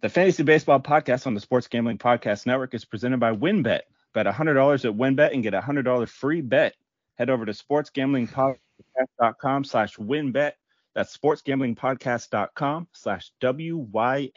The 0.00 0.08
Fantasy 0.08 0.44
Baseball 0.44 0.78
Podcast 0.78 1.26
on 1.26 1.34
the 1.34 1.40
Sports 1.40 1.66
Gambling 1.66 1.98
Podcast 1.98 2.46
Network 2.46 2.72
is 2.72 2.84
presented 2.84 3.18
by 3.18 3.32
WynnBET. 3.32 3.80
Bet 4.14 4.26
$100 4.26 4.84
at 4.84 4.96
WynnBET 4.96 5.34
and 5.34 5.42
get 5.42 5.54
a 5.54 5.60
$100 5.60 6.08
free 6.08 6.40
bet. 6.40 6.76
Head 7.16 7.30
over 7.30 7.44
to 7.44 7.50
sportsgamblingpodcast.com 7.50 9.64
slash 9.64 9.96
wynnbet. 9.96 10.52
That's 10.94 11.16
sportsgamblingpodcast.com 11.16 12.86
slash 12.92 13.32
W-Y-N-N-B-E-T 13.40 14.28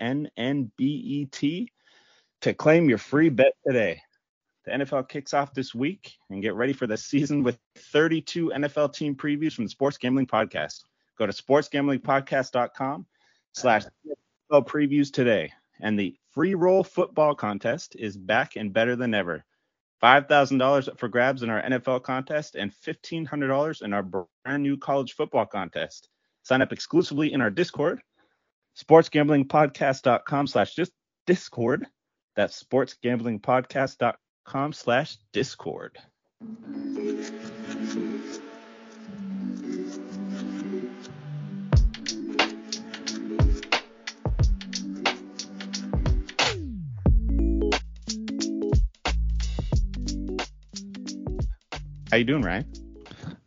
to 2.42 2.54
claim 2.56 2.90
your 2.90 2.98
free 2.98 3.30
bet 3.30 3.54
today. 3.66 4.02
The 4.66 4.72
NFL 4.72 5.08
kicks 5.10 5.36
off 5.36 5.54
this 5.54 5.76
week 5.76 6.16
and 6.32 6.42
get 6.42 6.56
ready 6.56 6.74
for 6.74 6.88
the 6.88 6.98
season 6.98 7.44
with 7.44 7.60
32 7.76 8.52
NFL 8.56 8.96
team 8.96 9.16
previews 9.16 9.54
from 9.54 9.66
the 9.66 9.70
Sports 9.70 10.00
Gambling 10.00 10.26
Podcast. 10.26 10.86
Go 11.20 11.28
to 11.28 11.34
sportsgamblingpodcast.com 11.34 13.06
slash 13.54 13.84
NFL 14.52 14.68
previews 14.68 15.12
today. 15.12 15.52
And 15.80 15.98
the 15.98 16.16
free 16.32 16.56
roll 16.56 16.84
football 16.84 17.36
contest 17.36 17.96
is 17.98 18.18
back 18.18 18.56
and 18.56 18.74
better 18.74 18.96
than 18.96 19.14
ever. 19.14 19.44
$5,000 20.04 20.88
up 20.88 21.00
for 21.00 21.08
grabs 21.08 21.44
in 21.44 21.50
our 21.50 21.62
NFL 21.62 22.04
contest 22.04 22.56
and 22.56 22.72
$1,500 22.86 23.82
in 23.84 23.94
our 23.94 24.04
brand 24.04 24.64
new 24.64 24.78
college 24.78 25.14
football 25.14 25.46
contest. 25.46 26.10
Sign 26.44 26.62
up 26.62 26.74
exclusively 26.74 27.34
in 27.34 27.42
our 27.42 27.52
Discord, 27.52 28.02
sportsgamblingpodcast.com 28.80 30.48
slash 30.48 30.80
discord. 31.28 31.86
That's 32.36 32.64
sportsgamblingpodcast.com 32.64 34.74
slash 34.74 35.18
discord. 35.34 35.98
How 52.12 52.18
you 52.18 52.26
doing, 52.26 52.42
Ryan? 52.42 52.66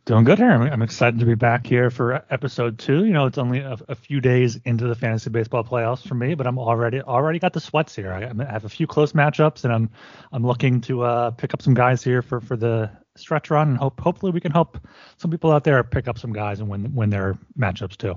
Doing 0.05 0.23
good 0.23 0.39
here. 0.39 0.49
I'm, 0.49 0.63
I'm, 0.63 0.81
excited 0.81 1.19
to 1.19 1.25
be 1.27 1.35
back 1.35 1.67
here 1.67 1.91
for 1.91 2.25
episode 2.31 2.79
two. 2.79 3.05
You 3.05 3.13
know, 3.13 3.27
it's 3.27 3.37
only 3.37 3.59
a, 3.59 3.77
a, 3.87 3.93
few 3.93 4.19
days 4.19 4.55
into 4.65 4.87
the 4.87 4.95
fantasy 4.95 5.29
baseball 5.29 5.63
playoffs 5.63 6.07
for 6.07 6.15
me, 6.15 6.33
but 6.33 6.47
I'm 6.47 6.57
already 6.57 6.99
already 6.99 7.37
got 7.37 7.53
the 7.53 7.59
sweats 7.59 7.95
here. 7.95 8.11
I, 8.11 8.23
I 8.23 8.51
have 8.51 8.65
a 8.65 8.69
few 8.69 8.87
close 8.87 9.11
matchups, 9.13 9.65
and 9.65 9.73
I'm 9.73 9.91
I'm 10.31 10.43
looking 10.43 10.81
to 10.81 11.03
uh, 11.03 11.31
pick 11.31 11.53
up 11.53 11.61
some 11.61 11.75
guys 11.75 12.03
here 12.03 12.23
for, 12.23 12.41
for 12.41 12.57
the 12.57 12.89
stretch 13.15 13.51
run, 13.51 13.69
and 13.69 13.77
hope 13.77 13.99
hopefully 13.99 14.31
we 14.31 14.41
can 14.41 14.51
help 14.51 14.79
some 15.17 15.29
people 15.29 15.51
out 15.51 15.63
there 15.63 15.83
pick 15.83 16.07
up 16.07 16.17
some 16.17 16.33
guys 16.33 16.59
and 16.59 16.67
win 16.67 16.95
win 16.95 17.11
their 17.11 17.37
matchups 17.55 17.97
too. 17.97 18.15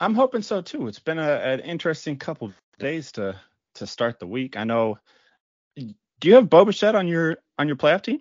I'm 0.00 0.14
hoping 0.14 0.42
so 0.42 0.62
too. 0.62 0.88
It's 0.88 0.98
been 0.98 1.20
a, 1.20 1.30
an 1.30 1.60
interesting 1.60 2.16
couple 2.16 2.52
days 2.80 3.12
to 3.12 3.36
to 3.76 3.86
start 3.86 4.18
the 4.18 4.26
week. 4.26 4.56
I 4.56 4.64
know. 4.64 4.98
Do 5.76 6.28
you 6.28 6.34
have 6.34 6.50
Bo 6.50 6.64
Bichette 6.64 6.96
on 6.96 7.06
your 7.06 7.36
on 7.56 7.68
your 7.68 7.76
playoff 7.76 8.02
team? 8.02 8.18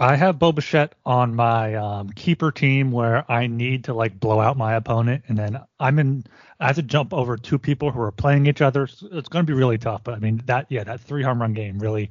I 0.00 0.14
have 0.14 0.38
Bo 0.38 0.52
Bichette 0.52 0.94
on 1.04 1.34
my 1.34 1.74
um, 1.74 2.10
keeper 2.10 2.52
team 2.52 2.92
where 2.92 3.30
I 3.30 3.48
need 3.48 3.84
to 3.84 3.94
like 3.94 4.20
blow 4.20 4.38
out 4.38 4.56
my 4.56 4.74
opponent, 4.74 5.24
and 5.26 5.36
then 5.36 5.60
I'm 5.80 5.98
in. 5.98 6.24
I 6.60 6.68
have 6.68 6.76
to 6.76 6.82
jump 6.82 7.12
over 7.12 7.36
two 7.36 7.58
people 7.58 7.90
who 7.90 8.00
are 8.00 8.12
playing 8.12 8.46
each 8.46 8.60
other. 8.60 8.84
it's 8.84 9.28
going 9.28 9.44
to 9.44 9.52
be 9.52 9.58
really 9.58 9.78
tough. 9.78 10.04
But 10.04 10.14
I 10.14 10.18
mean 10.20 10.40
that 10.46 10.66
yeah, 10.68 10.84
that 10.84 11.00
three 11.00 11.24
home 11.24 11.40
run 11.40 11.52
game 11.52 11.80
really 11.80 12.10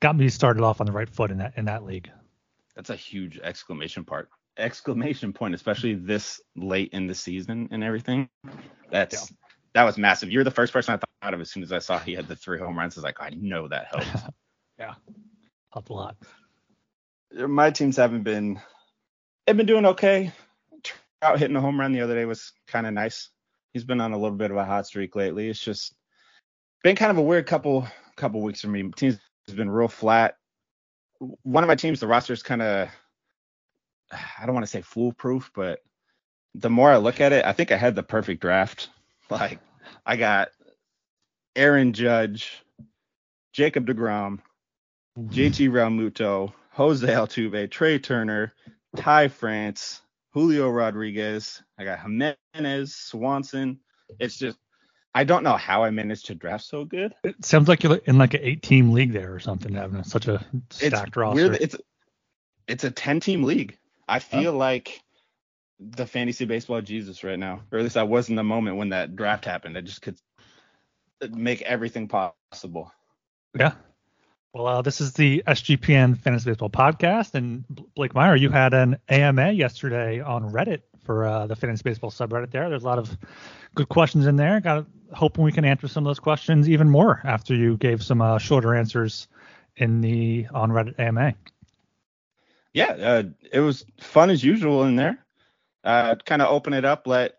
got 0.00 0.16
me 0.16 0.28
started 0.28 0.64
off 0.64 0.80
on 0.80 0.86
the 0.86 0.92
right 0.92 1.08
foot 1.08 1.30
in 1.30 1.38
that 1.38 1.52
in 1.56 1.66
that 1.66 1.84
league. 1.84 2.10
That's 2.74 2.90
a 2.90 2.96
huge 2.96 3.38
exclamation 3.38 4.04
part 4.04 4.28
exclamation 4.58 5.32
point, 5.32 5.54
especially 5.54 5.94
this 5.94 6.40
late 6.56 6.92
in 6.92 7.06
the 7.06 7.14
season 7.14 7.68
and 7.70 7.84
everything. 7.84 8.28
That's 8.90 9.30
yeah. 9.30 9.36
that 9.74 9.84
was 9.84 9.96
massive. 9.96 10.32
You're 10.32 10.44
the 10.44 10.50
first 10.50 10.72
person 10.72 10.94
I 10.94 11.24
thought 11.24 11.34
of 11.34 11.40
as 11.40 11.48
soon 11.48 11.62
as 11.62 11.70
I 11.70 11.78
saw 11.78 11.96
he 11.96 12.12
had 12.12 12.26
the 12.26 12.34
three 12.34 12.58
home 12.58 12.76
runs. 12.76 12.96
I 12.96 13.00
was 13.00 13.04
like, 13.04 13.20
I 13.20 13.30
know 13.36 13.68
that 13.68 13.86
helps. 13.86 14.24
yeah, 14.80 14.94
helped 15.72 15.90
a 15.90 15.92
lot 15.92 16.16
my 17.32 17.70
teams 17.70 17.96
haven't 17.96 18.22
been 18.22 18.60
they've 19.46 19.56
been 19.56 19.66
doing 19.66 19.86
okay. 19.86 20.32
Trout 20.82 21.38
hitting 21.38 21.56
a 21.56 21.60
home 21.60 21.78
run 21.78 21.92
the 21.92 22.00
other 22.00 22.14
day 22.14 22.24
was 22.24 22.52
kind 22.66 22.86
of 22.86 22.94
nice. 22.94 23.30
He's 23.72 23.84
been 23.84 24.00
on 24.00 24.12
a 24.12 24.18
little 24.18 24.36
bit 24.36 24.50
of 24.50 24.56
a 24.56 24.64
hot 24.64 24.86
streak 24.86 25.14
lately. 25.14 25.48
It's 25.48 25.60
just 25.60 25.94
been 26.82 26.96
kind 26.96 27.10
of 27.10 27.18
a 27.18 27.22
weird 27.22 27.46
couple 27.46 27.86
couple 28.16 28.42
weeks 28.42 28.60
for 28.60 28.68
me. 28.68 28.90
Teams 28.96 29.18
has 29.46 29.54
been 29.54 29.70
real 29.70 29.88
flat. 29.88 30.36
One 31.42 31.62
of 31.62 31.68
my 31.68 31.74
teams, 31.74 32.00
the 32.00 32.06
roster's 32.06 32.42
kind 32.42 32.62
of 32.62 32.88
I 34.12 34.46
don't 34.46 34.54
want 34.54 34.64
to 34.64 34.70
say 34.70 34.82
foolproof, 34.82 35.50
but 35.54 35.80
the 36.54 36.70
more 36.70 36.90
I 36.90 36.96
look 36.96 37.20
at 37.20 37.32
it, 37.32 37.44
I 37.44 37.52
think 37.52 37.70
I 37.70 37.76
had 37.76 37.94
the 37.94 38.02
perfect 38.02 38.40
draft. 38.40 38.88
Like 39.30 39.60
I 40.04 40.16
got 40.16 40.48
Aaron 41.54 41.92
Judge, 41.92 42.64
Jacob 43.52 43.86
DeGrom, 43.86 44.40
mm-hmm. 45.16 45.28
JT 45.28 45.70
Realmuto, 45.70 46.52
Jose 46.70 47.06
Altuve, 47.06 47.70
Trea 47.70 47.98
Turner, 47.98 48.52
Ty 48.96 49.28
France, 49.28 50.00
Julio 50.32 50.70
Rodriguez. 50.70 51.62
I 51.78 51.84
got 51.84 52.00
Jimenez, 52.00 52.94
Swanson. 52.94 53.80
It's 54.18 54.36
just 54.36 54.58
I 55.14 55.24
don't 55.24 55.42
know 55.42 55.56
how 55.56 55.82
I 55.82 55.90
managed 55.90 56.26
to 56.26 56.34
draft 56.34 56.64
so 56.64 56.84
good. 56.84 57.14
It 57.24 57.44
sounds 57.44 57.68
like 57.68 57.82
you're 57.82 57.96
in 57.96 58.18
like 58.18 58.34
an 58.34 58.40
eight 58.42 58.62
team 58.62 58.92
league 58.92 59.12
there 59.12 59.34
or 59.34 59.40
something, 59.40 59.74
having 59.74 60.04
such 60.04 60.28
a 60.28 60.44
stacked 60.70 61.08
it's 61.08 61.16
roster. 61.16 61.34
Weird. 61.34 61.58
It's 61.60 61.76
it's 62.68 62.84
a 62.84 62.90
ten 62.90 63.20
team 63.20 63.42
league. 63.42 63.76
I 64.08 64.20
feel 64.20 64.52
like 64.52 65.02
the 65.78 66.06
fantasy 66.06 66.44
baseball 66.44 66.80
Jesus 66.80 67.24
right 67.24 67.38
now, 67.38 67.62
or 67.72 67.78
at 67.78 67.84
least 67.84 67.96
I 67.96 68.02
was 68.04 68.28
in 68.28 68.36
the 68.36 68.44
moment 68.44 68.76
when 68.76 68.90
that 68.90 69.16
draft 69.16 69.44
happened. 69.44 69.76
I 69.76 69.80
just 69.80 70.02
could 70.02 70.18
make 71.30 71.62
everything 71.62 72.08
possible. 72.08 72.92
Yeah, 73.58 73.72
well, 74.52 74.66
uh, 74.66 74.82
this 74.82 75.00
is 75.00 75.12
the 75.12 75.42
SGPN 75.46 76.18
Fantasy 76.18 76.50
Baseball 76.50 76.70
podcast, 76.70 77.34
and 77.34 77.64
Blake 77.94 78.14
Meyer, 78.14 78.34
you 78.34 78.50
had 78.50 78.74
an 78.74 78.98
AMA 79.08 79.52
yesterday 79.52 80.20
on 80.20 80.50
Reddit 80.50 80.82
for 81.04 81.24
uh, 81.24 81.46
the 81.46 81.54
Fantasy 81.54 81.82
Baseball 81.84 82.10
subreddit. 82.10 82.50
There, 82.50 82.68
there's 82.68 82.82
a 82.82 82.86
lot 82.86 82.98
of 82.98 83.16
good 83.74 83.88
questions 83.88 84.26
in 84.26 84.36
there. 84.36 84.60
Got 84.60 84.86
hoping 85.12 85.44
we 85.44 85.52
can 85.52 85.64
answer 85.64 85.86
some 85.88 86.04
of 86.04 86.10
those 86.10 86.18
questions 86.18 86.68
even 86.68 86.88
more 86.88 87.20
after 87.24 87.54
you 87.54 87.76
gave 87.76 88.02
some 88.02 88.20
uh, 88.20 88.38
shorter 88.38 88.74
answers 88.74 89.28
in 89.76 90.00
the 90.00 90.46
on 90.52 90.70
Reddit 90.70 90.98
AMA. 90.98 91.34
Yeah, 92.72 92.92
uh, 92.92 93.22
it 93.52 93.60
was 93.60 93.84
fun 94.00 94.30
as 94.30 94.42
usual 94.42 94.84
in 94.84 94.96
there. 94.96 95.24
Uh, 95.84 96.16
kind 96.26 96.42
of 96.42 96.48
open 96.48 96.72
it 96.72 96.84
up, 96.84 97.06
let 97.06 97.36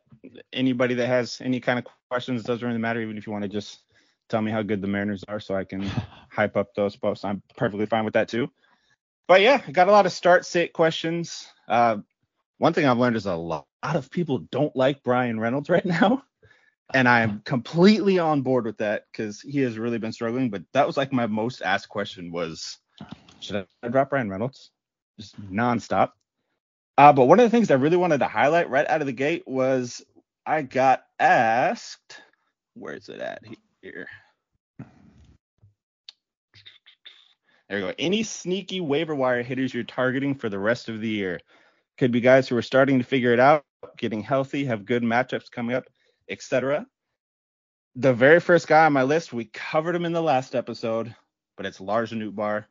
anybody 0.51 0.95
that 0.95 1.07
has 1.07 1.41
any 1.41 1.59
kind 1.59 1.77
of 1.77 1.85
questions 2.09 2.43
doesn't 2.43 2.65
really 2.65 2.79
matter, 2.79 3.01
even 3.01 3.17
if 3.17 3.27
you 3.27 3.33
want 3.33 3.43
to 3.43 3.49
just 3.49 3.81
tell 4.31 4.41
me 4.41 4.51
how 4.51 4.63
good 4.63 4.81
the 4.81 4.87
Mariners 4.87 5.23
are 5.27 5.39
so 5.39 5.55
I 5.55 5.65
can 5.65 5.83
hype 6.29 6.57
up 6.57 6.73
those 6.73 6.95
posts. 6.95 7.25
I'm 7.25 7.43
perfectly 7.57 7.85
fine 7.85 8.05
with 8.05 8.15
that 8.15 8.29
too. 8.29 8.49
But 9.27 9.41
yeah, 9.41 9.61
got 9.71 9.87
a 9.87 9.91
lot 9.91 10.05
of 10.05 10.11
start 10.11 10.45
sit 10.45 10.73
questions. 10.73 11.47
Uh, 11.67 11.97
one 12.57 12.73
thing 12.73 12.85
I've 12.85 12.97
learned 12.97 13.15
is 13.15 13.25
a 13.27 13.35
lot 13.35 13.67
of 13.83 14.09
people 14.09 14.39
don't 14.39 14.75
like 14.75 15.03
Bryan 15.03 15.39
Reynolds 15.39 15.69
right 15.69 15.85
now. 15.85 16.23
And 16.93 17.07
I'm 17.07 17.39
completely 17.45 18.19
on 18.19 18.41
board 18.41 18.65
with 18.65 18.79
that 18.79 19.05
because 19.09 19.39
he 19.39 19.61
has 19.61 19.77
really 19.77 19.97
been 19.97 20.11
struggling. 20.11 20.49
But 20.49 20.63
that 20.73 20.85
was 20.85 20.97
like 20.97 21.13
my 21.13 21.25
most 21.25 21.61
asked 21.61 21.87
question 21.87 22.33
was, 22.33 22.79
should 23.39 23.65
I 23.81 23.87
drop 23.87 24.09
Bryan 24.09 24.29
Reynolds? 24.29 24.71
Just 25.17 25.39
nonstop. 25.49 26.09
Uh, 26.97 27.13
but 27.13 27.27
one 27.27 27.39
of 27.39 27.45
the 27.45 27.49
things 27.49 27.71
I 27.71 27.75
really 27.75 27.95
wanted 27.95 28.17
to 28.17 28.27
highlight 28.27 28.69
right 28.69 28.85
out 28.89 28.99
of 28.99 29.07
the 29.07 29.13
gate 29.13 29.47
was 29.47 30.01
I 30.45 30.63
got 30.63 31.03
asked, 31.17 32.21
where 32.73 32.95
is 32.95 33.07
it 33.07 33.21
at 33.21 33.41
here? 33.81 34.07
There 37.69 37.79
we 37.79 37.79
go. 37.79 37.93
Any 37.97 38.23
sneaky 38.23 38.81
waiver 38.81 39.15
wire 39.15 39.43
hitters 39.43 39.73
you're 39.73 39.83
targeting 39.83 40.35
for 40.35 40.49
the 40.49 40.59
rest 40.59 40.89
of 40.89 40.99
the 40.99 41.07
year? 41.07 41.39
Could 41.97 42.11
be 42.11 42.19
guys 42.19 42.47
who 42.47 42.57
are 42.57 42.61
starting 42.61 42.99
to 42.99 43.05
figure 43.05 43.33
it 43.33 43.39
out, 43.39 43.63
getting 43.97 44.21
healthy, 44.21 44.65
have 44.65 44.85
good 44.85 45.03
matchups 45.03 45.49
coming 45.49 45.75
up, 45.75 45.85
etc. 46.29 46.85
The 47.95 48.13
very 48.13 48.39
first 48.39 48.67
guy 48.67 48.85
on 48.85 48.93
my 48.93 49.03
list, 49.03 49.33
we 49.33 49.45
covered 49.45 49.95
him 49.95 50.05
in 50.05 50.11
the 50.11 50.21
last 50.21 50.53
episode, 50.53 51.15
but 51.55 51.65
it's 51.65 51.79
Lars 51.79 52.11
Nootbaar. 52.11 52.65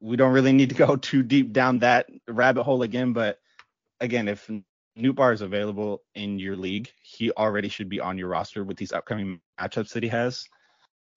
We 0.00 0.16
don't 0.16 0.32
really 0.32 0.52
need 0.52 0.70
to 0.70 0.74
go 0.74 0.96
too 0.96 1.22
deep 1.22 1.52
down 1.52 1.78
that 1.80 2.06
rabbit 2.28 2.64
hole 2.64 2.82
again, 2.82 3.12
but 3.12 3.38
again, 4.00 4.28
if 4.28 4.50
Nootbaar 4.98 5.34
is 5.34 5.42
available 5.42 6.02
in 6.14 6.38
your 6.38 6.56
league, 6.56 6.88
he 7.02 7.30
already 7.32 7.68
should 7.68 7.88
be 7.88 8.00
on 8.00 8.16
your 8.16 8.28
roster 8.28 8.64
with 8.64 8.76
these 8.76 8.92
upcoming 8.92 9.40
matchups 9.60 9.92
that 9.92 10.02
he 10.02 10.08
has 10.08 10.46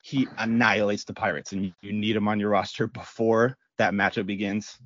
he 0.01 0.27
annihilates 0.37 1.03
the 1.03 1.13
Pirates, 1.13 1.51
and 1.51 1.73
you 1.81 1.93
need 1.93 2.15
him 2.15 2.27
on 2.27 2.39
your 2.39 2.49
roster 2.49 2.87
before 2.87 3.57
that 3.77 3.93
matchup 3.93 4.25
begins. 4.25 4.77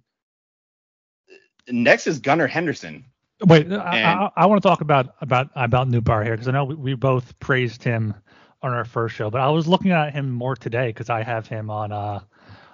Next 1.69 2.07
is 2.07 2.19
Gunnar 2.19 2.47
Henderson. 2.47 3.05
Wait, 3.45 3.65
and, 3.65 3.75
I, 3.75 4.13
I, 4.13 4.29
I, 4.37 4.45
want 4.45 4.61
to 4.61 4.67
talk 4.67 4.81
about 4.81 5.15
about 5.21 5.49
about 5.55 5.89
Nootbaar 5.89 6.23
here 6.23 6.33
because 6.33 6.47
I 6.47 6.51
know 6.51 6.65
we, 6.65 6.75
we, 6.75 6.93
both 6.93 7.37
praised 7.39 7.83
him 7.83 8.13
on 8.61 8.73
our 8.73 8.85
first 8.85 9.15
show, 9.15 9.29
but 9.29 9.41
I 9.41 9.49
was 9.49 9.67
looking 9.67 9.91
at 9.91 10.13
him 10.13 10.31
more 10.31 10.55
today 10.55 10.87
because 10.87 11.09
I 11.09 11.23
have 11.23 11.47
him 11.47 11.69
on 11.69 11.91
uh 11.91 12.21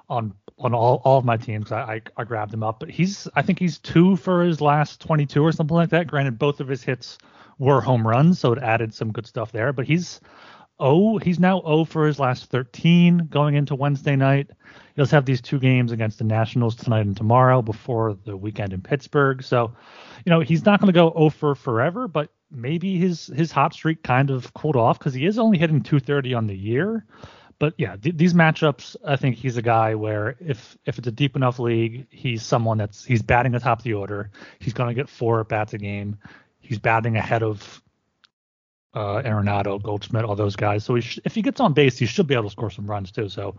on 0.09 0.33
on 0.59 0.73
all, 0.73 1.01
all 1.05 1.17
of 1.17 1.25
my 1.25 1.37
teams. 1.37 1.71
I, 1.71 1.81
I, 1.81 2.01
I 2.17 2.23
grabbed 2.23 2.53
him 2.53 2.63
up, 2.63 2.79
but 2.79 2.89
he's 2.89 3.27
I 3.35 3.41
think 3.41 3.59
he's 3.59 3.79
two 3.79 4.15
for 4.15 4.43
his 4.43 4.61
last 4.61 5.01
22 5.01 5.43
or 5.43 5.51
something 5.51 5.75
like 5.75 5.89
that. 5.89 6.07
Granted, 6.07 6.37
both 6.37 6.59
of 6.59 6.67
his 6.67 6.83
hits 6.83 7.17
were 7.57 7.81
home 7.81 8.07
runs, 8.07 8.39
so 8.39 8.53
it 8.53 8.59
added 8.59 8.93
some 8.93 9.11
good 9.11 9.27
stuff 9.27 9.51
there. 9.51 9.73
But 9.73 9.85
he's 9.85 10.19
oh, 10.79 11.17
he's 11.17 11.39
now 11.39 11.61
0 11.61 11.85
for 11.85 12.07
his 12.07 12.19
last 12.19 12.45
13 12.45 13.27
going 13.29 13.55
into 13.55 13.75
Wednesday 13.75 14.15
night. 14.15 14.49
He 14.95 15.01
does 15.01 15.11
have 15.11 15.25
these 15.25 15.41
two 15.41 15.59
games 15.59 15.91
against 15.91 16.17
the 16.17 16.23
Nationals 16.23 16.75
tonight 16.75 17.05
and 17.05 17.17
tomorrow 17.17 17.61
before 17.61 18.17
the 18.25 18.37
weekend 18.37 18.73
in 18.73 18.81
Pittsburgh. 18.81 19.43
So, 19.43 19.73
you 20.25 20.29
know, 20.29 20.39
he's 20.39 20.65
not 20.65 20.79
going 20.79 20.87
to 20.87 20.93
go 20.93 21.13
0 21.17 21.29
for 21.29 21.55
forever, 21.55 22.07
but 22.07 22.31
maybe 22.51 22.97
his 22.97 23.27
his 23.27 23.51
hot 23.51 23.73
streak 23.73 24.03
kind 24.03 24.29
of 24.29 24.53
cooled 24.53 24.75
off 24.75 24.97
because 24.97 25.13
he 25.13 25.25
is 25.25 25.37
only 25.37 25.57
hitting 25.57 25.81
230 25.81 26.33
on 26.33 26.47
the 26.47 26.57
year. 26.57 27.05
But 27.59 27.73
yeah, 27.77 27.97
th- 27.97 28.15
these 28.15 28.33
matchups, 28.33 28.95
I 29.05 29.17
think 29.17 29.35
he's 29.35 29.57
a 29.57 29.61
guy 29.61 29.95
where 29.95 30.37
if 30.39 30.77
if 30.85 30.97
it's 30.97 31.07
a 31.07 31.11
deep 31.11 31.35
enough 31.35 31.59
league, 31.59 32.07
he's 32.09 32.41
someone 32.41 32.77
that's 32.77 33.03
he's 33.03 33.21
batting 33.21 33.53
atop 33.53 33.83
the 33.83 33.93
order. 33.93 34.31
He's 34.59 34.73
going 34.73 34.87
to 34.87 34.93
get 34.93 35.09
four 35.09 35.41
at 35.41 35.49
bats 35.49 35.73
a 35.73 35.77
game. 35.77 36.17
He's 36.61 36.79
batting 36.79 37.17
ahead 37.17 37.43
of 37.43 37.83
uh, 38.93 39.21
Arenado, 39.21 39.81
Goldschmidt, 39.81 40.23
all 40.25 40.35
those 40.35 40.55
guys. 40.55 40.83
So 40.83 40.95
he 40.95 41.01
sh- 41.01 41.19
if 41.25 41.35
he 41.35 41.41
gets 41.41 41.59
on 41.59 41.73
base, 41.73 41.97
he 41.97 42.05
should 42.05 42.27
be 42.27 42.33
able 42.33 42.45
to 42.45 42.49
score 42.49 42.69
some 42.69 42.89
runs 42.89 43.11
too. 43.11 43.27
So, 43.27 43.55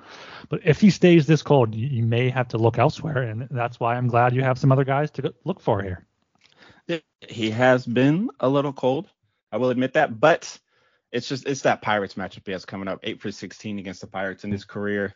but 0.49 0.61
if 0.65 0.81
he 0.81 0.91
stays 0.91 1.27
this 1.27 1.43
cold, 1.43 1.75
you, 1.75 1.87
you 1.87 2.03
may 2.03 2.31
have 2.31 2.49
to 2.49 2.59
look 2.59 2.79
elsewhere, 2.79 3.23
and 3.23 3.49
that's 3.51 3.79
why 3.79 3.97
I'm 3.97 4.09
glad 4.09 4.35
you 4.35 4.43
have 4.43 4.59
some 4.59 4.73
other 4.73 4.85
guys 4.85 5.11
to 5.13 5.35
look 5.45 5.61
for 5.61 5.83
here. 5.83 6.07
He 7.29 7.51
has 7.51 7.87
been 7.87 8.31
a 8.41 8.49
little 8.49 8.73
cold, 8.73 9.09
I 9.53 9.59
will 9.59 9.71
admit 9.71 9.93
that, 9.93 10.19
but 10.19 10.59
it's 11.13 11.29
just 11.29 11.47
it's 11.47 11.63
that 11.63 11.83
Pirates 11.83 12.15
matchup 12.15 12.47
he 12.47 12.53
has 12.53 12.65
coming 12.65 12.89
up, 12.89 13.01
eight 13.03 13.21
for 13.21 13.31
16 13.31 13.79
against 13.79 14.01
the 14.01 14.07
Pirates 14.07 14.45
in 14.45 14.53
his 14.53 14.65
career. 14.65 15.15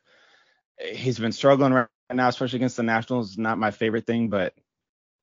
He's 0.79 1.19
been 1.19 1.33
struggling 1.33 1.73
right 1.73 1.89
now, 2.13 2.29
especially 2.29 2.57
against 2.57 2.77
the 2.77 2.83
Nationals. 2.83 3.39
Not 3.39 3.59
my 3.59 3.71
favorite 3.71 4.07
thing, 4.07 4.29
but 4.29 4.55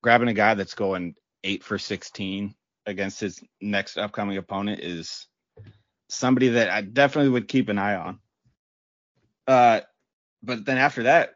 grabbing 0.02 0.28
a 0.28 0.34
guy 0.34 0.54
that's 0.54 0.74
going 0.74 1.14
eight 1.44 1.62
for 1.62 1.78
16 1.78 2.54
against 2.86 3.20
his 3.20 3.42
next 3.60 3.96
upcoming 3.98 4.38
opponent 4.38 4.80
is 4.80 5.26
somebody 6.08 6.48
that 6.48 6.70
I 6.70 6.80
definitely 6.80 7.30
would 7.30 7.48
keep 7.48 7.68
an 7.68 7.78
eye 7.78 7.96
on. 7.96 8.18
Uh, 9.46 9.80
but 10.42 10.64
then 10.64 10.78
after 10.78 11.04
that, 11.04 11.34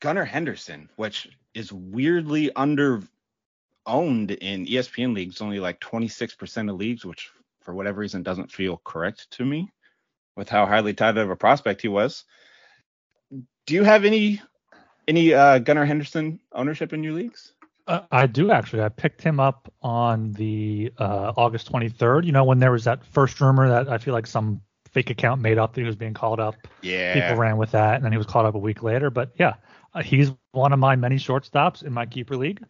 Gunnar 0.00 0.24
Henderson, 0.24 0.88
which 0.96 1.28
is 1.54 1.72
weirdly 1.72 2.54
under 2.54 3.02
owned 3.86 4.30
in 4.30 4.66
ESPN 4.66 5.14
leagues, 5.14 5.40
only 5.40 5.60
like 5.60 5.80
26% 5.80 6.70
of 6.70 6.76
leagues, 6.76 7.04
which 7.04 7.30
for 7.68 7.74
whatever 7.74 8.00
reason 8.00 8.22
doesn't 8.22 8.50
feel 8.50 8.80
correct 8.82 9.30
to 9.30 9.44
me 9.44 9.70
with 10.36 10.48
how 10.48 10.64
highly 10.64 10.94
touted 10.94 11.22
of 11.22 11.28
a 11.28 11.36
prospect 11.36 11.82
he 11.82 11.88
was. 11.88 12.24
Do 13.66 13.74
you 13.74 13.84
have 13.84 14.06
any 14.06 14.40
any 15.06 15.34
uh, 15.34 15.58
Gunnar 15.58 15.84
Henderson 15.84 16.40
ownership 16.52 16.94
in 16.94 17.04
your 17.04 17.12
leagues? 17.12 17.52
Uh, 17.86 18.00
I 18.10 18.26
do 18.26 18.52
actually. 18.52 18.82
I 18.82 18.88
picked 18.88 19.20
him 19.20 19.38
up 19.38 19.70
on 19.82 20.32
the 20.32 20.90
uh, 20.96 21.34
August 21.36 21.70
23rd. 21.70 22.24
You 22.24 22.32
know, 22.32 22.42
when 22.42 22.58
there 22.58 22.72
was 22.72 22.84
that 22.84 23.04
first 23.04 23.38
rumor 23.38 23.68
that 23.68 23.90
I 23.90 23.98
feel 23.98 24.14
like 24.14 24.26
some 24.26 24.62
fake 24.90 25.10
account 25.10 25.42
made 25.42 25.58
up 25.58 25.74
that 25.74 25.82
he 25.82 25.86
was 25.86 25.96
being 25.96 26.14
called 26.14 26.40
up. 26.40 26.54
Yeah. 26.80 27.12
People 27.12 27.36
ran 27.36 27.58
with 27.58 27.72
that, 27.72 27.96
and 27.96 28.04
then 28.04 28.12
he 28.12 28.18
was 28.18 28.26
called 28.26 28.46
up 28.46 28.54
a 28.54 28.58
week 28.58 28.82
later. 28.82 29.10
But 29.10 29.32
yeah, 29.38 29.56
uh, 29.92 30.02
he's 30.02 30.32
one 30.52 30.72
of 30.72 30.78
my 30.78 30.96
many 30.96 31.16
shortstops 31.16 31.82
in 31.82 31.92
my 31.92 32.06
keeper 32.06 32.34
league. 32.34 32.64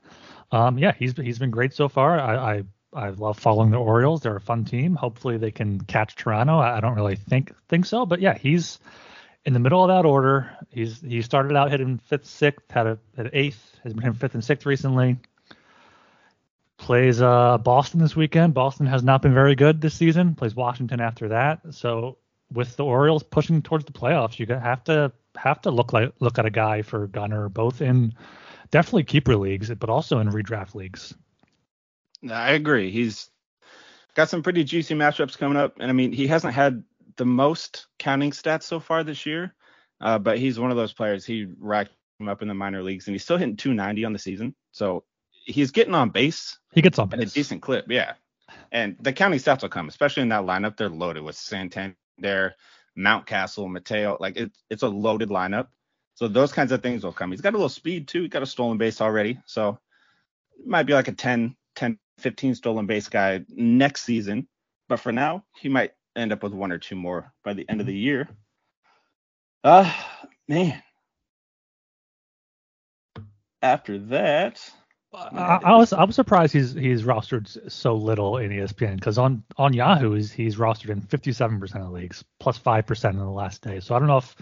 Um, 0.51 0.77
yeah, 0.77 0.93
he's 0.99 1.17
he's 1.17 1.39
been 1.39 1.53
great 1.53 1.73
so 1.73 1.89
far. 1.89 2.19
I, 2.19 2.57
I 2.57 2.63
I 2.93 3.11
love 3.11 3.39
following 3.39 3.71
the 3.71 3.77
Orioles. 3.77 4.23
They're 4.23 4.37
a 4.37 4.41
fun 4.41 4.65
team. 4.65 4.95
Hopefully 4.95 5.37
they 5.37 5.51
can 5.51 5.81
catch 5.81 6.17
Toronto. 6.17 6.59
I 6.59 6.81
don't 6.81 6.95
really 6.95 7.17
think 7.17 7.53
think 7.69 7.85
so, 7.87 8.07
but 8.07 8.21
yeah, 8.21 8.37
he's 8.37 8.79
in 9.45 9.53
the 9.53 9.61
middle 9.61 9.83
of 9.83 9.89
that 9.89 10.09
order. 10.09 10.51
He's 10.71 11.01
he 11.01 11.21
started 11.23 11.57
out 11.57 11.71
hitting 11.71 11.99
fifth, 11.99 12.27
sixth, 12.27 12.71
had 12.71 12.87
a 12.87 12.99
had 13.17 13.31
eighth, 13.33 13.79
has 13.85 13.93
been 13.93 14.03
hitting 14.03 14.19
fifth 14.19 14.35
and 14.35 14.45
sixth 14.45 14.67
recently. 14.67 15.19
Plays 16.79 17.21
uh 17.21 17.59
Boston 17.59 18.01
this 18.01 18.17
weekend. 18.17 18.55
Boston 18.55 18.87
has 18.87 19.03
not 19.03 19.21
been 19.21 19.35
very 19.35 19.55
good 19.55 19.81
this 19.81 19.95
season. 19.95 20.35
Plays 20.35 20.55
Washington 20.55 21.01
after 21.01 21.29
that. 21.29 21.61
So 21.71 22.19
with 22.53 22.77
the 22.77 22.85
Orioles 22.85 23.23
pushing 23.23 23.61
towards 23.61 23.85
the 23.85 23.93
playoffs, 23.93 24.39
you 24.39 24.47
have 24.47 24.85
to 24.85 25.13
have 25.37 25.61
to 25.63 25.71
look 25.71 25.93
like 25.93 26.13
look 26.21 26.39
at 26.39 26.47
a 26.47 26.51
guy 26.51 26.83
for 26.83 27.07
Gunnar 27.07 27.51
both 27.51 27.83
in 27.83 28.15
definitely 28.71 29.05
keeper 29.05 29.37
leagues, 29.37 29.71
but 29.71 29.91
also 29.91 30.21
in 30.21 30.29
redraft 30.31 30.75
leagues. 30.75 31.15
I 32.29 32.53
agree. 32.53 32.91
He's 32.91 33.31
got 34.15 34.29
some 34.29 34.43
pretty 34.43 34.65
juicy 34.65 34.95
matchups 34.95 35.39
coming 35.39 35.57
up, 35.57 35.75
and 35.79 35.91
I 35.91 35.93
mean 35.93 36.13
he 36.13 36.27
hasn't 36.27 36.55
had 36.55 36.83
the 37.17 37.27
most 37.27 37.87
counting 37.99 38.31
stats 38.31 38.65
so 38.65 38.81
far 38.81 39.05
this 39.05 39.27
year, 39.27 39.55
uh, 40.01 40.19
but 40.19 40.39
he's 40.39 40.59
one 40.59 40.71
of 40.71 40.77
those 40.77 40.93
players. 40.93 41.25
He 41.25 41.47
racked 41.59 41.93
him 42.19 42.29
up 42.29 42.43
in 42.43 42.49
the 42.49 42.55
minor 42.55 42.83
leagues, 42.83 43.07
and 43.07 43.15
he's 43.15 43.23
still 43.23 43.37
hitting 43.37 43.57
290 43.57 44.05
on 44.05 44.13
the 44.13 44.19
season. 44.19 44.55
So 44.73 45.05
he's 45.45 45.71
getting 45.71 45.95
on 45.95 46.11
base. 46.11 46.59
He 46.73 46.83
gets 46.83 46.99
on 46.99 47.09
base. 47.09 47.31
a 47.31 47.35
decent 47.35 47.63
clip, 47.63 47.87
yeah. 47.89 48.15
And 48.73 48.97
the 49.01 49.13
counting 49.13 49.39
stats 49.39 49.63
will 49.63 49.69
come, 49.69 49.89
especially 49.89 50.23
in 50.23 50.29
that 50.31 50.45
lineup. 50.45 50.77
They're 50.77 50.89
loaded 50.89 51.23
with 51.23 51.37
Santander, 51.37 52.55
Mountcastle, 52.99 53.71
Mateo. 53.71 54.17
Like 54.21 54.37
it's 54.37 54.63
it's 54.71 54.83
a 54.83 54.89
loaded 54.89 55.29
lineup. 55.29 55.69
So 56.15 56.27
those 56.27 56.53
kinds 56.53 56.73
of 56.73 56.83
things 56.83 57.05
will 57.05 57.13
come. 57.13 57.31
He's 57.31 57.41
got 57.41 57.53
a 57.55 57.57
little 57.57 57.69
speed 57.69 58.09
too. 58.09 58.23
He 58.23 58.29
got 58.29 58.43
a 58.43 58.47
stolen 58.47 58.77
base 58.77 59.01
already. 59.01 59.39
So 59.47 59.79
it 60.59 60.67
might 60.67 60.83
be 60.83 60.93
like 60.93 61.07
a 61.07 61.13
10, 61.13 61.55
10, 61.77 61.97
15 62.19 62.55
stolen 62.55 62.87
base 62.87 63.09
guy 63.09 63.45
next 63.49 64.05
season. 64.05 64.49
But 64.89 65.01
for 65.01 65.13
now, 65.13 65.45
he 65.61 65.69
might 65.69 65.93
end 66.17 66.33
up 66.33 66.43
with 66.43 66.53
one 66.53 66.73
or 66.73 66.79
two 66.79 66.97
more 66.97 67.33
by 67.45 67.55
the 67.55 67.69
end 67.69 67.81
of 67.81 67.87
the 67.87 67.95
year. 67.95 68.29
Uh 69.65 69.93
man. 70.49 70.83
After 73.61 73.99
that, 73.99 74.61
I, 75.13 75.17
uh, 75.17 75.61
I, 75.65 75.77
was 75.77 75.93
I 75.95 76.05
was 76.05 76.15
surprised 76.15 76.53
he's 76.53 76.75
he's 76.75 77.03
rostered 77.03 77.71
so 77.73 77.95
little 77.95 78.37
in 78.37 78.51
ESPN 78.51 78.97
because 78.97 79.17
on 79.17 79.43
on 79.57 79.73
Yahoo 79.73 80.13
he's, 80.13 80.31
he's 80.31 80.57
rostered 80.57 80.91
in 80.91 81.01
57% 81.01 81.77
of 81.77 81.93
leagues 81.93 82.25
plus 82.39 82.59
five 82.59 82.87
percent 82.87 83.15
in 83.15 83.21
the 83.21 83.31
last 83.31 83.63
day. 83.63 83.81
So 83.81 83.95
I 83.95 83.99
don't 83.99 84.09
know 84.09 84.19
if 84.19 84.37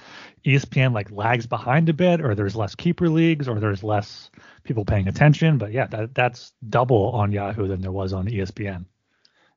ESPN 0.45 0.93
like 0.93 1.11
lags 1.13 1.47
behind 1.47 1.89
a 1.89 1.93
bit 1.93 2.21
or 2.21 2.35
there's 2.35 2.57
less 2.57 2.75
keeper 2.75 3.09
leagues 3.09 3.47
or 3.47 3.61
there's 3.61 3.85
less 3.85 4.31
people 4.65 4.85
paying 4.85 5.07
attention. 5.07 5.59
But 5.59 5.71
yeah, 5.73 5.87
that 5.87 6.15
that's 6.15 6.53
double 6.69 7.11
on 7.11 7.31
Yahoo 7.31 7.69
than 7.69 7.81
there 7.81 7.93
was 7.93 8.13
on 8.13 8.27
ESPN. 8.27 8.87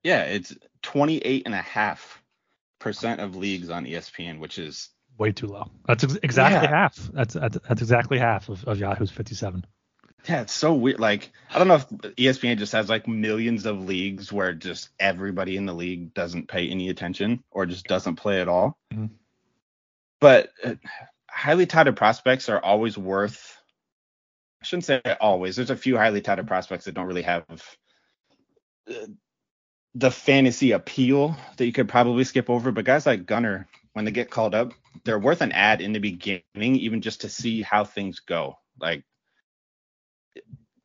Yeah, 0.04 0.24
it's 0.24 0.56
28 0.84 1.44
and 1.46 1.56
a 1.56 1.62
half 1.62 2.22
percent 2.78 3.20
of 3.20 3.36
leagues 3.36 3.72
on 3.72 3.86
ESPN, 3.86 4.40
which 4.40 4.60
is 4.60 4.90
way 5.18 5.32
too 5.32 5.48
low. 5.48 5.72
That's 5.88 6.04
ex- 6.04 6.20
exactly 6.22 6.70
yeah. 6.70 6.82
half. 6.82 6.96
That's, 7.14 7.34
that's 7.34 7.58
that's 7.68 7.82
exactly 7.82 8.20
half 8.20 8.48
of, 8.48 8.64
of 8.66 8.80
Yahoo's 8.80 9.12
57. 9.12 9.66
Yeah, 10.28 10.42
it's 10.42 10.54
so 10.54 10.74
weird. 10.74 11.00
Like, 11.00 11.32
I 11.50 11.58
don't 11.58 11.68
know 11.68 11.76
if 11.76 11.90
ESPN 11.90 12.58
just 12.58 12.74
has 12.74 12.90
like 12.90 13.08
millions 13.08 13.66
of 13.66 13.86
leagues 13.86 14.32
where 14.32 14.54
just 14.54 14.90
everybody 15.00 15.56
in 15.58 15.66
the 15.66 15.74
league 15.74 16.14
doesn't 16.14 16.48
pay 16.48 16.70
any 16.70 16.90
attention 16.90 17.44
or 17.52 17.66
just 17.66 17.88
doesn't 17.88 18.18
play 18.18 18.42
at 18.42 18.48
all. 18.48 18.78
Mm-hmm. 18.94 19.08
But 20.20 20.50
uh, 20.64 20.76
highly 21.30 21.66
touted 21.66 21.96
prospects 21.96 22.50
are 22.50 22.62
always 22.62 22.98
worth. 22.98 23.58
I 24.62 24.66
shouldn't 24.66 24.86
say 24.86 25.02
always. 25.22 25.56
There's 25.56 25.70
a 25.70 25.78
few 25.78 25.96
highly 25.96 26.22
touted 26.22 26.48
prospects 26.48 26.86
that 26.86 26.94
don't 26.94 27.08
really 27.08 27.22
have 27.22 27.46
uh, 28.90 28.94
the 29.96 30.12
fantasy 30.12 30.74
appeal 30.74 31.38
that 31.58 31.66
you 31.66 31.72
could 31.72 31.88
probably 31.88 32.26
skip 32.26 32.50
over. 32.50 32.72
But 32.72 32.86
guys 32.86 33.06
like 33.06 33.26
Gunnar, 33.26 33.68
when 33.94 34.06
they 34.06 34.12
get 34.12 34.30
called 34.30 34.54
up, 34.54 34.74
they're 35.06 35.18
worth 35.18 35.42
an 35.42 35.54
ad 35.54 35.82
in 35.82 35.94
the 35.94 36.00
beginning, 36.00 36.44
even 36.56 37.02
just 37.02 37.22
to 37.22 37.30
see 37.30 37.62
how 37.62 37.86
things 37.86 38.20
go. 38.20 38.58
Like 38.80 39.04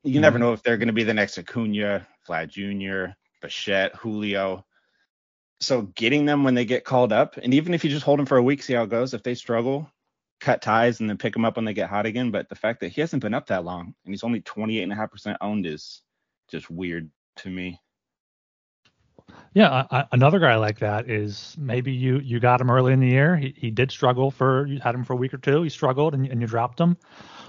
you 0.05 0.21
never 0.21 0.39
mm-hmm. 0.39 0.47
know 0.47 0.53
if 0.53 0.63
they're 0.63 0.77
going 0.77 0.89
to 0.89 0.95
be 0.95 1.05
the 1.05 1.15
next 1.15 1.39
Acuna, 1.39 2.07
Vlad 2.29 2.49
Jr., 2.49 3.15
Bichette, 3.41 3.95
Julio. 3.97 4.65
So 5.61 5.83
getting 5.83 6.27
them 6.27 6.45
when 6.45 6.55
they 6.55 6.65
get 6.65 6.85
called 6.85 7.13
up, 7.13 7.37
and 7.39 7.55
even 7.55 7.75
if 7.75 7.85
you 7.85 7.91
just 7.91 8.05
hold 8.05 8.19
them 8.19 8.27
for 8.27 8.37
a 8.37 8.43
week, 8.43 8.63
see 8.63 8.75
how 8.75 8.83
it 8.83 8.91
goes. 8.91 9.15
If 9.15 9.23
they 9.23 9.35
struggle, 9.35 9.91
cut 10.41 10.61
ties 10.61 11.01
and 11.01 11.09
then 11.09 11.17
pick 11.17 11.33
them 11.33 11.45
up 11.45 11.57
when 11.57 11.65
they 11.65 11.75
get 11.75 11.89
hot 11.89 12.07
again. 12.07 12.31
But 12.31 12.49
the 12.49 12.55
fact 12.55 12.81
that 12.81 12.89
he 12.89 13.01
hasn't 13.01 13.23
been 13.23 13.35
up 13.35 13.47
that 13.47 13.65
long 13.65 13.95
and 14.05 14.13
he's 14.13 14.25
only 14.25 14.41
28.5% 14.43 15.37
owned 15.41 15.67
is 15.67 16.03
just 16.51 16.71
weird 16.71 17.11
to 17.37 17.51
me. 17.51 17.81
Yeah, 19.55 19.87
I, 19.91 20.05
another 20.13 20.39
guy 20.39 20.57
like 20.57 20.81
that 20.81 21.09
is 21.09 21.57
maybe 21.59 21.93
you 21.93 22.19
you 22.19 22.41
got 22.41 22.61
him 22.61 22.71
early 22.71 22.93
in 22.93 23.01
the 23.01 23.09
year. 23.09 23.37
He 23.37 23.55
he 23.57 23.71
did 23.71 23.91
struggle 23.91 24.31
for 24.31 24.67
you 24.67 24.81
had 24.81 24.95
him 24.95 25.05
for 25.05 25.15
a 25.15 25.17
week 25.17 25.33
or 25.33 25.39
two. 25.39 25.63
He 25.63 25.71
struggled 25.71 26.13
and, 26.13 26.27
and 26.27 26.43
you 26.43 26.47
dropped 26.47 26.79
him 26.79 26.99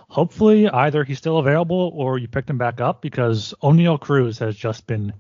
hopefully 0.08 0.70
either 0.70 1.04
he's 1.04 1.18
still 1.18 1.38
available 1.38 1.92
or 1.94 2.18
you 2.18 2.28
picked 2.28 2.50
him 2.50 2.58
back 2.58 2.82
up 2.82 3.02
because 3.02 3.54
Oneil 3.62 4.00
Cruz 4.00 4.40
has 4.40 4.56
just 4.56 4.88
been 4.88 5.14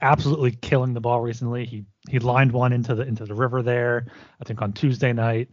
absolutely 0.00 0.50
killing 0.52 0.94
the 0.94 1.00
ball 1.00 1.20
recently. 1.20 1.64
He 1.64 1.84
he 2.08 2.18
lined 2.18 2.52
one 2.52 2.72
into 2.72 2.94
the 2.94 3.02
into 3.02 3.24
the 3.24 3.34
river 3.34 3.62
there, 3.62 4.06
I 4.40 4.44
think 4.44 4.60
on 4.62 4.72
Tuesday 4.72 5.12
night. 5.12 5.48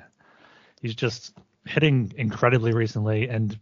He's 0.81 0.95
just 0.95 1.37
hitting 1.65 2.11
incredibly 2.17 2.73
recently 2.73 3.29
and 3.29 3.57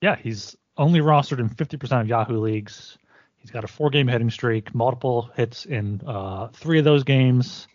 yeah, 0.00 0.16
he's 0.16 0.56
only 0.76 1.00
rostered 1.00 1.40
in 1.40 1.48
50% 1.48 2.00
of 2.00 2.08
Yahoo 2.08 2.40
leagues. 2.40 2.96
He's 3.36 3.50
got 3.50 3.64
a 3.64 3.68
four 3.68 3.90
game 3.90 4.08
hitting 4.08 4.30
streak, 4.30 4.74
multiple 4.74 5.30
hits 5.34 5.64
in 5.64 6.00
uh, 6.06 6.48
three 6.48 6.78
of 6.78 6.84
those 6.84 7.04
games. 7.04 7.66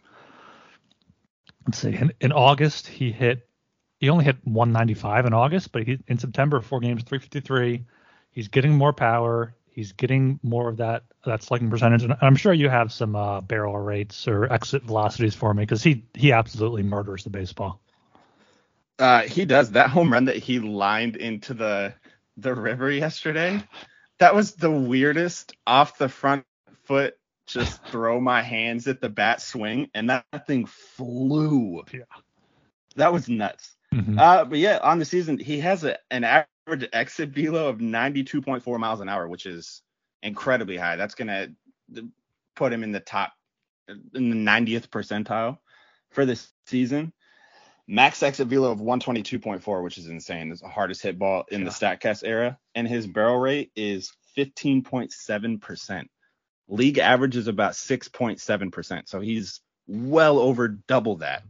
Let's 1.66 1.80
see. 1.80 1.96
In, 1.96 2.14
in 2.22 2.32
August, 2.32 2.88
he 2.88 3.12
hit 3.12 3.48
he 4.00 4.10
only 4.10 4.26
hit 4.26 4.38
195 4.44 5.26
in 5.26 5.34
August, 5.34 5.72
but 5.72 5.84
he 5.84 6.00
in 6.08 6.18
September 6.18 6.62
four 6.62 6.80
games 6.80 7.04
353. 7.04 7.86
He's 8.32 8.48
getting 8.50 8.74
more 8.74 8.94
power. 8.94 9.56
He's 9.70 9.94
getting 9.94 10.40
more 10.44 10.70
of 10.70 10.78
that 10.78 11.04
that 11.26 11.44
slugging 11.44 11.70
percentage, 11.70 12.04
and 12.04 12.16
I'm 12.22 12.36
sure 12.36 12.54
you 12.54 12.70
have 12.70 12.92
some 12.92 13.16
uh, 13.16 13.42
barrel 13.42 13.78
rates 13.78 14.28
or 14.28 14.52
exit 14.52 14.84
velocities 14.84 15.36
for 15.36 15.54
me 15.54 15.64
because 15.64 15.84
he 15.84 16.06
he 16.14 16.32
absolutely 16.32 16.84
murders 16.84 17.24
the 17.24 17.30
baseball. 17.30 17.82
Uh, 18.98 19.24
he 19.24 19.44
does 19.44 19.72
that 19.72 19.90
home 19.90 20.12
run 20.12 20.26
that 20.26 20.38
he 20.38 20.60
lined 20.60 21.18
into 21.18 21.54
the 21.54 21.94
the 22.38 22.54
river 22.54 22.92
yesterday. 22.92 23.62
That 24.20 24.36
was 24.36 24.54
the 24.54 24.72
weirdest 24.72 25.54
off 25.68 25.98
the 25.98 26.10
front 26.10 26.46
foot, 26.84 27.18
just 27.48 27.84
throw 27.88 28.20
my 28.22 28.42
hands 28.42 28.88
at 28.88 29.02
the 29.02 29.10
bat 29.10 29.42
swing, 29.42 29.90
and 29.94 30.10
that 30.10 30.26
thing 30.48 30.66
flew. 30.66 31.84
Yeah. 31.92 32.02
That 32.96 33.12
was 33.12 33.28
nuts. 33.28 33.75
Mhm. 33.96 34.20
Uh, 34.20 34.46
but 34.46 34.60
yeah, 34.60 34.80
on 34.84 35.00
the 35.00 35.06
season, 35.06 35.40
he 35.40 35.60
has 35.60 35.84
a, 35.86 35.98
an 36.12 36.26
average 36.26 36.90
exit 36.92 37.30
velo 37.30 37.70
of 37.70 37.78
92.4 37.78 38.78
miles 38.80 39.00
an 39.00 39.08
hour, 39.08 39.28
which 39.28 39.46
is 39.46 39.82
incredibly 40.22 40.76
high. 40.76 40.98
That's 40.98 41.16
gonna 41.16 41.50
put 42.56 42.74
him 42.74 42.84
in 42.84 42.92
the 42.92 43.00
top, 43.00 43.34
in 43.88 44.30
the 44.30 44.36
90th 44.36 44.90
percentile 44.90 45.60
for 46.12 46.26
this 46.26 46.52
season. 46.68 47.14
Max 47.88 48.22
exit 48.24 48.48
velo 48.48 48.72
of 48.72 48.80
122.4, 48.80 49.84
which 49.84 49.98
is 49.98 50.08
insane. 50.08 50.52
It's 50.52 50.62
the 50.62 50.68
hardest 50.68 51.04
hit 51.04 51.20
ball 51.20 51.46
in 51.50 51.64
the 51.64 51.70
Statcast 51.70 52.24
era, 52.26 52.58
and 52.74 52.88
his 52.88 53.06
barrel 53.08 53.38
rate 53.38 53.72
is 53.76 54.12
15.7%. 54.38 56.08
League 56.68 56.98
average 56.98 57.38
is 57.38 57.48
about 57.48 57.74
6.7%, 57.74 59.08
so 59.08 59.20
he's 59.22 59.62
well 59.88 60.40
over 60.40 60.68
double 60.68 61.18
that. 61.18 61.44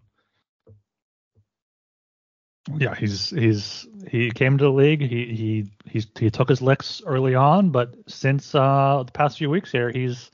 Yeah, 2.77 2.95
he's 2.95 3.29
he's 3.29 3.87
he 4.07 4.31
came 4.31 4.57
to 4.57 4.63
the 4.63 4.71
league. 4.71 5.01
He 5.01 5.35
he 5.35 5.65
he's 5.89 6.07
he 6.17 6.31
took 6.31 6.49
his 6.49 6.61
licks 6.61 7.01
early 7.05 7.35
on, 7.35 7.69
but 7.69 7.93
since 8.07 8.55
uh 8.55 9.03
the 9.05 9.11
past 9.11 9.37
few 9.37 9.49
weeks 9.49 9.71
here, 9.71 9.91
he's 9.91 10.31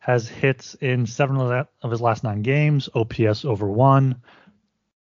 has 0.00 0.26
hits 0.26 0.74
in 0.74 1.06
seven 1.06 1.36
of, 1.36 1.90
his 1.90 2.00
last 2.00 2.24
nine 2.24 2.40
games. 2.40 2.88
OPS 2.94 3.44
over 3.44 3.68
one, 3.68 4.22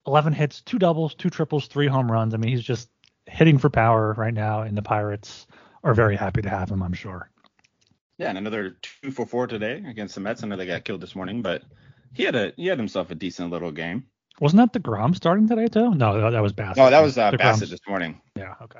11 0.05 0.33
hits, 0.33 0.61
two 0.61 0.77
doubles, 0.77 1.15
two 1.15 1.29
triples, 1.29 1.67
three 1.67 1.87
home 1.87 2.11
runs. 2.11 2.33
I 2.33 2.37
mean, 2.37 2.51
he's 2.51 2.61
just 2.61 2.89
hitting 3.25 3.57
for 3.57 3.69
power 3.69 4.13
right 4.17 4.33
now, 4.33 4.61
and 4.61 4.77
the 4.77 4.81
Pirates 4.81 5.47
are 5.83 5.93
very 5.93 6.17
happy 6.17 6.41
to 6.41 6.49
have 6.49 6.69
him. 6.69 6.83
I'm 6.83 6.93
sure. 6.93 7.29
Yeah, 8.17 8.29
and 8.29 8.37
another 8.37 8.77
two 8.81 9.11
for 9.11 9.25
four 9.25 9.47
today 9.47 9.81
against 9.87 10.15
the 10.15 10.21
Mets. 10.21 10.43
I 10.43 10.47
know 10.47 10.57
they 10.57 10.65
got 10.65 10.83
killed 10.83 11.01
this 11.01 11.15
morning, 11.15 11.41
but 11.41 11.63
he 12.13 12.23
had 12.23 12.35
a 12.35 12.53
he 12.55 12.67
had 12.67 12.77
himself 12.77 13.09
a 13.09 13.15
decent 13.15 13.49
little 13.49 13.71
game. 13.71 14.05
Wasn't 14.39 14.73
that 14.73 14.81
Degrom 14.81 15.15
starting 15.15 15.47
today 15.47 15.67
too? 15.67 15.93
No, 15.93 16.31
that, 16.31 16.41
was 16.41 16.53
Bassitt. 16.53 16.77
Oh, 16.77 16.89
that 16.89 17.01
was 17.01 17.17
uh, 17.17 17.31
Bassitt 17.31 17.69
this 17.69 17.81
morning. 17.87 18.19
Yeah, 18.35 18.55
okay. 18.61 18.79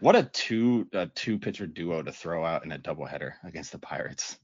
What 0.00 0.14
a 0.14 0.24
two 0.24 0.86
a 0.92 1.06
two 1.06 1.38
pitcher 1.38 1.66
duo 1.66 2.02
to 2.02 2.12
throw 2.12 2.44
out 2.44 2.64
in 2.64 2.72
a 2.72 2.78
doubleheader 2.78 3.32
against 3.44 3.72
the 3.72 3.78
Pirates. 3.78 4.38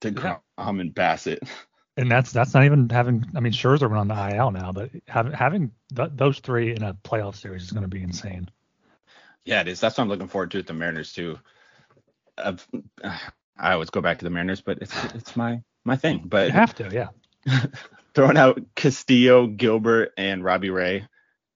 DeGrom 0.00 0.40
and 0.56 0.94
Bassitt. 0.94 1.46
And 1.96 2.10
that's 2.10 2.32
that's 2.32 2.54
not 2.54 2.64
even 2.64 2.88
having. 2.88 3.24
I 3.36 3.40
mean, 3.40 3.52
Scherzer 3.52 3.88
went 3.88 3.98
on 4.00 4.08
the 4.08 4.36
IL 4.36 4.50
now, 4.50 4.72
but 4.72 4.90
having 5.06 5.32
having 5.32 5.70
th- 5.94 6.10
those 6.14 6.40
three 6.40 6.74
in 6.74 6.82
a 6.82 6.94
playoff 7.04 7.36
series 7.36 7.62
is 7.62 7.70
going 7.70 7.84
to 7.84 7.88
be 7.88 8.02
insane. 8.02 8.50
Yeah, 9.44 9.60
it 9.60 9.68
is. 9.68 9.78
That's 9.78 9.96
what 9.96 10.02
I'm 10.02 10.08
looking 10.08 10.26
forward 10.26 10.50
to 10.52 10.56
with 10.58 10.66
the 10.66 10.72
Mariners 10.72 11.12
too. 11.12 11.38
Uh, 12.36 12.56
I 13.56 13.74
always 13.74 13.90
go 13.90 14.00
back 14.00 14.18
to 14.18 14.24
the 14.24 14.30
Mariners, 14.30 14.60
but 14.60 14.78
it's 14.80 15.04
it's 15.14 15.36
my 15.36 15.62
my 15.84 15.94
thing. 15.94 16.22
But 16.24 16.48
You 16.48 16.52
have 16.54 16.74
to, 16.76 16.90
yeah. 16.92 17.08
throwing 18.14 18.36
out 18.36 18.60
Castillo, 18.74 19.46
Gilbert, 19.46 20.12
and 20.16 20.44
Robbie 20.44 20.70
Ray 20.70 21.06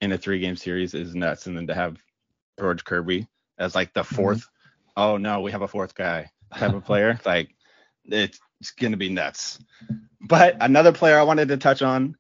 in 0.00 0.12
a 0.12 0.18
three 0.18 0.40
game 0.40 0.56
series 0.56 0.94
is 0.94 1.14
nuts. 1.14 1.46
And 1.46 1.56
then 1.56 1.66
to 1.68 1.74
have 1.74 1.96
George 2.58 2.84
Kirby 2.84 3.28
as 3.58 3.74
like 3.74 3.92
the 3.94 4.02
mm-hmm. 4.02 4.22
4th 4.22 4.44
oh 4.98 5.16
no, 5.16 5.40
we 5.40 5.52
have 5.52 5.62
a 5.62 5.68
fourth 5.68 5.94
guy 5.94 6.30
type 6.54 6.74
of 6.74 6.84
player, 6.84 7.18
like 7.24 7.54
it's, 8.04 8.38
it's 8.60 8.72
gonna 8.72 8.96
be 8.96 9.08
nuts. 9.08 9.58
But 10.20 10.56
another 10.60 10.92
player 10.92 11.18
I 11.18 11.22
wanted 11.22 11.48
to 11.48 11.56
touch 11.56 11.80
on 11.80 12.16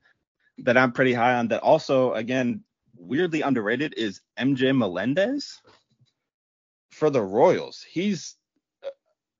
that 0.58 0.78
I'm 0.78 0.92
pretty 0.92 1.12
high 1.12 1.34
on 1.34 1.48
that 1.48 1.62
also 1.62 2.14
again 2.14 2.62
weirdly 2.96 3.42
underrated 3.42 3.94
is 3.96 4.20
MJ 4.38 4.76
Melendez 4.76 5.60
for 6.90 7.10
the 7.10 7.22
Royals. 7.22 7.84
He's 7.88 8.36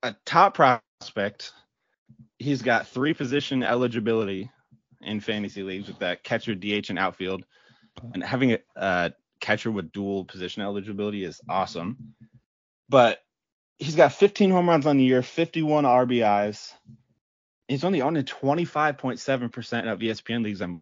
a 0.03 0.15
top 0.25 0.53
prospect. 0.53 1.53
He's 2.37 2.61
got 2.61 2.87
three 2.87 3.13
position 3.13 3.63
eligibility 3.63 4.49
in 5.01 5.19
fantasy 5.19 5.63
leagues 5.63 5.87
with 5.87 5.99
that 5.99 6.23
catcher, 6.23 6.55
DH, 6.55 6.89
and 6.89 6.99
outfield. 6.99 7.45
And 8.13 8.23
having 8.23 8.53
a 8.53 8.59
uh, 8.75 9.09
catcher 9.39 9.71
with 9.71 9.91
dual 9.91 10.25
position 10.25 10.61
eligibility 10.61 11.23
is 11.23 11.41
awesome. 11.49 12.15
But 12.87 13.19
he's 13.77 13.95
got 13.95 14.13
15 14.13 14.51
home 14.51 14.69
runs 14.69 14.85
on 14.85 14.97
the 14.97 15.03
year, 15.03 15.21
51 15.21 15.83
RBIs. 15.83 16.73
He's 17.67 17.83
only 17.83 18.01
owned 18.01 18.17
in 18.17 18.25
25.7% 18.25 19.91
of 19.91 19.99
ESPN 19.99 20.43
leagues. 20.43 20.61
I'm 20.61 20.81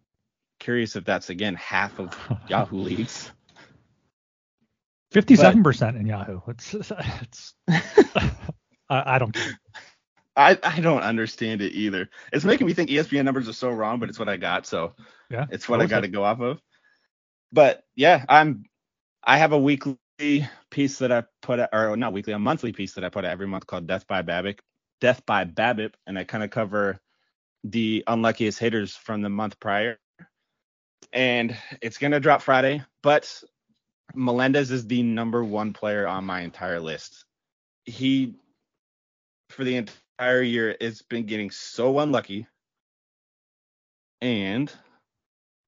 curious 0.60 0.96
if 0.96 1.06
that's 1.06 1.30
again 1.30 1.56
half 1.56 2.00
of 2.00 2.18
Yahoo 2.50 2.78
leagues. 2.78 3.32
Fifty-seven 5.12 5.64
percent 5.64 5.96
in 5.96 6.06
Yahoo. 6.06 6.42
It's 6.48 6.74
it's. 7.22 7.54
I, 7.70 9.16
I 9.16 9.20
don't 9.20 9.34
care. 9.34 9.60
I, 10.38 10.58
I 10.64 10.80
don't 10.80 11.02
understand 11.02 11.62
it 11.62 11.74
either. 11.74 12.10
It's 12.32 12.46
making 12.46 12.68
me 12.68 12.74
think 12.74 12.92
ESPN 12.92 13.26
numbers 13.26 13.50
are 13.50 13.54
so 13.54 13.72
wrong, 13.72 14.00
but 14.00 14.08
it's 14.08 14.20
what 14.20 14.30
I 14.30 14.38
got, 14.38 14.68
so 14.68 14.94
Yeah, 15.30 15.48
it's 15.50 15.68
what 15.68 15.82
I 15.82 15.88
got 15.88 16.02
to 16.02 16.08
go 16.08 16.24
off 16.24 16.40
of. 16.40 16.62
But 17.52 17.84
yeah, 17.96 18.24
I'm 18.30 18.66
I 19.24 19.38
have 19.40 19.52
a 19.52 19.58
weekly 19.58 19.98
piece 20.70 21.00
that 21.00 21.12
I 21.12 21.24
put 21.42 21.60
out, 21.60 21.70
or 21.74 21.98
not 21.98 22.14
weekly, 22.14 22.34
a 22.34 22.40
monthly 22.40 22.72
piece 22.72 22.94
that 22.94 23.04
I 23.04 23.10
put 23.10 23.26
out 23.26 23.32
every 23.32 23.48
month 23.48 23.66
called 23.66 23.88
Death 23.88 24.08
by 24.08 24.22
BABIP, 24.22 24.60
Death 25.02 25.26
by 25.26 25.44
BABIP, 25.44 25.94
and 26.06 26.20
I 26.20 26.24
kind 26.24 26.44
of 26.44 26.52
cover 26.52 27.00
the 27.64 28.04
unluckiest 28.08 28.60
hitters 28.60 28.96
from 28.96 29.22
the 29.24 29.30
month 29.30 29.60
prior. 29.60 29.98
And 31.12 31.58
it's 31.82 31.98
gonna 31.98 32.20
drop 32.20 32.44
Friday, 32.44 32.84
but 33.02 33.44
Melendez 34.14 34.70
is 34.70 34.86
the 34.86 35.02
number 35.02 35.44
one 35.44 35.74
player 35.74 36.08
on 36.08 36.26
my 36.26 36.42
entire 36.42 36.80
list. 36.80 37.26
He 37.86 38.36
for 39.50 39.64
the 39.64 39.88
entire 40.20 40.42
year 40.42 40.76
it's 40.80 41.02
been 41.02 41.26
getting 41.26 41.52
so 41.52 42.00
unlucky. 42.00 42.48
And 44.22 44.72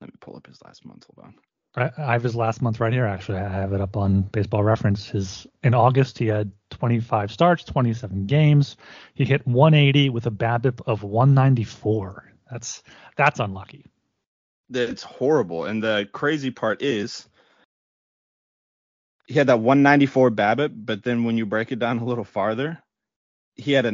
let 0.02 0.10
me 0.10 0.16
pull 0.20 0.36
up 0.36 0.48
his 0.48 0.62
last 0.64 0.86
month. 0.86 1.06
Hold 1.16 1.28
on. 1.28 1.36
I, 1.76 1.92
I 2.02 2.14
have 2.14 2.24
his 2.24 2.36
last 2.36 2.62
month 2.62 2.80
right 2.80 2.92
here. 2.92 3.06
Actually, 3.06 3.40
I 3.40 3.50
have 3.50 3.74
it 3.74 3.82
up 3.82 3.96
on 3.96 4.24
Baseball 4.24 4.64
Reference. 4.64 5.08
His 5.08 5.46
in 5.64 5.76
August 5.76 6.18
he 6.18 6.26
had 6.28 6.52
25 6.72 7.32
starts, 7.32 7.64
27 7.64 8.26
games. 8.26 8.78
He 9.14 9.24
hit 9.24 9.46
180 9.46 10.10
with 10.10 10.26
a 10.26 10.32
BABIP 10.32 10.82
of 10.88 11.04
194. 11.04 12.34
That's 12.50 12.82
that's 13.18 13.40
unlucky. 13.40 13.86
It's 14.72 15.04
horrible. 15.04 15.66
And 15.66 15.84
the 15.84 16.10
crazy 16.12 16.50
part 16.50 16.82
is 16.82 17.28
he 19.28 19.36
had 19.36 19.48
that 19.48 19.60
194 19.60 20.32
BABIP, 20.32 20.72
but 20.76 21.04
then 21.04 21.24
when 21.24 21.38
you 21.38 21.46
break 21.46 21.72
it 21.72 21.78
down 21.78 22.00
a 22.00 22.06
little 22.06 22.24
farther, 22.24 22.82
he 23.56 23.74
had 23.74 23.86
a 23.86 23.92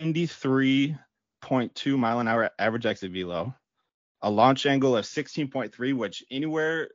93.2 0.00 1.98
mile 1.98 2.20
an 2.20 2.28
hour 2.28 2.50
average 2.58 2.86
exit 2.86 3.12
velo, 3.12 3.54
a 4.22 4.30
launch 4.30 4.66
angle 4.66 4.96
of 4.96 5.04
16.3, 5.04 5.94
which 5.94 6.24
anywhere 6.30 6.88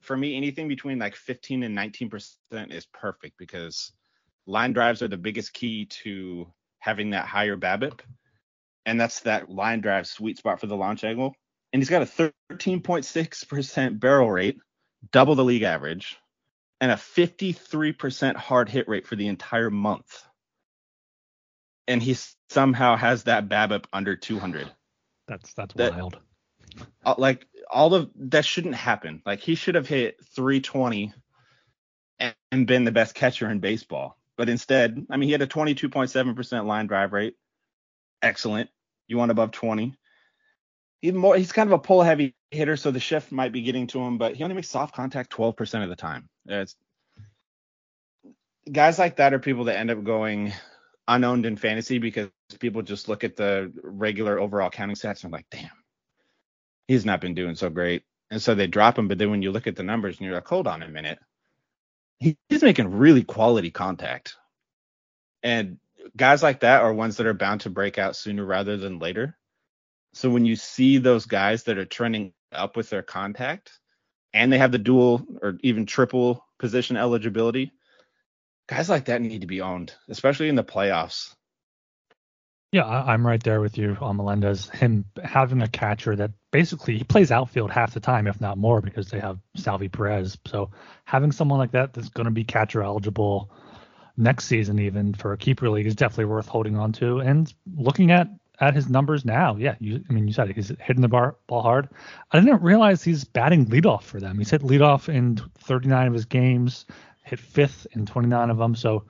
for 0.00 0.16
me, 0.16 0.36
anything 0.36 0.68
between 0.68 0.98
like 0.98 1.14
15 1.14 1.62
and 1.62 1.76
19% 1.76 2.72
is 2.72 2.86
perfect 2.86 3.36
because 3.38 3.92
line 4.46 4.72
drives 4.72 5.02
are 5.02 5.08
the 5.08 5.16
biggest 5.16 5.52
key 5.52 5.86
to 5.86 6.46
having 6.78 7.10
that 7.10 7.26
higher 7.26 7.56
BABIP. 7.56 8.00
And 8.86 8.98
that's 9.00 9.20
that 9.20 9.50
line 9.50 9.80
drive 9.80 10.06
sweet 10.06 10.38
spot 10.38 10.60
for 10.60 10.66
the 10.66 10.76
launch 10.76 11.04
angle. 11.04 11.34
And 11.72 11.80
he's 11.80 11.90
got 11.90 12.02
a 12.02 12.32
13.6% 12.50 14.00
barrel 14.00 14.30
rate, 14.30 14.58
double 15.12 15.34
the 15.34 15.44
league 15.44 15.62
average, 15.62 16.16
and 16.80 16.90
a 16.90 16.96
53% 16.96 18.36
hard 18.36 18.68
hit 18.68 18.88
rate 18.88 19.06
for 19.06 19.16
the 19.16 19.28
entire 19.28 19.70
month. 19.70 20.24
And 21.90 22.00
he 22.00 22.16
somehow 22.48 22.96
has 22.96 23.24
that 23.24 23.48
BABIP 23.48 23.84
under 23.92 24.14
200. 24.16 24.70
That's 25.26 25.52
that's 25.54 25.74
That- 25.74 25.92
wild. 25.92 26.18
Uh, 27.04 27.16
like 27.18 27.48
all 27.68 27.94
of 27.94 28.10
that 28.14 28.44
shouldn't 28.44 28.76
happen. 28.76 29.22
Like 29.26 29.40
he 29.40 29.56
should 29.56 29.74
have 29.74 29.88
hit 29.88 30.24
320 30.36 31.12
and, 32.20 32.34
and 32.52 32.66
been 32.66 32.84
the 32.84 32.92
best 32.92 33.14
catcher 33.16 33.50
in 33.50 33.58
baseball. 33.58 34.16
But 34.36 34.48
instead, 34.48 35.04
I 35.10 35.16
mean, 35.16 35.26
he 35.26 35.32
had 35.32 35.42
a 35.42 35.48
22.7% 35.48 36.66
line 36.66 36.86
drive 36.86 37.12
rate. 37.12 37.34
Excellent. 38.22 38.70
You 39.08 39.18
want 39.18 39.32
above 39.32 39.50
20. 39.50 39.94
Even 41.02 41.20
more, 41.20 41.36
he's 41.36 41.50
kind 41.52 41.68
of 41.68 41.72
a 41.72 41.78
pull 41.78 42.02
heavy 42.02 42.36
hitter, 42.50 42.76
so 42.76 42.90
the 42.90 43.00
shift 43.00 43.32
might 43.32 43.52
be 43.52 43.62
getting 43.62 43.88
to 43.88 44.00
him, 44.00 44.16
but 44.16 44.36
he 44.36 44.44
only 44.44 44.54
makes 44.54 44.68
soft 44.68 44.94
contact 44.94 45.32
12% 45.32 45.82
of 45.82 45.88
the 45.88 45.96
time. 45.96 46.28
It's, 46.46 46.76
guys 48.70 48.98
like 48.98 49.16
that 49.16 49.34
are 49.34 49.38
people 49.40 49.64
that 49.64 49.78
end 49.78 49.90
up 49.90 50.04
going 50.04 50.52
unowned 51.08 51.46
in 51.46 51.56
fantasy 51.56 51.98
because 51.98 52.28
people 52.58 52.82
just 52.82 53.08
look 53.08 53.24
at 53.24 53.36
the 53.36 53.72
regular 53.82 54.38
overall 54.38 54.70
counting 54.70 54.96
stats 54.96 55.24
and 55.24 55.32
are 55.32 55.38
like, 55.38 55.46
damn, 55.50 55.70
he's 56.88 57.04
not 57.04 57.20
been 57.20 57.34
doing 57.34 57.54
so 57.54 57.70
great. 57.70 58.04
And 58.30 58.40
so 58.40 58.54
they 58.54 58.66
drop 58.66 58.98
him. 58.98 59.08
But 59.08 59.18
then 59.18 59.30
when 59.30 59.42
you 59.42 59.50
look 59.50 59.66
at 59.66 59.76
the 59.76 59.82
numbers 59.82 60.18
and 60.18 60.26
you're 60.26 60.34
like, 60.34 60.46
hold 60.46 60.66
on 60.66 60.82
a 60.82 60.88
minute, 60.88 61.18
he's 62.18 62.62
making 62.62 62.90
really 62.90 63.24
quality 63.24 63.70
contact. 63.70 64.36
And 65.42 65.78
guys 66.16 66.42
like 66.42 66.60
that 66.60 66.82
are 66.82 66.92
ones 66.92 67.16
that 67.16 67.26
are 67.26 67.34
bound 67.34 67.62
to 67.62 67.70
break 67.70 67.98
out 67.98 68.16
sooner 68.16 68.44
rather 68.44 68.76
than 68.76 68.98
later. 68.98 69.36
So 70.12 70.30
when 70.30 70.44
you 70.44 70.56
see 70.56 70.98
those 70.98 71.26
guys 71.26 71.64
that 71.64 71.78
are 71.78 71.84
trending 71.84 72.32
up 72.52 72.76
with 72.76 72.90
their 72.90 73.02
contact 73.02 73.70
and 74.32 74.52
they 74.52 74.58
have 74.58 74.72
the 74.72 74.78
dual 74.78 75.24
or 75.40 75.58
even 75.62 75.86
triple 75.86 76.44
position 76.58 76.96
eligibility, 76.96 77.72
guys 78.70 78.88
like 78.88 79.06
that 79.06 79.20
need 79.20 79.40
to 79.40 79.48
be 79.48 79.60
owned, 79.60 79.92
especially 80.08 80.48
in 80.48 80.54
the 80.54 80.64
playoffs. 80.64 81.34
Yeah, 82.72 82.84
I, 82.84 83.14
am 83.14 83.26
right 83.26 83.42
there 83.42 83.60
with 83.60 83.76
you 83.76 83.96
on 84.00 84.16
Melendez. 84.16 84.70
Him 84.70 85.04
having 85.24 85.60
a 85.60 85.66
catcher 85.66 86.14
that 86.14 86.30
basically 86.52 86.98
he 86.98 87.02
plays 87.02 87.32
outfield 87.32 87.72
half 87.72 87.94
the 87.94 88.00
time, 88.00 88.28
if 88.28 88.40
not 88.40 88.58
more, 88.58 88.80
because 88.80 89.10
they 89.10 89.18
have 89.18 89.40
Salvy 89.56 89.88
Perez. 89.88 90.38
So 90.46 90.70
having 91.04 91.32
someone 91.32 91.58
like 91.58 91.72
that 91.72 91.94
that's 91.94 92.10
going 92.10 92.26
to 92.26 92.30
be 92.30 92.44
catcher 92.44 92.80
eligible 92.80 93.50
next 94.16 94.44
season, 94.44 94.78
even 94.78 95.14
for 95.14 95.32
a 95.32 95.36
keeper 95.36 95.68
league, 95.68 95.88
is 95.88 95.96
definitely 95.96 96.26
worth 96.26 96.46
holding 96.46 96.76
on 96.76 96.92
to. 96.92 97.18
And 97.18 97.52
looking 97.76 98.12
at 98.12 98.28
at 98.60 98.74
his 98.74 98.88
numbers 98.88 99.24
now, 99.24 99.56
yeah, 99.56 99.74
you, 99.80 100.04
I 100.08 100.12
mean, 100.12 100.28
you 100.28 100.34
said 100.34 100.50
it, 100.50 100.54
he's 100.54 100.70
hitting 100.80 101.00
the 101.00 101.08
bar, 101.08 101.36
ball 101.46 101.62
hard. 101.62 101.88
I 102.30 102.38
didn't 102.38 102.62
realize 102.62 103.02
he's 103.02 103.24
batting 103.24 103.66
leadoff 103.66 104.02
for 104.02 104.20
them. 104.20 104.38
He's 104.38 104.50
hit 104.50 104.60
leadoff 104.60 105.08
in 105.08 105.40
39 105.60 106.08
of 106.08 106.12
his 106.12 106.26
games, 106.26 106.84
hit 107.30 107.40
fifth 107.40 107.86
in 107.92 108.06
29 108.06 108.50
of 108.50 108.58
them. 108.58 108.74
So 108.74 109.04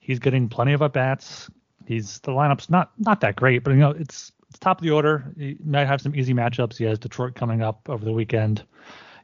he's 0.00 0.18
getting 0.18 0.48
plenty 0.48 0.72
of 0.72 0.82
at 0.82 0.92
bats 0.92 1.50
he's 1.86 2.18
the 2.20 2.30
lineup's 2.30 2.70
not 2.70 2.92
not 2.98 3.20
that 3.20 3.36
great, 3.36 3.64
but 3.64 3.72
you 3.72 3.76
know 3.78 3.90
it's 3.90 4.32
it's 4.48 4.58
top 4.58 4.78
of 4.78 4.84
the 4.84 4.90
order. 4.90 5.32
He 5.36 5.56
might 5.64 5.86
have 5.86 6.00
some 6.00 6.14
easy 6.14 6.34
matchups. 6.34 6.76
He 6.76 6.84
has 6.84 6.98
Detroit 6.98 7.34
coming 7.34 7.62
up 7.62 7.88
over 7.88 8.04
the 8.04 8.12
weekend. 8.12 8.64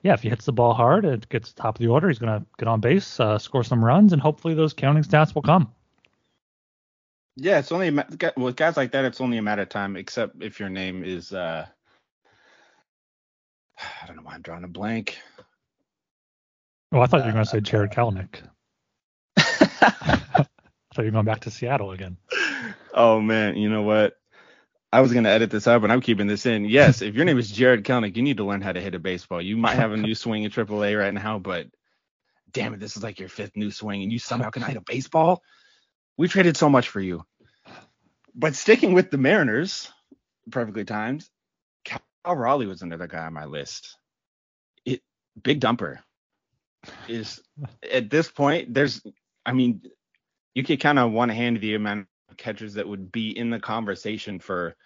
Yeah, 0.02 0.14
if 0.14 0.22
he 0.22 0.30
hits 0.30 0.46
the 0.46 0.52
ball 0.52 0.72
hard, 0.72 1.04
it 1.04 1.28
gets 1.28 1.52
top 1.52 1.76
of 1.76 1.80
the 1.80 1.88
order. 1.88 2.08
He's 2.08 2.18
gonna 2.18 2.44
get 2.58 2.68
on 2.68 2.80
base, 2.80 3.20
uh, 3.20 3.38
score 3.38 3.64
some 3.64 3.84
runs, 3.84 4.12
and 4.12 4.20
hopefully 4.22 4.54
those 4.54 4.72
counting 4.72 5.02
stats 5.02 5.34
will 5.34 5.42
come. 5.42 5.72
Yeah, 7.36 7.58
it's 7.58 7.72
only 7.72 7.90
with 8.36 8.56
guys 8.56 8.76
like 8.76 8.92
that, 8.92 9.04
it's 9.04 9.20
only 9.20 9.38
a 9.38 9.42
matter 9.42 9.62
of 9.62 9.68
time. 9.68 9.96
Except 9.96 10.42
if 10.42 10.58
your 10.58 10.68
name 10.68 11.04
is, 11.04 11.32
uh, 11.32 11.66
I 14.02 14.06
don't 14.06 14.16
know 14.16 14.22
why 14.22 14.34
I'm 14.34 14.42
drawing 14.42 14.64
a 14.64 14.68
blank. 14.68 15.18
Oh, 16.92 17.00
I 17.00 17.06
thought 17.06 17.20
you 17.20 17.26
were 17.26 17.32
gonna 17.32 17.42
uh, 17.42 17.44
say 17.44 17.60
Jarred 17.60 17.96
uh, 17.96 18.06
uh. 18.06 18.10
Kelenic. 18.10 18.42
I 19.36 20.46
thought 20.94 20.98
you 20.98 21.04
were 21.04 21.10
going 21.10 21.24
back 21.24 21.40
to 21.40 21.50
Seattle 21.50 21.92
again. 21.92 22.16
Oh 22.92 23.20
man, 23.20 23.56
you 23.56 23.70
know 23.70 23.82
what? 23.82 24.14
I 24.92 25.00
was 25.00 25.12
gonna 25.12 25.28
edit 25.28 25.50
this 25.50 25.68
out, 25.68 25.82
but 25.82 25.90
I'm 25.90 26.00
keeping 26.00 26.26
this 26.26 26.46
in. 26.46 26.64
Yes, 26.64 27.00
if 27.00 27.14
your 27.14 27.24
name 27.24 27.38
is 27.38 27.50
Jarred 27.50 27.84
Kelenic, 27.84 28.16
you 28.16 28.22
need 28.22 28.38
to 28.38 28.44
learn 28.44 28.60
how 28.60 28.72
to 28.72 28.80
hit 28.80 28.96
a 28.96 28.98
baseball. 28.98 29.40
You 29.40 29.56
might 29.56 29.76
have 29.76 29.92
a 29.92 29.96
new 29.96 30.16
swing 30.16 30.42
in 30.42 30.50
AAA 30.50 30.98
right 30.98 31.14
now, 31.14 31.38
but 31.38 31.68
damn 32.50 32.74
it, 32.74 32.80
this 32.80 32.96
is 32.96 33.02
like 33.04 33.20
your 33.20 33.28
fifth 33.28 33.56
new 33.56 33.70
swing, 33.70 34.02
and 34.02 34.12
you 34.12 34.18
somehow 34.18 34.50
can 34.50 34.62
hit 34.62 34.76
a 34.76 34.80
baseball. 34.80 35.42
We 36.16 36.26
traded 36.26 36.56
so 36.56 36.68
much 36.68 36.88
for 36.88 37.00
you. 37.00 37.24
But 38.34 38.56
sticking 38.56 38.92
with 38.92 39.12
the 39.12 39.18
Mariners, 39.18 39.92
perfectly 40.50 40.84
timed. 40.84 41.24
Cal 41.84 42.00
Raleigh 42.26 42.66
was 42.66 42.82
another 42.82 43.06
guy 43.06 43.26
on 43.26 43.32
my 43.32 43.44
list. 43.44 43.96
It 44.84 45.02
big 45.40 45.60
dumper 45.60 45.98
is 47.08 47.40
at 47.90 48.10
this 48.10 48.30
point. 48.30 48.72
There's, 48.74 49.02
I 49.44 49.52
mean, 49.52 49.82
you 50.54 50.62
could 50.64 50.80
kind 50.80 50.98
of 50.98 51.12
one 51.12 51.28
hand 51.28 51.60
the 51.60 51.74
amount 51.74 52.06
of 52.30 52.36
catchers 52.36 52.74
that 52.74 52.88
would 52.88 53.12
be 53.12 53.36
in 53.36 53.50
the 53.50 53.60
conversation 53.60 54.38
for 54.38 54.76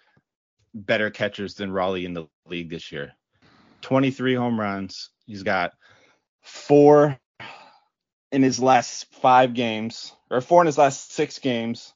better 0.73 1.09
catchers 1.09 1.55
than 1.55 1.71
Raleigh 1.71 2.05
in 2.05 2.13
the 2.13 2.27
league 2.47 2.69
this 2.69 2.91
year. 2.91 3.13
23 3.81 4.35
home 4.35 4.59
runs. 4.59 5.09
He's 5.25 5.43
got 5.43 5.73
four 6.41 7.19
in 8.31 8.43
his 8.43 8.59
last 8.59 9.05
five 9.21 9.53
games, 9.53 10.13
or 10.29 10.41
four 10.41 10.61
in 10.61 10.65
his 10.65 10.77
last 10.77 11.13
six 11.13 11.39
games, 11.39 11.93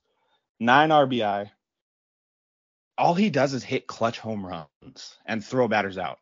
nine 0.59 0.89
RBI. 0.89 1.49
All 2.97 3.13
he 3.13 3.29
does 3.29 3.53
is 3.53 3.63
hit 3.63 3.87
clutch 3.87 4.19
home 4.19 4.45
runs 4.45 5.17
and 5.25 5.43
throw 5.43 5.67
batters 5.67 5.97
out. 5.97 6.19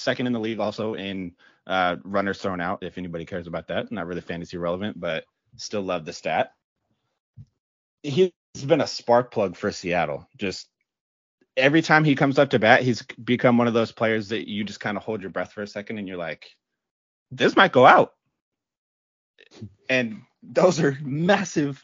Second 0.00 0.26
in 0.26 0.32
the 0.32 0.40
league 0.40 0.60
also 0.60 0.94
in 0.94 1.32
uh, 1.66 1.96
runners 2.04 2.40
thrown 2.40 2.60
out, 2.60 2.82
if 2.82 2.98
anybody 2.98 3.24
cares 3.24 3.46
about 3.46 3.68
that. 3.68 3.92
Not 3.92 4.06
really 4.06 4.20
fantasy 4.20 4.56
relevant, 4.56 4.98
but 4.98 5.24
still 5.56 5.82
love 5.82 6.04
the 6.04 6.12
stat 6.12 6.52
he's 8.02 8.30
been 8.66 8.80
a 8.80 8.86
spark 8.86 9.30
plug 9.30 9.56
for 9.56 9.70
Seattle. 9.70 10.28
Just 10.36 10.68
every 11.56 11.82
time 11.82 12.04
he 12.04 12.14
comes 12.14 12.38
up 12.38 12.50
to 12.50 12.58
bat, 12.58 12.82
he's 12.82 13.02
become 13.02 13.58
one 13.58 13.68
of 13.68 13.74
those 13.74 13.92
players 13.92 14.28
that 14.30 14.48
you 14.48 14.64
just 14.64 14.80
kind 14.80 14.96
of 14.96 15.02
hold 15.02 15.20
your 15.20 15.30
breath 15.30 15.52
for 15.52 15.62
a 15.62 15.66
second 15.66 15.98
and 15.98 16.08
you're 16.08 16.16
like, 16.16 16.50
this 17.30 17.56
might 17.56 17.72
go 17.72 17.86
out. 17.86 18.14
And 19.88 20.22
those 20.42 20.80
are 20.80 20.96
massive, 21.02 21.82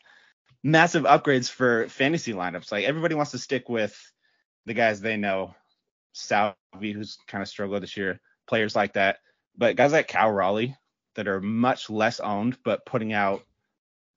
massive 0.62 1.04
upgrades 1.04 1.50
for 1.50 1.88
fantasy 1.88 2.32
lineups. 2.32 2.72
Like 2.72 2.84
everybody 2.84 3.14
wants 3.14 3.32
to 3.32 3.38
stick 3.38 3.68
with 3.68 3.96
the 4.66 4.74
guys 4.74 5.00
they 5.00 5.16
know. 5.16 5.54
Salvy, 6.16 6.92
who's 6.92 7.18
kind 7.28 7.42
of 7.42 7.48
struggled 7.48 7.82
this 7.82 7.96
year, 7.96 8.20
players 8.48 8.74
like 8.74 8.94
that. 8.94 9.18
But 9.56 9.76
guys 9.76 9.92
like 9.92 10.08
Cal 10.08 10.30
Raleigh 10.30 10.76
that 11.14 11.28
are 11.28 11.40
much 11.40 11.90
less 11.90 12.20
owned, 12.20 12.58
but 12.64 12.86
putting 12.86 13.12
out 13.12 13.42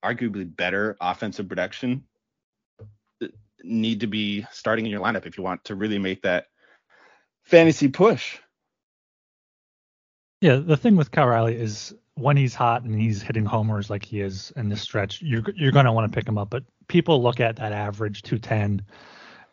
arguably 0.03 0.55
better 0.55 0.95
offensive 1.01 1.47
production 1.49 2.03
need 3.61 3.99
to 3.99 4.07
be 4.07 4.45
starting 4.51 4.85
in 4.85 4.91
your 4.91 5.01
lineup 5.01 5.25
if 5.25 5.37
you 5.37 5.43
want 5.43 5.61
to 5.65 5.75
really 5.75 5.99
make 5.99 6.21
that 6.21 6.45
fantasy 7.43 7.89
push. 7.89 8.37
Yeah, 10.39 10.55
the 10.55 10.77
thing 10.77 10.95
with 10.95 11.11
Cal 11.11 11.27
Raleigh 11.27 11.59
is 11.59 11.93
when 12.15 12.37
he's 12.37 12.55
hot 12.55 12.83
and 12.83 12.99
he's 12.99 13.21
hitting 13.21 13.43
homers 13.43 13.89
like 13.89 14.05
he 14.05 14.21
is 14.21 14.53
in 14.55 14.69
this 14.69 14.81
stretch, 14.81 15.21
you're 15.21 15.43
you're 15.55 15.73
going 15.73 15.85
to 15.85 15.91
want 15.91 16.09
to 16.09 16.15
pick 16.15 16.27
him 16.27 16.37
up. 16.37 16.49
But 16.49 16.63
people 16.87 17.21
look 17.21 17.41
at 17.41 17.57
that 17.57 17.73
average 17.73 18.21
210 18.21 18.85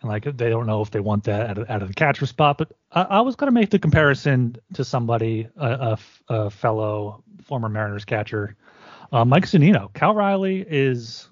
and 0.01 0.11
like 0.11 0.25
they 0.25 0.49
don't 0.51 0.67
know 0.67 0.83
if 0.83 0.91
they 0.91 1.01
want 1.01 1.25
that 1.25 1.51
out 1.51 1.59
of, 1.59 1.71
out 1.71 1.83
of 1.83 1.89
the 1.89 1.95
catcher 1.95 2.27
spot. 2.27 2.59
But 2.59 2.73
I, 2.93 3.03
I 3.03 3.21
was 3.21 3.37
going 3.37 3.49
to 3.49 3.53
make 3.53 3.71
the 3.71 3.79
comparison 3.79 4.57
to 4.75 4.85
somebody, 4.85 5.49
a, 5.57 5.99
fellow 6.51 7.23
former 7.45 7.69
Mariners 7.69 8.05
catcher 8.05 8.57
uh, 9.13 9.25
Mike 9.25 9.45
Zunino. 9.45 9.93
Cal 9.95 10.15
Raleigh 10.15 10.65
is 10.69 11.29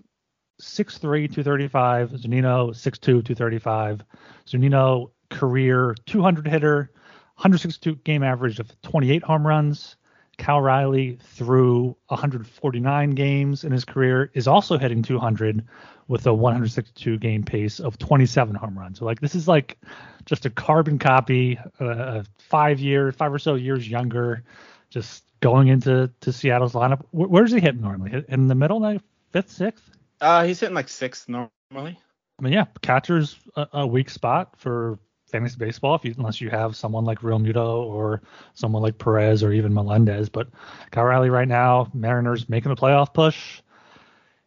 6'3", 0.61 1.01
235. 1.01 2.11
Zunino, 2.11 2.71
6'2", 2.71 3.01
235. 3.01 4.05
Zunino, 4.47 5.11
career 5.31 5.95
200 6.07 6.47
hitter, 6.47 6.91
162 7.37 7.97
game 7.97 8.23
average 8.23 8.61
of 8.61 8.71
28 8.83 9.23
home 9.23 9.47
runs. 9.47 9.97
Cal 10.37 10.61
Raleigh, 10.61 11.19
through 11.23 11.97
149 12.09 13.11
games 13.11 13.65
in 13.65 13.73
his 13.73 13.85
career, 13.85 14.31
is 14.35 14.49
also 14.49 14.79
hitting 14.79 15.03
200 15.03 15.65
with 16.09 16.27
a 16.27 16.35
162 16.35 17.19
game 17.19 17.43
pace 17.43 17.81
of 17.81 17.99
27 17.99 18.55
home 18.55 18.79
runs. 18.79 18.99
So 18.99 19.05
like 19.05 19.21
this 19.21 19.35
is 19.35 19.49
like 19.49 19.79
just 20.25 20.47
a 20.47 20.51
carbon 20.51 20.99
copy, 20.99 21.59
uh, 21.81 22.25
five 22.39 22.81
year, 22.81 23.13
five 23.13 23.33
or 23.33 23.39
so 23.39 23.55
years 23.55 23.89
younger, 23.89 24.43
just 24.91 25.25
going 25.41 25.69
into 25.69 26.11
to 26.21 26.33
Seattle's 26.33 26.73
lineup. 26.73 27.05
Where, 27.11 27.43
does 27.43 27.53
he 27.53 27.61
hit 27.61 27.79
normally? 27.81 28.25
In 28.29 28.49
the 28.49 28.55
middle, 28.55 28.81
like 28.81 29.01
fifth, 29.31 29.51
sixth? 29.51 29.91
Uh, 30.21 30.45
he's 30.45 30.61
hitting 30.61 30.75
like 30.75 30.89
sixth 30.89 31.29
normally. 31.29 31.99
I 32.39 32.43
mean, 32.43 32.53
yeah, 32.53 32.67
catcher's 32.83 33.37
a, 33.57 33.69
a 33.73 33.87
weak 33.87 34.11
spot 34.11 34.59
for 34.59 34.99
fantasy 35.27 35.57
baseball 35.57 35.97
if 35.97 36.05
you, 36.05 36.15
unless 36.17 36.41
you 36.41 36.49
have 36.51 36.77
someone 36.77 37.05
like 37.05 37.23
Real 37.23 37.39
Realmuto 37.39 37.85
or 37.85 38.23
someone 38.55 38.83
like 38.83 38.99
Perez 38.99 39.43
or 39.43 39.53
even 39.53 39.75
Melendez. 39.75 40.29
But 40.29 40.49
Cal 40.93 41.05
Raleigh 41.05 41.31
right 41.31 41.49
now, 41.49 41.91
Mariners 41.93 42.49
making 42.49 42.73
a 42.73 42.77
playoff 42.77 43.13
push. 43.13 43.61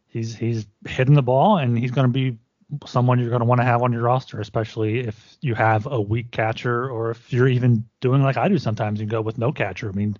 He's 0.08 0.34
he's 0.34 0.66
hitting 0.86 1.14
the 1.14 1.22
ball 1.22 1.58
and 1.58 1.78
he's 1.78 1.90
going 1.90 2.06
to 2.06 2.12
be 2.12 2.38
someone 2.86 3.18
you're 3.18 3.30
going 3.30 3.40
to 3.40 3.46
want 3.46 3.60
to 3.60 3.64
have 3.64 3.82
on 3.82 3.92
your 3.92 4.02
roster, 4.02 4.40
especially 4.40 5.00
if 5.00 5.36
you 5.40 5.54
have 5.54 5.86
a 5.86 6.00
weak 6.00 6.30
catcher 6.30 6.90
or 6.90 7.10
if 7.10 7.32
you're 7.32 7.48
even 7.48 7.88
doing 8.00 8.22
like 8.22 8.36
I 8.36 8.48
do 8.48 8.58
sometimes 8.58 9.00
and 9.00 9.08
go 9.08 9.20
with 9.20 9.38
no 9.38 9.52
catcher. 9.52 9.88
I 9.88 9.92
mean, 9.92 10.16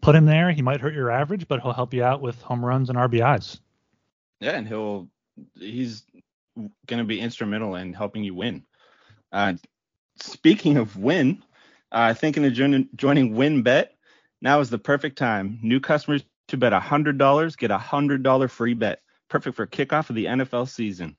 put 0.00 0.14
him 0.14 0.26
there. 0.26 0.50
He 0.50 0.62
might 0.62 0.80
hurt 0.80 0.94
your 0.94 1.10
average, 1.10 1.46
but 1.48 1.60
he'll 1.60 1.72
help 1.72 1.94
you 1.94 2.04
out 2.04 2.20
with 2.20 2.40
home 2.42 2.64
runs 2.64 2.90
and 2.90 2.98
RBIs. 2.98 3.60
Yeah, 4.40 4.52
and 4.52 4.66
he'll 4.66 5.08
he's 5.58 6.04
going 6.86 6.98
to 6.98 7.04
be 7.04 7.20
instrumental 7.20 7.74
in 7.76 7.92
helping 7.92 8.24
you 8.24 8.34
win. 8.34 8.64
Uh, 9.32 9.54
speaking 10.20 10.76
of 10.76 10.96
win, 10.96 11.42
uh, 11.90 12.14
thinking 12.14 12.44
of 12.44 12.52
joining, 12.52 12.88
joining 12.94 13.34
WynnBET, 13.34 13.88
now 14.40 14.60
is 14.60 14.70
the 14.70 14.78
perfect 14.78 15.18
time. 15.18 15.58
New 15.62 15.80
customers 15.80 16.22
to 16.48 16.56
bet 16.56 16.72
$100 16.72 17.58
get 17.58 17.70
a 17.70 17.78
$100 17.78 18.50
free 18.50 18.74
bet. 18.74 19.00
Perfect 19.34 19.56
for 19.56 19.66
kickoff 19.66 20.10
of 20.10 20.14
the 20.14 20.26
NFL 20.26 20.68
season. 20.68 21.16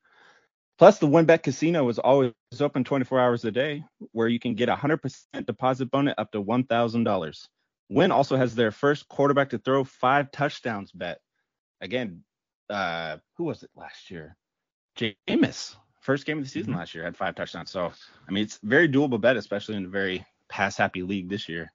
Plus, 0.77 0.99
the 0.99 1.05
WynnBET 1.05 1.43
Casino 1.43 1.89
is 1.89 1.99
always 1.99 2.31
open 2.61 2.85
24 2.85 3.19
hours 3.19 3.43
a 3.43 3.51
day, 3.51 3.83
where 4.13 4.29
you 4.29 4.39
can 4.39 4.55
get 4.55 4.69
a 4.69 4.73
100% 4.73 5.45
deposit 5.45 5.91
bonus 5.91 6.15
up 6.17 6.31
to 6.31 6.41
$1,000. 6.41 7.47
Win 7.89 8.11
also 8.13 8.37
has 8.37 8.55
their 8.55 8.71
first 8.71 9.09
quarterback 9.09 9.49
to 9.49 9.57
throw 9.57 9.83
five 9.83 10.31
touchdowns 10.31 10.93
bet. 10.93 11.19
Again, 11.81 12.23
uh, 12.69 13.17
who 13.35 13.43
was 13.43 13.63
it 13.63 13.69
last 13.75 14.09
year? 14.09 14.37
Jameis. 14.97 15.75
First 15.99 16.25
game 16.25 16.37
of 16.37 16.45
the 16.45 16.49
season 16.49 16.71
mm-hmm. 16.71 16.79
last 16.79 16.95
year 16.95 17.03
had 17.03 17.17
five 17.17 17.35
touchdowns. 17.35 17.69
So 17.69 17.91
I 18.29 18.31
mean, 18.31 18.45
it's 18.45 18.61
very 18.63 18.87
doable 18.87 19.19
bet, 19.19 19.35
especially 19.35 19.75
in 19.75 19.83
a 19.83 19.89
very 19.89 20.25
pass 20.47 20.77
happy 20.77 21.01
league 21.01 21.27
this 21.27 21.49
year. 21.49 21.73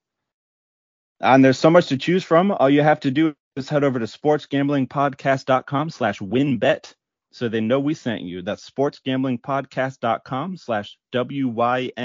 And 1.20 1.44
there's 1.44 1.58
so 1.58 1.68
much 1.68 1.88
to 1.88 1.98
choose 1.98 2.24
from. 2.24 2.50
All 2.50 2.70
you 2.70 2.82
have 2.82 3.00
to 3.00 3.10
do 3.10 3.34
is 3.56 3.68
head 3.68 3.84
over 3.84 3.98
to 3.98 4.06
sportsgamblingpodcast.com 4.06 5.90
slash 5.90 6.20
wynnbet 6.20 6.94
so 7.32 7.48
they 7.48 7.60
know 7.60 7.80
we 7.80 7.94
sent 7.94 8.22
you. 8.22 8.42
That's 8.42 8.68
sportsgamblingpodcast.com 8.68 10.56
slash 10.56 10.98
W-Y-N-N-B-E-T 11.12 11.96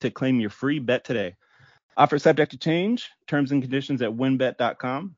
to 0.00 0.10
claim 0.10 0.40
your 0.40 0.50
free 0.50 0.78
bet 0.78 1.04
today. 1.04 1.34
Offer 1.96 2.18
subject 2.18 2.52
to 2.52 2.58
change. 2.58 3.10
Terms 3.26 3.52
and 3.52 3.62
conditions 3.62 4.02
at 4.02 4.10
wynnbet.com. 4.10 5.16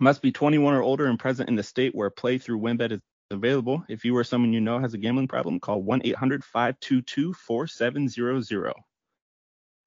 Must 0.00 0.22
be 0.22 0.32
21 0.32 0.74
or 0.74 0.82
older 0.82 1.06
and 1.06 1.16
present 1.18 1.48
in 1.48 1.54
the 1.54 1.62
state 1.62 1.94
where 1.94 2.10
play 2.10 2.36
through 2.38 2.60
WynnBet 2.60 2.90
is 2.92 3.00
available. 3.30 3.84
If 3.88 4.04
you 4.04 4.14
or 4.16 4.24
someone 4.24 4.52
you 4.52 4.60
know 4.60 4.80
has 4.80 4.92
a 4.92 4.98
gambling 4.98 5.28
problem, 5.28 5.60
call 5.60 5.84
1-800-522-4700. 5.84 8.72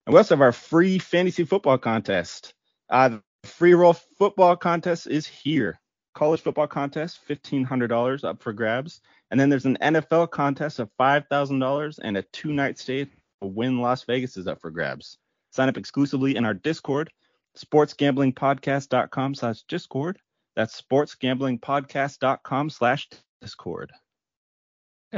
And 0.06 0.13
we 0.13 0.17
also 0.17 0.36
have 0.36 0.41
our 0.41 0.54
free 0.54 1.00
fantasy 1.00 1.43
football 1.43 1.78
contest. 1.78 2.54
Uh, 2.89 3.17
free 3.43 3.73
roll 3.73 3.93
football 3.93 4.56
contest 4.56 5.08
is 5.08 5.28
here. 5.28 5.80
College 6.13 6.41
football 6.41 6.67
contest, 6.67 7.19
$1,500 7.30 8.23
up 8.23 8.41
for 8.41 8.54
grabs. 8.54 9.02
And 9.30 9.39
then 9.39 9.50
there's 9.50 9.65
an 9.65 9.78
NFL 9.82 10.32
contest 10.32 10.80
of 10.80 10.89
$5,000 11.00 12.00
and 12.02 12.17
a 12.17 12.21
two 12.23 12.54
night 12.54 12.80
stay 12.80 13.06
to 13.06 13.12
Wynn 13.41 13.82
Las 13.82 14.04
Vegas 14.04 14.38
is 14.38 14.47
up 14.47 14.62
for 14.62 14.71
grabs. 14.71 15.17
Sign 15.52 15.69
up 15.69 15.78
exclusively 15.78 16.36
in 16.36 16.45
our 16.45 16.54
Discord, 16.54 17.12
sportsgamblingpodcast.com 17.58 19.36
slash 19.36 19.62
Discord. 19.63 20.19
That's 20.56 20.82
sportsgamblingpodcast.com 20.82 22.69
slash 22.69 23.10
Discord. 23.41 23.91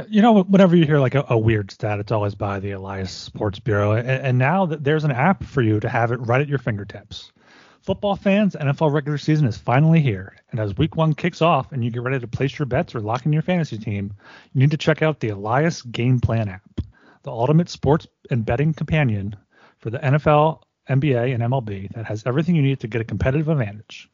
You 0.08 0.22
know, 0.22 0.42
whenever 0.44 0.76
you 0.76 0.86
hear 0.86 1.00
like 1.00 1.16
a, 1.16 1.24
a, 1.28 1.38
weird 1.38 1.72
stat, 1.72 1.98
it's 1.98 2.12
always 2.12 2.36
by 2.36 2.60
the 2.60 2.70
Elias 2.72 3.10
Sports 3.10 3.58
Bureau. 3.58 3.92
And, 3.92 4.08
and 4.08 4.38
now 4.38 4.66
that 4.66 4.84
there's 4.84 5.02
an 5.02 5.10
app 5.10 5.42
for 5.42 5.62
you 5.62 5.80
to 5.80 5.88
have 5.88 6.12
it 6.12 6.18
right 6.18 6.40
at 6.40 6.48
your 6.48 6.58
fingertips. 6.58 7.32
Football 7.82 8.14
fans, 8.14 8.54
NFL 8.54 8.92
regular 8.92 9.16
season 9.16 9.46
is 9.46 9.56
finally 9.56 10.00
here. 10.00 10.36
And 10.50 10.60
as 10.60 10.76
week 10.76 10.96
one 10.96 11.14
kicks 11.14 11.40
off 11.40 11.72
and 11.72 11.82
you 11.82 11.90
get 11.90 12.02
ready 12.02 12.18
to 12.18 12.28
place 12.28 12.58
your 12.58 12.66
bets 12.66 12.94
or 12.94 13.00
lock 13.00 13.24
in 13.24 13.32
your 13.32 13.40
fantasy 13.40 13.78
team, 13.78 14.12
you 14.52 14.60
need 14.60 14.70
to 14.72 14.76
check 14.76 15.00
out 15.00 15.20
the 15.20 15.30
Elias 15.30 15.80
Game 15.80 16.20
Plan 16.20 16.50
app, 16.50 16.80
the 17.22 17.30
ultimate 17.30 17.70
sports 17.70 18.06
and 18.30 18.44
betting 18.44 18.74
companion 18.74 19.34
for 19.78 19.88
the 19.88 19.98
NFL, 19.98 20.60
NBA, 20.90 21.32
and 21.32 21.42
MLB 21.42 21.90
that 21.94 22.04
has 22.04 22.22
everything 22.26 22.54
you 22.54 22.60
need 22.60 22.80
to 22.80 22.88
get 22.88 23.00
a 23.00 23.04
competitive 23.04 23.48
advantage. 23.48 24.10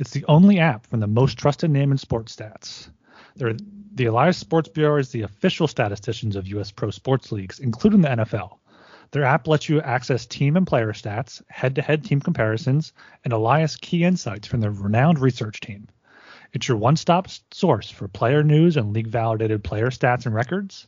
It's 0.00 0.10
the 0.10 0.24
only 0.26 0.58
app 0.58 0.88
from 0.88 0.98
the 0.98 1.06
most 1.06 1.38
trusted 1.38 1.70
name 1.70 1.92
in 1.92 1.98
sports 1.98 2.34
stats. 2.34 2.90
They're, 3.36 3.54
the 3.94 4.06
Elias 4.06 4.36
Sports 4.36 4.68
Bureau 4.68 4.98
is 4.98 5.10
the 5.10 5.22
official 5.22 5.68
statisticians 5.68 6.34
of 6.34 6.48
U.S. 6.48 6.72
pro 6.72 6.90
sports 6.90 7.30
leagues, 7.30 7.60
including 7.60 8.00
the 8.00 8.08
NFL. 8.08 8.58
Their 9.10 9.24
app 9.24 9.46
lets 9.46 9.68
you 9.68 9.80
access 9.80 10.26
team 10.26 10.56
and 10.56 10.66
player 10.66 10.92
stats, 10.92 11.42
head 11.48 11.74
to 11.76 11.82
head 11.82 12.04
team 12.04 12.20
comparisons, 12.20 12.92
and 13.24 13.32
Elias 13.32 13.76
key 13.76 14.04
insights 14.04 14.46
from 14.48 14.60
their 14.60 14.70
renowned 14.70 15.18
research 15.18 15.60
team. 15.60 15.88
It's 16.52 16.68
your 16.68 16.76
one 16.76 16.96
stop 16.96 17.28
source 17.52 17.90
for 17.90 18.08
player 18.08 18.42
news 18.42 18.76
and 18.76 18.92
league 18.92 19.08
validated 19.08 19.64
player 19.64 19.90
stats 19.90 20.26
and 20.26 20.34
records 20.34 20.86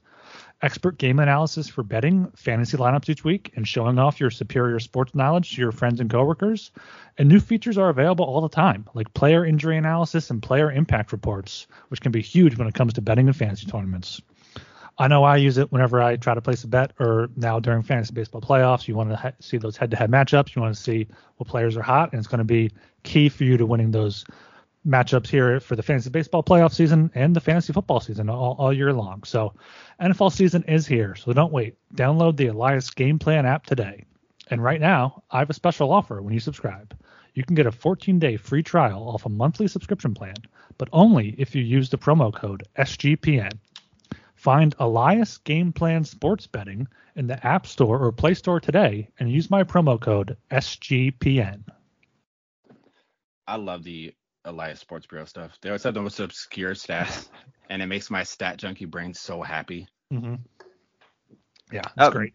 expert 0.63 0.99
game 0.99 1.19
analysis 1.19 1.69
for 1.69 1.83
betting 1.83 2.31
fantasy 2.35 2.77
lineups 2.77 3.09
each 3.09 3.25
week 3.25 3.53
and 3.57 3.67
showing 3.67 3.99
off 3.99 4.21
your 4.21 4.31
superior 4.31 4.81
sports 4.81 5.15
knowledge 5.15 5.55
to 5.55 5.61
your 5.61 5.73
friends 5.73 6.01
and 6.01 6.11
coworkers. 6.11 6.73
And 7.17 7.29
new 7.29 7.41
features 7.41 7.79
are 7.79 7.89
available 7.89 8.25
all 8.25 8.41
the 8.41 8.49
time, 8.49 8.89
like 8.95 9.15
player 9.15 9.45
injury 9.45 9.77
analysis 9.77 10.31
and 10.31 10.43
player 10.43 10.71
impact 10.71 11.13
reports, 11.13 11.67
which 11.89 12.01
can 12.01 12.13
be 12.13 12.23
huge 12.23 12.57
when 12.57 12.69
it 12.69 12.75
comes 12.75 12.95
to 12.95 13.03
betting 13.03 13.29
and 13.29 13.37
fantasy 13.37 13.67
tournaments. 13.67 14.21
I 14.99 15.07
know 15.07 15.23
I 15.23 15.37
use 15.37 15.59
it 15.59 15.71
whenever 15.71 16.03
I 16.03 16.17
try 16.17 16.35
to 16.35 16.41
place 16.41 16.65
a 16.65 16.69
bet, 16.69 16.93
or 16.99 17.31
now 17.37 17.61
during 17.61 17.83
fantasy 17.83 18.13
baseball 18.13 18.41
playoffs. 18.41 18.89
You 18.89 18.97
want 18.97 19.11
to 19.11 19.17
ha- 19.17 19.33
see 19.39 19.57
those 19.57 19.77
head-to-head 19.77 20.11
matchups. 20.11 20.57
You 20.57 20.63
want 20.63 20.75
to 20.75 20.81
see 20.81 21.07
what 21.37 21.49
players 21.49 21.77
are 21.77 21.83
hot, 21.83 22.13
and 22.13 22.19
it's 22.19 22.27
going 22.27 22.39
to 22.39 22.45
be 22.45 22.73
key 23.05 23.29
for 23.29 23.45
you 23.45 23.57
to 23.57 23.65
winning 23.65 23.93
those 23.93 24.25
matchups 24.87 25.29
here 25.29 25.61
for 25.61 25.77
the 25.77 25.83
fantasy 25.83 26.11
baseball 26.11 26.43
playoff 26.43 26.73
season 26.73 27.11
and 27.15 27.37
the 27.37 27.41
fantasy 27.41 27.73
football 27.73 28.01
season 28.01 28.29
all, 28.29 28.57
all 28.59 28.73
year 28.73 28.93
long. 28.93 29.23
So 29.25 29.55
NFL 30.01 30.33
season 30.33 30.65
is 30.65 30.87
here, 30.87 31.15
so 31.15 31.33
don't 31.33 31.53
wait. 31.53 31.75
Download 31.95 32.37
the 32.37 32.47
Elias 32.49 32.91
Game 32.91 33.19
Plan 33.19 33.47
app 33.47 33.67
today. 33.67 34.05
And 34.51 34.63
right 34.63 34.81
now, 34.81 35.23
I 35.31 35.41
have 35.41 35.51
a 35.51 35.55
special 35.55 35.93
offer 35.93 36.23
when 36.23 36.33
you 36.33 36.41
subscribe. 36.41 36.97
You 37.35 37.45
can 37.45 37.55
get 37.55 37.67
a 37.67 37.71
14-day 37.71 38.37
free 38.39 38.63
trial 38.63 39.09
off 39.09 39.27
a 39.27 39.29
monthly 39.29 39.69
subscription 39.69 40.15
plan, 40.15 40.35
but 40.79 40.89
only 40.93 41.35
if 41.39 41.55
you 41.55 41.63
use 41.63 41.91
the 41.91 41.99
promo 41.99 42.35
code 42.35 42.65
SGPN. 42.79 43.53
Find 44.39 44.73
Elias 44.79 45.39
Game 45.39 45.73
Plan 45.73 46.05
Sports 46.05 46.47
Betting 46.47 46.87
in 47.17 47.27
the 47.27 47.45
App 47.45 47.67
Store 47.67 47.99
or 47.99 48.13
Play 48.13 48.35
Store 48.35 48.61
today 48.61 49.09
and 49.19 49.29
use 49.29 49.51
my 49.51 49.65
promo 49.65 50.01
code 50.01 50.37
SGPN. 50.53 51.65
I 53.49 53.57
love 53.57 53.83
the 53.83 54.15
Elias 54.45 54.79
Sports 54.79 55.09
Bureau 55.09 55.25
stuff. 55.25 55.59
They 55.61 55.71
always 55.71 55.83
have 55.83 55.95
the 55.95 56.03
most 56.03 56.21
obscure 56.21 56.75
stats, 56.75 57.29
and 57.69 57.83
it 57.83 57.87
makes 57.87 58.11
my 58.11 58.23
stat 58.23 58.59
junkie 58.59 58.85
brain 58.85 59.13
so 59.13 59.43
happy. 59.43 59.89
Mm-hmm. 60.13 60.37
Yeah, 61.73 61.83
that's 61.97 62.09
uh, 62.09 62.11
great. 62.11 62.35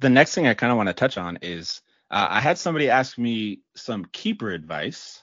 The 0.00 0.10
next 0.10 0.34
thing 0.34 0.48
I 0.48 0.52
kind 0.52 0.70
of 0.70 0.76
want 0.76 0.90
to 0.90 0.92
touch 0.92 1.16
on 1.16 1.38
is 1.40 1.80
uh, 2.10 2.26
I 2.28 2.42
had 2.42 2.58
somebody 2.58 2.90
ask 2.90 3.16
me 3.16 3.60
some 3.74 4.04
keeper 4.12 4.50
advice, 4.50 5.19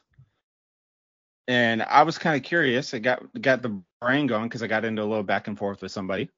and 1.47 1.81
I 1.81 2.03
was 2.03 2.17
kind 2.17 2.35
of 2.35 2.43
curious. 2.43 2.93
I 2.93 2.99
got 2.99 3.23
got 3.41 3.61
the 3.61 3.81
brain 4.01 4.27
going 4.27 4.43
because 4.43 4.63
I 4.63 4.67
got 4.67 4.85
into 4.85 5.01
a 5.01 5.05
little 5.05 5.23
back 5.23 5.47
and 5.47 5.57
forth 5.57 5.81
with 5.81 5.91
somebody. 5.91 6.29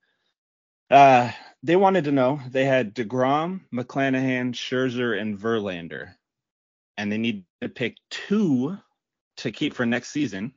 Uh, 0.90 1.32
they 1.64 1.76
wanted 1.76 2.06
to 2.06 2.12
know 2.12 2.40
they 2.50 2.66
had 2.66 2.96
Degrom, 2.96 3.62
McClanahan, 3.74 4.54
Scherzer, 4.54 5.20
and 5.20 5.38
Verlander, 5.38 6.14
and 6.98 7.12
they 7.12 7.18
need 7.18 7.44
to 7.62 7.70
pick 7.70 7.98
two 8.10 8.78
to 9.38 9.52
keep 9.52 9.74
for 9.74 9.86
next 9.86 10.10
season. 10.10 10.54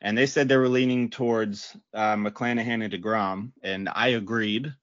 And 0.00 0.16
they 0.16 0.26
said 0.26 0.48
they 0.48 0.56
were 0.56 0.68
leaning 0.68 1.08
towards 1.10 1.74
uh, 1.94 2.16
McClanahan 2.16 2.84
and 2.84 2.92
DeGrom, 2.92 3.52
and 3.62 3.88
I 3.88 4.08
agreed. 4.08 4.74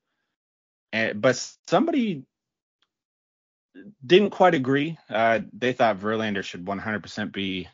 And, 0.92 1.22
but 1.22 1.36
somebody 1.68 2.26
didn't 4.06 4.32
quite 4.32 4.56
agree. 4.56 4.98
Uh, 5.10 5.42
they 5.54 5.74
thought 5.74 6.00
Verlander 6.00 6.44
should 6.44 6.66
100% 6.66 7.32
be 7.32 7.68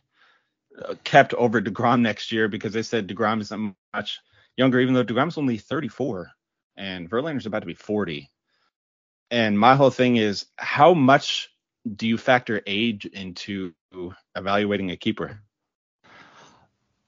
kept 1.03 1.33
over 1.33 1.61
DeGrom 1.61 2.01
next 2.01 2.31
year 2.31 2.47
because 2.47 2.73
they 2.73 2.83
said 2.83 3.07
DeGrom 3.07 3.41
isn't 3.41 3.75
much 3.93 4.19
younger, 4.57 4.79
even 4.79 4.93
though 4.93 5.03
DeGrom's 5.03 5.37
only 5.37 5.57
34 5.57 6.31
and 6.77 7.09
Verlander's 7.09 7.45
about 7.45 7.59
to 7.59 7.65
be 7.65 7.73
40. 7.73 8.29
And 9.31 9.59
my 9.59 9.75
whole 9.75 9.91
thing 9.91 10.17
is, 10.17 10.45
how 10.57 10.93
much 10.93 11.49
do 11.95 12.07
you 12.07 12.17
factor 12.17 12.61
age 12.65 13.05
into 13.05 13.73
evaluating 14.35 14.91
a 14.91 14.97
keeper? 14.97 15.41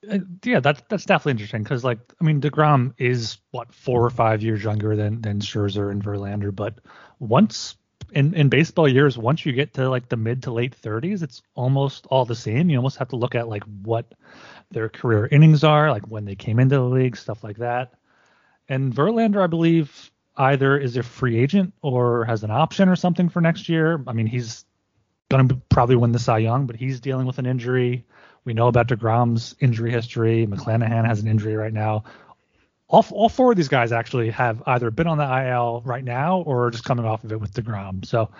Uh, 0.08 0.18
yeah, 0.44 0.60
that's 0.60 0.82
that's 0.88 1.04
definitely 1.04 1.32
interesting 1.32 1.62
because, 1.62 1.84
like, 1.84 2.00
I 2.20 2.24
mean, 2.24 2.40
Degrom 2.40 2.94
is 2.98 3.38
what 3.52 3.72
four 3.72 4.04
or 4.04 4.10
five 4.10 4.42
years 4.42 4.62
younger 4.62 4.96
than 4.96 5.20
than 5.22 5.40
Scherzer 5.40 5.92
and 5.92 6.02
Verlander, 6.02 6.54
but 6.54 6.74
once 7.20 7.76
in 8.12 8.34
in 8.34 8.48
baseball 8.48 8.88
years, 8.88 9.18
once 9.18 9.44
you 9.44 9.52
get 9.52 9.74
to 9.74 9.88
like 9.88 10.08
the 10.08 10.16
mid 10.16 10.42
to 10.44 10.52
late 10.52 10.76
30s, 10.80 11.22
it's 11.22 11.42
almost 11.54 12.06
all 12.06 12.24
the 12.24 12.34
same. 12.34 12.70
You 12.70 12.76
almost 12.76 12.98
have 12.98 13.08
to 13.08 13.16
look 13.16 13.34
at 13.34 13.48
like 13.48 13.64
what 13.82 14.12
their 14.70 14.88
career 14.88 15.26
innings 15.30 15.64
are, 15.64 15.90
like 15.90 16.06
when 16.08 16.24
they 16.24 16.34
came 16.34 16.58
into 16.58 16.76
the 16.76 16.82
league, 16.82 17.16
stuff 17.16 17.44
like 17.44 17.58
that. 17.58 17.94
And 18.68 18.94
Verlander, 18.94 19.42
I 19.42 19.46
believe, 19.46 20.10
either 20.36 20.78
is 20.78 20.96
a 20.96 21.02
free 21.02 21.38
agent 21.38 21.74
or 21.82 22.24
has 22.24 22.42
an 22.44 22.50
option 22.50 22.88
or 22.88 22.96
something 22.96 23.28
for 23.28 23.40
next 23.40 23.68
year. 23.68 24.02
I 24.06 24.12
mean, 24.12 24.26
he's 24.26 24.64
going 25.30 25.48
to 25.48 25.56
probably 25.68 25.96
win 25.96 26.12
the 26.12 26.18
Cy 26.18 26.38
Young, 26.38 26.66
but 26.66 26.76
he's 26.76 27.00
dealing 27.00 27.26
with 27.26 27.38
an 27.38 27.46
injury. 27.46 28.04
We 28.44 28.54
know 28.54 28.68
about 28.68 28.88
DeGrom's 28.88 29.54
injury 29.60 29.90
history. 29.90 30.46
McClanahan 30.46 31.06
has 31.06 31.20
an 31.20 31.28
injury 31.28 31.54
right 31.54 31.72
now. 31.72 32.04
All, 32.92 33.04
all 33.10 33.28
four 33.30 33.50
of 33.50 33.56
these 33.56 33.68
guys 33.68 33.90
actually 33.90 34.30
have 34.30 34.62
either 34.66 34.90
been 34.90 35.06
on 35.06 35.16
the 35.18 35.48
IL 35.48 35.82
right 35.84 36.04
now 36.04 36.42
or 36.42 36.70
just 36.70 36.84
coming 36.84 37.06
off 37.06 37.24
of 37.24 37.32
it 37.32 37.40
with 37.40 37.54
DeGrom. 37.54 38.04
So, 38.04 38.30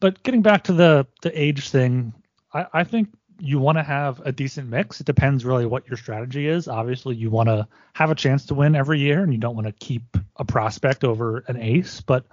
but 0.00 0.22
getting 0.22 0.40
back 0.42 0.64
to 0.64 0.72
the 0.72 1.06
the 1.20 1.40
age 1.40 1.68
thing, 1.68 2.14
I, 2.52 2.66
I 2.72 2.84
think 2.84 3.10
you 3.38 3.58
want 3.58 3.76
to 3.78 3.82
have 3.82 4.20
a 4.24 4.32
decent 4.32 4.68
mix. 4.68 5.00
It 5.00 5.06
depends 5.06 5.44
really 5.44 5.66
what 5.66 5.86
your 5.86 5.98
strategy 5.98 6.48
is. 6.48 6.66
Obviously, 6.66 7.14
you 7.14 7.30
want 7.30 7.48
to 7.50 7.68
have 7.94 8.10
a 8.10 8.14
chance 8.14 8.46
to 8.46 8.54
win 8.54 8.74
every 8.74 8.98
year, 8.98 9.22
and 9.22 9.32
you 9.32 9.38
don't 9.38 9.54
want 9.54 9.66
to 9.66 9.72
keep 9.72 10.16
a 10.36 10.44
prospect 10.44 11.04
over 11.04 11.44
an 11.48 11.58
ace. 11.58 12.00
But 12.00 12.24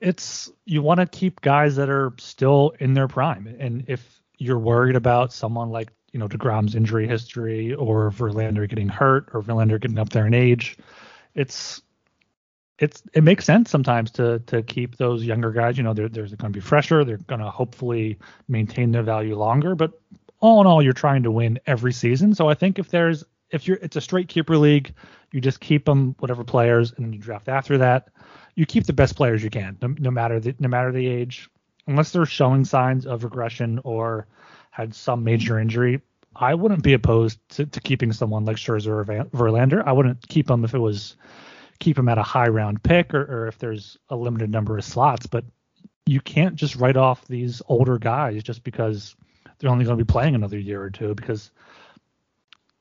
it's 0.00 0.50
you 0.66 0.82
want 0.82 1.00
to 1.00 1.06
keep 1.06 1.40
guys 1.40 1.76
that 1.76 1.88
are 1.88 2.12
still 2.18 2.74
in 2.78 2.92
their 2.92 3.08
prime. 3.08 3.46
And 3.58 3.84
if 3.88 4.20
you're 4.36 4.58
worried 4.58 4.96
about 4.96 5.32
someone 5.32 5.70
like 5.70 5.92
you 6.16 6.20
know 6.20 6.28
Degrom's 6.28 6.74
injury 6.74 7.06
history 7.06 7.74
or 7.74 8.10
Verlander 8.10 8.66
getting 8.66 8.88
hurt 8.88 9.28
or 9.34 9.42
Verlander 9.42 9.78
getting 9.78 9.98
up 9.98 10.08
there 10.08 10.26
in 10.26 10.32
age, 10.32 10.78
it's 11.34 11.82
it's 12.78 13.02
it 13.12 13.22
makes 13.22 13.44
sense 13.44 13.70
sometimes 13.70 14.12
to 14.12 14.38
to 14.46 14.62
keep 14.62 14.96
those 14.96 15.24
younger 15.24 15.52
guys. 15.52 15.76
You 15.76 15.82
know, 15.82 15.92
they're 15.92 16.08
they're 16.08 16.24
going 16.24 16.38
to 16.38 16.48
be 16.48 16.60
fresher. 16.60 17.04
They're 17.04 17.18
going 17.18 17.42
to 17.42 17.50
hopefully 17.50 18.18
maintain 18.48 18.92
their 18.92 19.02
value 19.02 19.36
longer. 19.36 19.74
But 19.74 20.00
all 20.40 20.62
in 20.62 20.66
all, 20.66 20.82
you're 20.82 20.94
trying 20.94 21.22
to 21.24 21.30
win 21.30 21.60
every 21.66 21.92
season. 21.92 22.34
So 22.34 22.48
I 22.48 22.54
think 22.54 22.78
if 22.78 22.88
there's 22.88 23.22
if 23.50 23.68
you're 23.68 23.76
it's 23.82 23.96
a 23.96 24.00
straight 24.00 24.28
keeper 24.28 24.56
league, 24.56 24.94
you 25.32 25.42
just 25.42 25.60
keep 25.60 25.84
them 25.84 26.16
whatever 26.18 26.44
players, 26.44 26.94
and 26.96 27.04
then 27.04 27.12
you 27.12 27.18
draft 27.18 27.50
after 27.50 27.76
that. 27.76 28.08
You 28.54 28.64
keep 28.64 28.86
the 28.86 28.94
best 28.94 29.16
players 29.16 29.44
you 29.44 29.50
can, 29.50 29.76
no, 29.82 29.88
no 29.98 30.10
matter 30.10 30.40
the 30.40 30.54
no 30.58 30.68
matter 30.68 30.92
the 30.92 31.06
age 31.06 31.50
unless 31.86 32.10
they're 32.10 32.26
showing 32.26 32.64
signs 32.64 33.06
of 33.06 33.22
regression 33.22 33.80
or 33.84 34.26
had 34.76 34.94
some 34.94 35.24
major 35.24 35.58
injury, 35.58 36.02
I 36.34 36.54
wouldn't 36.54 36.82
be 36.82 36.92
opposed 36.92 37.38
to, 37.52 37.64
to 37.64 37.80
keeping 37.80 38.12
someone 38.12 38.44
like 38.44 38.56
Scherzer 38.56 38.88
or 38.88 39.04
Verlander. 39.06 39.82
I 39.86 39.92
wouldn't 39.92 40.28
keep 40.28 40.48
them 40.48 40.64
if 40.64 40.74
it 40.74 40.78
was 40.78 41.16
keep 41.78 41.96
them 41.96 42.10
at 42.10 42.18
a 42.18 42.22
high 42.22 42.48
round 42.48 42.82
pick 42.82 43.14
or, 43.14 43.22
or 43.22 43.46
if 43.46 43.58
there's 43.58 43.96
a 44.10 44.16
limited 44.16 44.50
number 44.50 44.76
of 44.76 44.84
slots. 44.84 45.26
But 45.26 45.46
you 46.04 46.20
can't 46.20 46.56
just 46.56 46.76
write 46.76 46.98
off 46.98 47.26
these 47.26 47.62
older 47.68 47.96
guys 47.96 48.42
just 48.42 48.64
because 48.64 49.16
they're 49.58 49.70
only 49.70 49.86
going 49.86 49.96
to 49.96 50.04
be 50.04 50.12
playing 50.12 50.34
another 50.34 50.58
year 50.58 50.82
or 50.82 50.90
two. 50.90 51.14
Because 51.14 51.50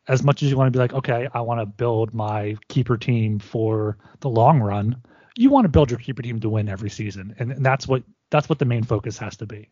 as 0.10 0.22
much 0.22 0.44
as 0.44 0.50
you 0.50 0.58
want 0.58 0.68
to 0.68 0.78
be 0.78 0.82
like, 0.82 0.94
okay, 0.94 1.30
I 1.34 1.40
want 1.40 1.62
to 1.62 1.66
build 1.66 2.14
my 2.14 2.58
keeper 2.68 2.98
team 2.98 3.40
for 3.40 3.98
the 4.20 4.30
long 4.30 4.60
run, 4.60 5.02
you 5.38 5.50
want 5.50 5.64
to 5.64 5.70
build 5.70 5.92
your 5.92 6.00
keeper 6.02 6.22
team 6.22 6.42
to 6.42 6.50
win 6.50 6.68
every 6.68 6.90
season, 6.90 7.36
and, 7.40 7.54
and 7.54 7.66
that's 7.66 7.88
what 7.88 8.04
that's 8.32 8.50
what 8.50 8.60
the 8.60 8.66
main 8.66 8.84
focus 8.84 9.18
has 9.18 9.38
to 9.38 9.46
be. 9.46 9.70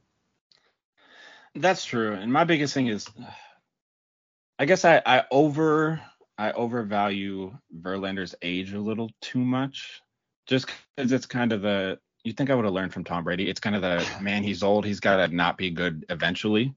That's 1.56 1.86
true, 1.86 2.14
and 2.14 2.34
my 2.34 2.44
biggest 2.46 2.74
thing 2.74 2.88
is, 2.88 3.08
I 4.60 4.66
guess 4.66 4.86
I, 4.86 5.02
I 5.06 5.24
over 5.32 6.02
I 6.38 6.52
overvalue 6.52 7.58
Verlander's 7.76 8.36
age 8.42 8.74
a 8.74 8.80
little 8.80 9.12
too 9.22 9.40
much, 9.40 10.02
just 10.48 10.68
because 10.96 11.12
it's 11.12 11.26
kind 11.26 11.52
of 11.52 11.62
the 11.62 12.00
you 12.24 12.34
think 12.34 12.50
I 12.50 12.56
would 12.56 12.66
have 12.66 12.74
learned 12.74 12.94
from 12.94 13.04
Tom 13.04 13.24
Brady. 13.24 13.50
It's 13.50 13.60
kind 13.60 13.76
of 13.76 13.82
the 13.82 14.06
man, 14.22 14.44
he's 14.44 14.64
old, 14.64 14.86
he's 14.86 15.00
got 15.00 15.18
to 15.18 15.36
not 15.36 15.58
be 15.58 15.70
good 15.70 16.06
eventually, 16.10 16.76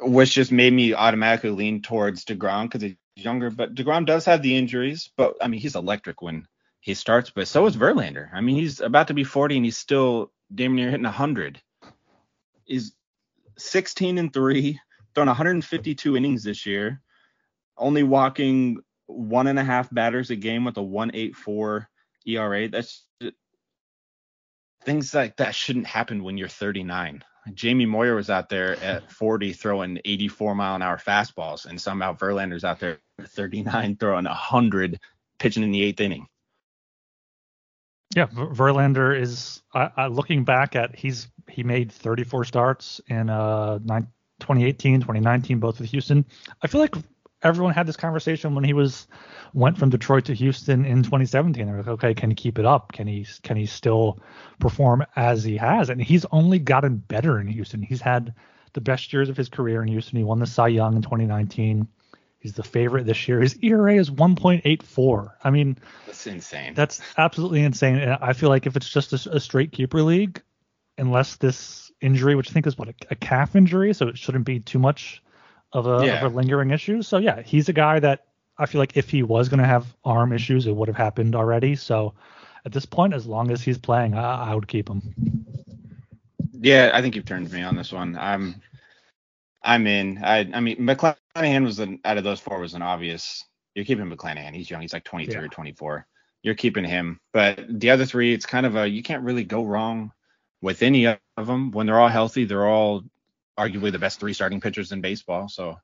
which 0.00 0.34
just 0.34 0.52
made 0.52 0.72
me 0.72 0.94
automatically 0.94 1.50
lean 1.50 1.82
towards 1.82 2.24
Degrom 2.24 2.64
because 2.64 2.82
he's 2.82 2.96
younger. 3.16 3.50
But 3.50 3.74
Degrom 3.74 4.06
does 4.06 4.24
have 4.26 4.42
the 4.42 4.56
injuries, 4.56 5.10
but 5.16 5.36
I 5.40 5.48
mean 5.48 5.60
he's 5.60 5.76
electric 5.76 6.22
when 6.22 6.46
he 6.80 6.94
starts. 6.94 7.30
But 7.30 7.48
so 7.48 7.66
is 7.66 7.76
Verlander. 7.76 8.28
I 8.32 8.40
mean 8.40 8.56
he's 8.56 8.80
about 8.80 9.08
to 9.08 9.14
be 9.14 9.24
40 9.24 9.56
and 9.56 9.64
he's 9.64 9.78
still 9.78 10.30
damn 10.54 10.76
near 10.76 10.90
hitting 10.90 11.04
100. 11.04 11.60
He's 12.64 12.92
16 13.58 14.18
and 14.18 14.32
three, 14.32 14.80
thrown 15.14 15.26
152 15.26 16.16
innings 16.16 16.44
this 16.44 16.66
year 16.66 17.00
only 17.76 18.02
walking 18.02 18.78
one 19.06 19.46
and 19.46 19.58
a 19.58 19.64
half 19.64 19.92
batters 19.92 20.30
a 20.30 20.36
game 20.36 20.64
with 20.64 20.76
a 20.76 20.82
184 20.82 21.88
ERA. 22.26 22.68
That's 22.68 23.04
things 24.84 25.14
like 25.14 25.36
that 25.36 25.54
shouldn't 25.54 25.86
happen 25.86 26.22
when 26.22 26.38
you're 26.38 26.48
39. 26.48 27.22
Jamie 27.52 27.86
Moyer 27.86 28.14
was 28.14 28.30
out 28.30 28.48
there 28.48 28.82
at 28.82 29.10
40 29.12 29.52
throwing 29.52 30.00
84 30.04 30.54
mile 30.54 30.76
an 30.76 30.82
hour 30.82 30.96
fastballs, 30.96 31.66
and 31.66 31.78
somehow 31.78 32.14
Verlander's 32.14 32.64
out 32.64 32.80
there 32.80 32.98
at 33.18 33.28
39 33.28 33.96
throwing 33.96 34.24
100 34.24 34.98
pitching 35.38 35.62
in 35.62 35.70
the 35.70 35.82
eighth 35.82 36.00
inning. 36.00 36.26
Yeah, 38.16 38.26
Verlander 38.28 39.18
is 39.18 39.62
uh, 39.74 40.08
looking 40.10 40.44
back 40.44 40.76
at 40.76 40.96
he's 40.96 41.28
he 41.54 41.62
made 41.62 41.92
34 41.92 42.44
starts 42.44 43.00
in 43.06 43.30
uh 43.30 43.78
2018, 44.40 45.00
2019, 45.00 45.58
both 45.60 45.80
with 45.80 45.90
Houston. 45.90 46.24
I 46.60 46.66
feel 46.66 46.80
like 46.80 46.96
everyone 47.42 47.74
had 47.74 47.86
this 47.86 47.96
conversation 47.96 48.54
when 48.54 48.64
he 48.64 48.72
was 48.72 49.06
went 49.52 49.78
from 49.78 49.90
Detroit 49.90 50.24
to 50.24 50.34
Houston 50.34 50.84
in 50.84 51.02
2017. 51.02 51.66
They're 51.66 51.76
like, 51.76 51.86
okay, 51.86 52.14
can 52.14 52.30
he 52.30 52.34
keep 52.34 52.58
it 52.58 52.64
up? 52.64 52.92
Can 52.92 53.06
he 53.06 53.26
can 53.42 53.56
he 53.56 53.66
still 53.66 54.18
perform 54.58 55.04
as 55.14 55.44
he 55.44 55.56
has? 55.56 55.90
And 55.90 56.02
he's 56.02 56.26
only 56.32 56.58
gotten 56.58 56.96
better 56.96 57.38
in 57.38 57.46
Houston. 57.46 57.82
He's 57.82 58.00
had 58.00 58.34
the 58.72 58.80
best 58.80 59.12
years 59.12 59.28
of 59.28 59.36
his 59.36 59.48
career 59.48 59.82
in 59.82 59.88
Houston. 59.88 60.18
He 60.18 60.24
won 60.24 60.40
the 60.40 60.46
Cy 60.46 60.68
Young 60.68 60.96
in 60.96 61.02
2019. 61.02 61.86
He's 62.40 62.54
the 62.54 62.62
favorite 62.62 63.06
this 63.06 63.26
year. 63.26 63.40
His 63.40 63.56
ERA 63.62 63.94
is 63.94 64.10
1.84. 64.10 65.30
I 65.42 65.50
mean, 65.50 65.78
that's 66.04 66.26
insane. 66.26 66.74
That's 66.74 67.00
absolutely 67.16 67.62
insane. 67.62 67.96
And 67.96 68.18
I 68.20 68.34
feel 68.34 68.50
like 68.50 68.66
if 68.66 68.76
it's 68.76 68.90
just 68.90 69.12
a, 69.14 69.36
a 69.36 69.40
straight 69.40 69.72
keeper 69.72 70.02
league, 70.02 70.42
unless 70.98 71.36
this 71.36 71.90
injury, 72.00 72.34
which 72.34 72.50
I 72.50 72.52
think 72.52 72.66
is 72.66 72.78
what 72.78 72.88
a, 72.88 72.94
a 73.10 73.14
calf 73.14 73.56
injury, 73.56 73.92
so 73.94 74.08
it 74.08 74.18
shouldn't 74.18 74.44
be 74.44 74.60
too 74.60 74.78
much 74.78 75.22
of 75.72 75.86
a, 75.86 76.06
yeah. 76.06 76.24
of 76.24 76.32
a 76.32 76.36
lingering 76.36 76.70
issue. 76.70 77.02
So 77.02 77.18
yeah, 77.18 77.42
he's 77.42 77.68
a 77.68 77.72
guy 77.72 77.98
that 78.00 78.26
I 78.58 78.66
feel 78.66 78.78
like 78.78 78.96
if 78.96 79.10
he 79.10 79.22
was 79.22 79.48
going 79.48 79.60
to 79.60 79.66
have 79.66 79.86
arm 80.04 80.32
issues, 80.32 80.66
it 80.66 80.76
would 80.76 80.88
have 80.88 80.96
happened 80.96 81.34
already. 81.34 81.74
So 81.74 82.14
at 82.64 82.72
this 82.72 82.86
point, 82.86 83.14
as 83.14 83.26
long 83.26 83.50
as 83.50 83.62
he's 83.62 83.78
playing, 83.78 84.14
I, 84.14 84.50
I 84.50 84.54
would 84.54 84.68
keep 84.68 84.88
him. 84.88 85.02
Yeah, 86.52 86.90
I 86.94 87.02
think 87.02 87.16
you've 87.16 87.26
turned 87.26 87.52
me 87.52 87.62
on 87.62 87.76
this 87.76 87.92
one. 87.92 88.16
I'm 88.16 88.62
I'm 89.62 89.86
in. 89.86 90.22
I 90.22 90.48
I 90.52 90.60
mean 90.60 90.76
McClanahan 90.78 91.64
was 91.64 91.78
an 91.78 92.00
out 92.04 92.16
of 92.16 92.24
those 92.24 92.40
four 92.40 92.60
was 92.60 92.74
an 92.74 92.82
obvious. 92.82 93.44
You're 93.74 93.84
keeping 93.84 94.06
McClanahan. 94.06 94.54
He's 94.54 94.70
young. 94.70 94.80
He's 94.80 94.92
like 94.92 95.04
23 95.04 95.34
yeah. 95.34 95.40
or 95.40 95.48
24. 95.48 96.06
You're 96.42 96.54
keeping 96.54 96.84
him. 96.84 97.18
But 97.32 97.60
the 97.68 97.90
other 97.90 98.06
three, 98.06 98.32
it's 98.32 98.46
kind 98.46 98.64
of 98.64 98.76
a 98.76 98.88
you 98.88 99.02
can't 99.02 99.24
really 99.24 99.44
go 99.44 99.64
wrong 99.64 100.12
with 100.64 100.82
any 100.82 101.06
of 101.06 101.18
them 101.36 101.72
when 101.72 101.86
they're 101.86 102.00
all 102.00 102.08
healthy. 102.08 102.46
They're 102.46 102.66
all 102.66 103.04
arguably 103.58 103.92
the 103.92 103.98
best 103.98 104.18
three 104.18 104.32
starting 104.32 104.62
pitchers 104.62 104.92
in 104.92 105.02
baseball. 105.02 105.46
So, 105.46 105.76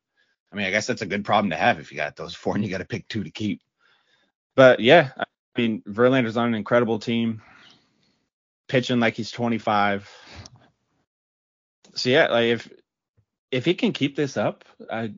I 0.50 0.56
mean, 0.56 0.64
I 0.64 0.70
guess 0.70 0.86
that's 0.86 1.02
a 1.02 1.06
good 1.06 1.22
problem 1.22 1.50
to 1.50 1.56
have 1.56 1.78
if 1.78 1.92
you 1.92 1.98
got 1.98 2.16
those 2.16 2.34
four 2.34 2.54
and 2.54 2.64
you 2.64 2.70
got 2.70 2.78
to 2.78 2.86
pick 2.86 3.06
two 3.06 3.22
to 3.22 3.30
keep. 3.30 3.60
But 4.56 4.80
yeah, 4.80 5.10
I 5.18 5.24
mean, 5.58 5.82
Verlander's 5.86 6.38
on 6.38 6.48
an 6.48 6.54
incredible 6.54 6.98
team, 6.98 7.42
pitching 8.68 9.00
like 9.00 9.16
he's 9.16 9.30
25. 9.30 10.10
So 11.94 12.08
yeah, 12.08 12.28
like 12.28 12.46
if 12.46 12.72
if 13.50 13.66
he 13.66 13.74
can 13.74 13.92
keep 13.92 14.16
this 14.16 14.38
up, 14.38 14.64
I 14.90 15.12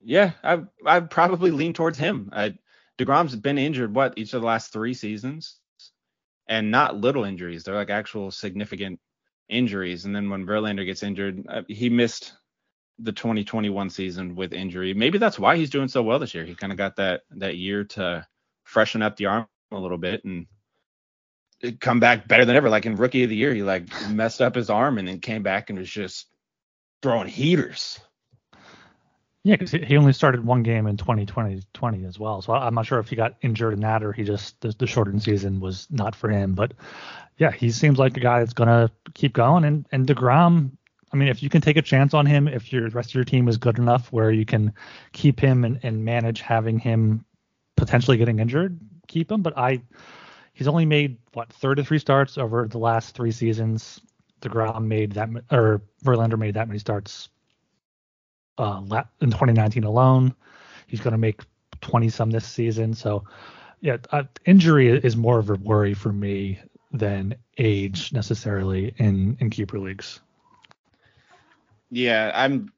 yeah, 0.00 0.30
I 0.42 0.62
I'd 0.86 1.10
probably 1.10 1.50
lean 1.50 1.74
towards 1.74 1.98
him. 1.98 2.30
I, 2.32 2.54
Degrom's 2.96 3.36
been 3.36 3.58
injured 3.58 3.94
what 3.94 4.14
each 4.16 4.32
of 4.32 4.40
the 4.40 4.46
last 4.46 4.72
three 4.72 4.94
seasons, 4.94 5.58
and 6.48 6.70
not 6.70 6.96
little 6.96 7.24
injuries. 7.24 7.64
They're 7.64 7.74
like 7.74 7.90
actual 7.90 8.30
significant 8.30 9.00
injuries. 9.48 10.04
And 10.04 10.14
then 10.14 10.30
when 10.30 10.46
Verlander 10.46 10.84
gets 10.84 11.02
injured, 11.02 11.44
uh, 11.48 11.62
he 11.68 11.88
missed 11.88 12.32
the 12.98 13.12
2021 13.12 13.90
season 13.90 14.34
with 14.34 14.52
injury. 14.52 14.94
Maybe 14.94 15.18
that's 15.18 15.38
why 15.38 15.56
he's 15.56 15.70
doing 15.70 15.88
so 15.88 16.02
well 16.02 16.18
this 16.18 16.34
year. 16.34 16.44
He 16.44 16.54
kind 16.54 16.72
of 16.72 16.78
got 16.78 16.96
that 16.96 17.22
that 17.32 17.56
year 17.56 17.84
to 17.84 18.26
freshen 18.64 19.02
up 19.02 19.16
the 19.16 19.26
arm 19.26 19.46
a 19.70 19.78
little 19.78 19.98
bit 19.98 20.24
and 20.24 20.46
come 21.80 22.00
back 22.00 22.26
better 22.28 22.44
than 22.44 22.56
ever. 22.56 22.68
Like 22.68 22.86
in 22.86 22.96
rookie 22.96 23.24
of 23.24 23.30
the 23.30 23.36
year, 23.36 23.54
he 23.54 23.62
like 23.62 23.88
messed 24.10 24.40
up 24.40 24.54
his 24.54 24.70
arm 24.70 24.98
and 24.98 25.06
then 25.06 25.20
came 25.20 25.42
back 25.42 25.70
and 25.70 25.78
was 25.78 25.90
just 25.90 26.26
throwing 27.02 27.28
heaters. 27.28 28.00
Yeah, 29.46 29.54
because 29.54 29.70
he 29.70 29.96
only 29.96 30.12
started 30.12 30.44
one 30.44 30.64
game 30.64 30.88
in 30.88 30.96
2020 30.96 31.62
20 31.72 32.04
as 32.04 32.18
well. 32.18 32.42
So 32.42 32.52
I'm 32.52 32.74
not 32.74 32.84
sure 32.84 32.98
if 32.98 33.08
he 33.08 33.14
got 33.14 33.36
injured 33.42 33.74
in 33.74 33.80
that 33.82 34.02
or 34.02 34.12
he 34.12 34.24
just 34.24 34.60
the, 34.60 34.74
the 34.76 34.88
shortened 34.88 35.22
season 35.22 35.60
was 35.60 35.86
not 35.88 36.16
for 36.16 36.28
him. 36.28 36.54
But 36.54 36.72
yeah, 37.38 37.52
he 37.52 37.70
seems 37.70 37.96
like 37.96 38.16
a 38.16 38.20
guy 38.20 38.40
that's 38.40 38.54
gonna 38.54 38.90
keep 39.14 39.34
going. 39.34 39.62
And 39.62 39.86
and 39.92 40.04
Degrom, 40.04 40.72
I 41.12 41.16
mean, 41.16 41.28
if 41.28 41.44
you 41.44 41.48
can 41.48 41.60
take 41.60 41.76
a 41.76 41.82
chance 41.82 42.12
on 42.12 42.26
him, 42.26 42.48
if 42.48 42.72
your 42.72 42.88
rest 42.88 43.10
of 43.10 43.14
your 43.14 43.22
team 43.22 43.46
is 43.46 43.56
good 43.56 43.78
enough 43.78 44.10
where 44.10 44.32
you 44.32 44.44
can 44.44 44.74
keep 45.12 45.38
him 45.38 45.64
and, 45.64 45.78
and 45.84 46.04
manage 46.04 46.40
having 46.40 46.80
him 46.80 47.24
potentially 47.76 48.16
getting 48.16 48.40
injured, 48.40 48.80
keep 49.06 49.30
him. 49.30 49.42
But 49.42 49.56
I, 49.56 49.80
he's 50.54 50.66
only 50.66 50.86
made 50.86 51.18
what 51.34 51.52
33 51.52 52.00
starts 52.00 52.36
over 52.36 52.66
the 52.66 52.78
last 52.78 53.14
three 53.14 53.30
seasons. 53.30 54.00
Degrom 54.40 54.86
made 54.86 55.12
that, 55.12 55.28
or 55.52 55.82
Verlander 56.04 56.36
made 56.36 56.54
that 56.54 56.66
many 56.66 56.80
starts 56.80 57.28
uh, 58.58 58.82
in 59.20 59.30
2019 59.30 59.84
alone. 59.84 60.34
He's 60.86 61.00
going 61.00 61.12
to 61.12 61.18
make 61.18 61.42
20 61.80 62.08
some 62.08 62.30
this 62.30 62.46
season. 62.46 62.94
So, 62.94 63.24
yeah, 63.80 63.98
uh, 64.10 64.24
injury 64.44 64.88
is 64.88 65.16
more 65.16 65.38
of 65.38 65.50
a 65.50 65.54
worry 65.54 65.94
for 65.94 66.12
me 66.12 66.58
than 66.92 67.34
age 67.58 68.12
necessarily 68.12 68.94
in 68.96 69.36
in 69.40 69.50
keeper 69.50 69.78
leagues. 69.78 70.20
Yeah, 71.90 72.32
I'm. 72.34 72.72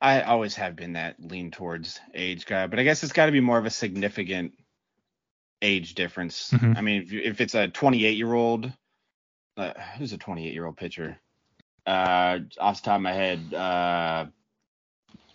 I 0.00 0.22
always 0.22 0.56
have 0.56 0.74
been 0.74 0.94
that 0.94 1.14
lean 1.20 1.52
towards 1.52 2.00
age 2.12 2.44
guy, 2.44 2.66
but 2.66 2.80
I 2.80 2.82
guess 2.82 3.04
it's 3.04 3.12
got 3.12 3.26
to 3.26 3.32
be 3.32 3.40
more 3.40 3.58
of 3.58 3.66
a 3.66 3.70
significant 3.70 4.52
age 5.62 5.94
difference. 5.94 6.50
Mm-hmm. 6.50 6.76
I 6.76 6.80
mean, 6.80 7.02
if, 7.02 7.12
if 7.12 7.40
it's 7.40 7.54
a 7.54 7.68
28 7.68 8.16
year 8.16 8.34
old, 8.34 8.72
uh, 9.56 9.72
who's 9.96 10.12
a 10.12 10.18
28 10.18 10.52
year 10.52 10.66
old 10.66 10.76
pitcher? 10.76 11.18
Uh, 11.86 12.40
off 12.58 12.82
the 12.82 12.86
top 12.86 12.96
of 12.96 13.02
my 13.02 13.12
head, 13.12 13.54
uh, 13.54 14.26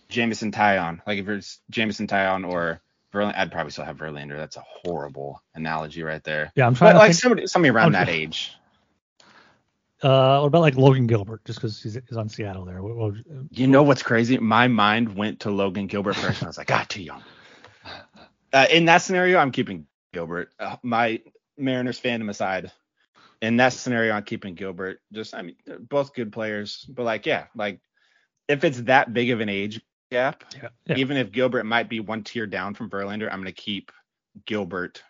Jameson 0.08 0.52
Taillon. 0.52 1.00
Like 1.06 1.18
if 1.18 1.28
it's 1.28 1.60
Jameson 1.70 2.06
Taillon 2.06 2.50
or 2.50 2.80
Verlander, 3.12 3.36
I'd 3.36 3.52
probably 3.52 3.70
still 3.70 3.84
have 3.84 3.96
Verlander. 3.96 4.36
That's 4.36 4.56
a 4.56 4.64
horrible 4.84 5.42
analogy 5.54 6.02
right 6.02 6.22
there. 6.24 6.52
Yeah, 6.54 6.66
I'm 6.66 6.74
trying. 6.74 6.94
But 6.94 6.98
like 6.98 7.08
think, 7.08 7.20
somebody, 7.20 7.46
somebody 7.46 7.70
around 7.70 7.92
that 7.92 8.08
age. 8.08 8.52
Uh, 10.02 10.38
what 10.38 10.46
about 10.46 10.60
like 10.60 10.76
Logan 10.76 11.06
Gilbert, 11.06 11.44
just 11.44 11.58
because 11.58 11.82
he's, 11.82 11.98
he's 12.08 12.16
on 12.16 12.28
Seattle 12.28 12.64
there? 12.64 12.82
What, 12.82 12.96
what, 12.96 13.14
you 13.50 13.66
know 13.66 13.82
what's 13.82 14.02
crazy? 14.02 14.38
My 14.38 14.68
mind 14.68 15.16
went 15.16 15.40
to 15.40 15.50
Logan 15.50 15.88
Gilbert 15.88 16.14
first, 16.14 16.40
and 16.40 16.44
I 16.44 16.48
was 16.48 16.58
like, 16.58 16.70
ah, 16.70 16.86
too 16.88 17.02
young. 17.02 17.22
Uh, 18.52 18.66
in 18.70 18.84
that 18.84 18.98
scenario, 18.98 19.38
I'm 19.38 19.50
keeping 19.50 19.86
Gilbert. 20.12 20.52
Uh, 20.58 20.76
my 20.82 21.20
Mariners 21.56 22.00
fandom 22.00 22.30
aside, 22.30 22.70
in 23.42 23.56
that 23.56 23.72
scenario, 23.72 24.12
I'm 24.14 24.22
keeping 24.22 24.54
Gilbert. 24.54 25.00
Just, 25.12 25.34
I 25.34 25.42
mean, 25.42 25.56
both 25.80 26.14
good 26.14 26.32
players, 26.32 26.84
but 26.88 27.02
like, 27.02 27.26
yeah, 27.26 27.46
like 27.56 27.80
if 28.46 28.64
it's 28.64 28.80
that 28.82 29.12
big 29.12 29.30
of 29.30 29.40
an 29.40 29.48
age 29.48 29.80
gap. 30.10 30.44
Yeah, 30.54 30.68
yeah. 30.86 30.96
Even 30.96 31.16
if 31.16 31.32
Gilbert 31.32 31.64
might 31.64 31.88
be 31.88 32.00
one 32.00 32.24
tier 32.24 32.46
down 32.46 32.74
from 32.74 32.90
Verlander, 32.90 33.28
I'm 33.30 33.40
going 33.40 33.46
to 33.46 33.52
keep 33.52 33.92
Gilbert 34.46 35.02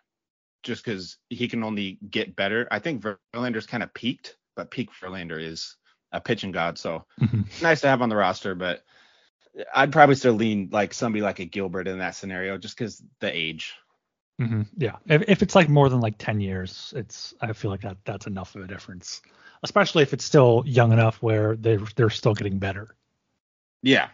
just 0.62 0.84
because 0.84 1.16
he 1.28 1.48
can 1.48 1.62
only 1.64 1.98
get 2.08 2.36
better. 2.36 2.68
I 2.70 2.78
think 2.78 3.02
Verlander's 3.34 3.66
kind 3.66 3.82
of 3.82 3.94
peaked, 3.94 4.36
but 4.56 4.70
peak 4.70 4.90
Verlander 5.00 5.40
is 5.42 5.76
a 6.12 6.20
pitching 6.20 6.52
god. 6.52 6.78
So 6.78 7.04
mm-hmm. 7.20 7.42
nice 7.62 7.80
to 7.82 7.88
have 7.88 8.02
on 8.02 8.08
the 8.08 8.16
roster. 8.16 8.54
But 8.54 8.82
I'd 9.74 9.92
probably 9.92 10.14
still 10.14 10.34
lean 10.34 10.68
like 10.72 10.94
somebody 10.94 11.22
like 11.22 11.38
a 11.38 11.44
Gilbert 11.44 11.88
in 11.88 11.98
that 11.98 12.14
scenario, 12.14 12.58
just 12.58 12.76
because 12.76 13.02
the 13.20 13.34
age. 13.34 13.74
Mm-hmm. 14.40 14.62
Yeah, 14.76 14.96
if, 15.06 15.22
if 15.26 15.42
it's 15.42 15.56
like 15.56 15.68
more 15.68 15.88
than 15.88 16.00
like 16.00 16.16
ten 16.16 16.40
years, 16.40 16.94
it's 16.96 17.34
I 17.40 17.52
feel 17.52 17.72
like 17.72 17.80
that 17.80 17.96
that's 18.04 18.26
enough 18.28 18.54
of 18.54 18.62
a 18.62 18.68
difference, 18.68 19.20
especially 19.64 20.04
if 20.04 20.12
it's 20.12 20.24
still 20.24 20.62
young 20.64 20.92
enough 20.92 21.20
where 21.20 21.56
they 21.56 21.76
they're 21.96 22.10
still 22.10 22.34
getting 22.34 22.58
better. 22.58 22.94
Yeah, 23.82 24.08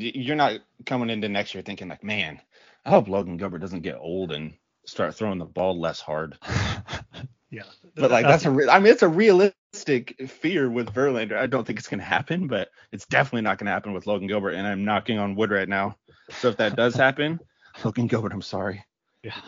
you're 0.00 0.36
not 0.36 0.60
coming 0.86 1.10
into 1.10 1.28
next 1.28 1.54
year 1.54 1.62
thinking 1.62 1.88
like, 1.88 2.04
man, 2.04 2.40
I 2.84 2.90
hope 2.90 3.08
Logan 3.08 3.36
Gilbert 3.36 3.58
doesn't 3.58 3.82
get 3.82 3.98
old 3.98 4.32
and 4.32 4.54
start 4.86 5.14
throwing 5.14 5.38
the 5.38 5.44
ball 5.44 5.78
less 5.78 6.00
hard. 6.00 6.36
yeah, 7.50 7.62
but 7.94 8.10
like 8.10 8.26
that's 8.26 8.44
a 8.44 8.50
re- 8.50 8.68
I 8.68 8.78
mean 8.78 8.92
it's 8.92 9.02
a 9.02 9.08
realistic 9.08 10.28
fear 10.28 10.70
with 10.70 10.92
Verlander. 10.92 11.36
I 11.36 11.46
don't 11.46 11.66
think 11.66 11.78
it's 11.78 11.88
gonna 11.88 12.02
happen, 12.02 12.48
but 12.48 12.70
it's 12.90 13.06
definitely 13.06 13.42
not 13.42 13.58
gonna 13.58 13.70
happen 13.70 13.92
with 13.92 14.06
Logan 14.06 14.28
Gilbert. 14.28 14.52
And 14.52 14.66
I'm 14.66 14.84
knocking 14.84 15.18
on 15.18 15.36
wood 15.36 15.50
right 15.50 15.68
now. 15.68 15.96
So 16.30 16.48
if 16.48 16.56
that 16.56 16.76
does 16.76 16.94
happen, 16.94 17.40
Logan 17.84 18.06
Gilbert, 18.06 18.32
I'm 18.32 18.42
sorry. 18.42 18.84
Yeah. 19.22 19.40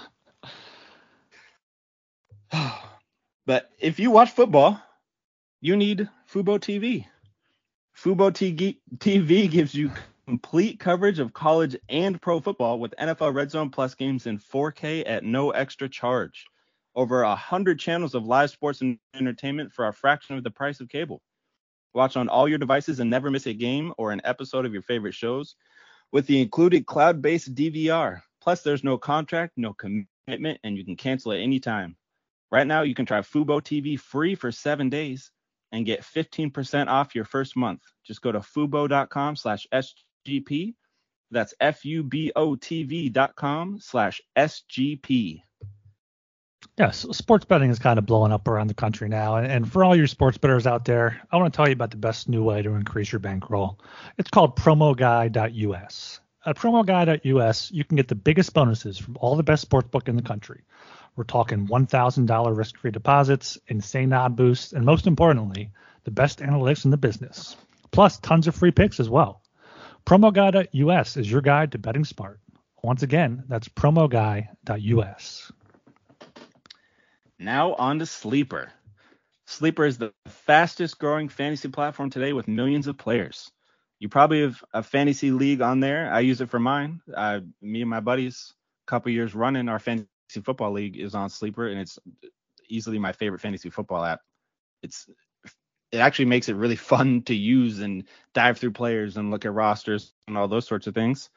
but 3.46 3.70
if 3.78 3.98
you 3.98 4.10
watch 4.10 4.30
football, 4.30 4.80
you 5.60 5.76
need 5.76 6.08
Fubo 6.30 6.58
TV. 6.58 7.06
Fubo 7.96 8.30
TV 8.98 9.50
gives 9.50 9.74
you 9.74 9.90
complete 10.26 10.80
coverage 10.80 11.18
of 11.18 11.32
college 11.32 11.76
and 11.88 12.20
pro 12.20 12.40
football 12.40 12.78
with 12.78 12.94
NFL 13.00 13.34
Red 13.34 13.50
Zone 13.50 13.70
Plus 13.70 13.94
games 13.94 14.26
in 14.26 14.38
4K 14.38 15.04
at 15.06 15.24
no 15.24 15.50
extra 15.50 15.88
charge. 15.88 16.46
Over 16.94 17.22
a 17.22 17.34
hundred 17.34 17.78
channels 17.78 18.14
of 18.14 18.26
live 18.26 18.50
sports 18.50 18.80
and 18.80 18.98
entertainment 19.14 19.72
for 19.72 19.88
a 19.88 19.92
fraction 19.92 20.36
of 20.36 20.44
the 20.44 20.50
price 20.50 20.80
of 20.80 20.88
cable. 20.88 21.20
Watch 21.92 22.16
on 22.16 22.28
all 22.28 22.48
your 22.48 22.58
devices 22.58 23.00
and 23.00 23.10
never 23.10 23.30
miss 23.30 23.46
a 23.46 23.54
game 23.54 23.92
or 23.98 24.12
an 24.12 24.20
episode 24.24 24.66
of 24.66 24.72
your 24.72 24.82
favorite 24.82 25.14
shows 25.14 25.56
with 26.12 26.26
the 26.26 26.40
included 26.40 26.86
cloud-based 26.86 27.54
DVR. 27.54 28.20
Plus, 28.40 28.62
there's 28.62 28.84
no 28.84 28.98
contract, 28.98 29.52
no 29.56 29.74
commitment, 29.74 30.60
and 30.64 30.76
you 30.76 30.84
can 30.84 30.96
cancel 30.96 31.32
at 31.32 31.40
any 31.40 31.60
time. 31.60 31.96
Right 32.50 32.66
now, 32.66 32.82
you 32.82 32.94
can 32.94 33.06
try 33.06 33.20
Fubo 33.20 33.60
TV 33.60 33.98
free 33.98 34.34
for 34.34 34.52
seven 34.52 34.88
days 34.88 35.30
and 35.72 35.84
get 35.84 36.02
15% 36.02 36.86
off 36.86 37.16
your 37.16 37.24
first 37.24 37.56
month. 37.56 37.80
Just 38.06 38.22
go 38.22 38.30
to 38.30 38.38
fubo.com 38.38 39.34
slash 39.34 39.66
SGP. 40.24 40.74
That's 41.30 41.54
F-U-B-O-T-V 41.60 43.08
dot 43.10 43.34
com 43.34 43.78
slash 43.80 44.20
SGP. 44.36 45.42
Yes, 46.78 47.06
sports 47.12 47.44
betting 47.44 47.70
is 47.70 47.78
kind 47.78 47.98
of 47.98 48.06
blowing 48.06 48.32
up 48.32 48.48
around 48.48 48.68
the 48.68 48.74
country 48.74 49.08
now. 49.08 49.36
And, 49.36 49.70
for 49.70 49.84
all 49.84 49.94
your 49.94 50.06
sports 50.06 50.38
bettors 50.38 50.66
out 50.66 50.84
there, 50.84 51.20
I 51.30 51.36
want 51.36 51.52
to 51.52 51.56
tell 51.56 51.68
you 51.68 51.72
about 51.72 51.90
the 51.90 51.96
best 51.96 52.28
new 52.28 52.42
way 52.42 52.62
to 52.62 52.70
increase 52.70 53.12
your 53.12 53.20
bankroll. 53.20 53.78
It's 54.18 54.30
called 54.30 54.56
promoguy.us. 54.56 56.20
At 56.46 56.56
promoguy.us, 56.56 57.70
you 57.70 57.84
can 57.84 57.96
get 57.96 58.08
the 58.08 58.14
biggest 58.14 58.52
bonuses 58.54 58.98
from 58.98 59.16
all 59.20 59.36
the 59.36 59.42
best 59.42 59.68
sportsbook 59.68 60.08
in 60.08 60.16
the 60.16 60.22
country. 60.22 60.62
We're 61.16 61.24
talking 61.24 61.68
$1,000 61.68 62.56
risk-free 62.56 62.90
deposits, 62.90 63.58
insane 63.68 64.12
odd 64.12 64.34
boosts, 64.34 64.72
and 64.72 64.84
most 64.84 65.06
importantly, 65.06 65.70
the 66.04 66.10
best 66.10 66.40
analytics 66.40 66.84
in 66.84 66.90
the 66.90 66.96
business. 66.96 67.56
Plus, 67.92 68.18
tons 68.18 68.48
of 68.48 68.54
free 68.56 68.72
picks 68.72 68.98
as 68.98 69.08
well. 69.08 69.43
PromoGuy.us 70.06 71.16
is 71.16 71.30
your 71.30 71.40
guide 71.40 71.72
to 71.72 71.78
betting 71.78 72.04
smart. 72.04 72.38
Once 72.82 73.02
again, 73.02 73.44
that's 73.48 73.68
PromoGuy.us. 73.68 75.52
Now 77.38 77.74
on 77.74 77.98
to 77.98 78.06
Sleeper. 78.06 78.70
Sleeper 79.46 79.86
is 79.86 79.96
the 79.98 80.12
fastest 80.26 80.98
growing 80.98 81.28
fantasy 81.28 81.68
platform 81.68 82.10
today 82.10 82.34
with 82.34 82.48
millions 82.48 82.86
of 82.86 82.98
players. 82.98 83.50
You 83.98 84.10
probably 84.10 84.42
have 84.42 84.62
a 84.74 84.82
fantasy 84.82 85.30
league 85.30 85.62
on 85.62 85.80
there. 85.80 86.12
I 86.12 86.20
use 86.20 86.42
it 86.42 86.50
for 86.50 86.60
mine. 86.60 87.00
Uh, 87.14 87.40
me 87.62 87.80
and 87.80 87.88
my 87.88 88.00
buddies, 88.00 88.52
a 88.86 88.90
couple 88.90 89.10
years 89.10 89.34
running 89.34 89.68
our 89.70 89.78
fantasy 89.78 90.08
football 90.44 90.72
league 90.72 90.98
is 90.98 91.14
on 91.14 91.30
Sleeper, 91.30 91.68
and 91.68 91.80
it's 91.80 91.98
easily 92.68 92.98
my 92.98 93.12
favorite 93.12 93.40
fantasy 93.40 93.70
football 93.70 94.04
app. 94.04 94.20
It's 94.82 95.06
it 95.94 95.98
actually 95.98 96.26
makes 96.26 96.48
it 96.48 96.56
really 96.56 96.76
fun 96.92 97.22
to 97.22 97.34
use 97.34 97.80
and 97.80 98.04
dive 98.34 98.58
through 98.58 98.72
players 98.72 99.16
and 99.16 99.30
look 99.30 99.44
at 99.44 99.54
rosters 99.54 100.12
and 100.28 100.36
all 100.36 100.48
those 100.48 100.66
sorts 100.66 100.86
of 100.86 100.94
things. 100.94 101.30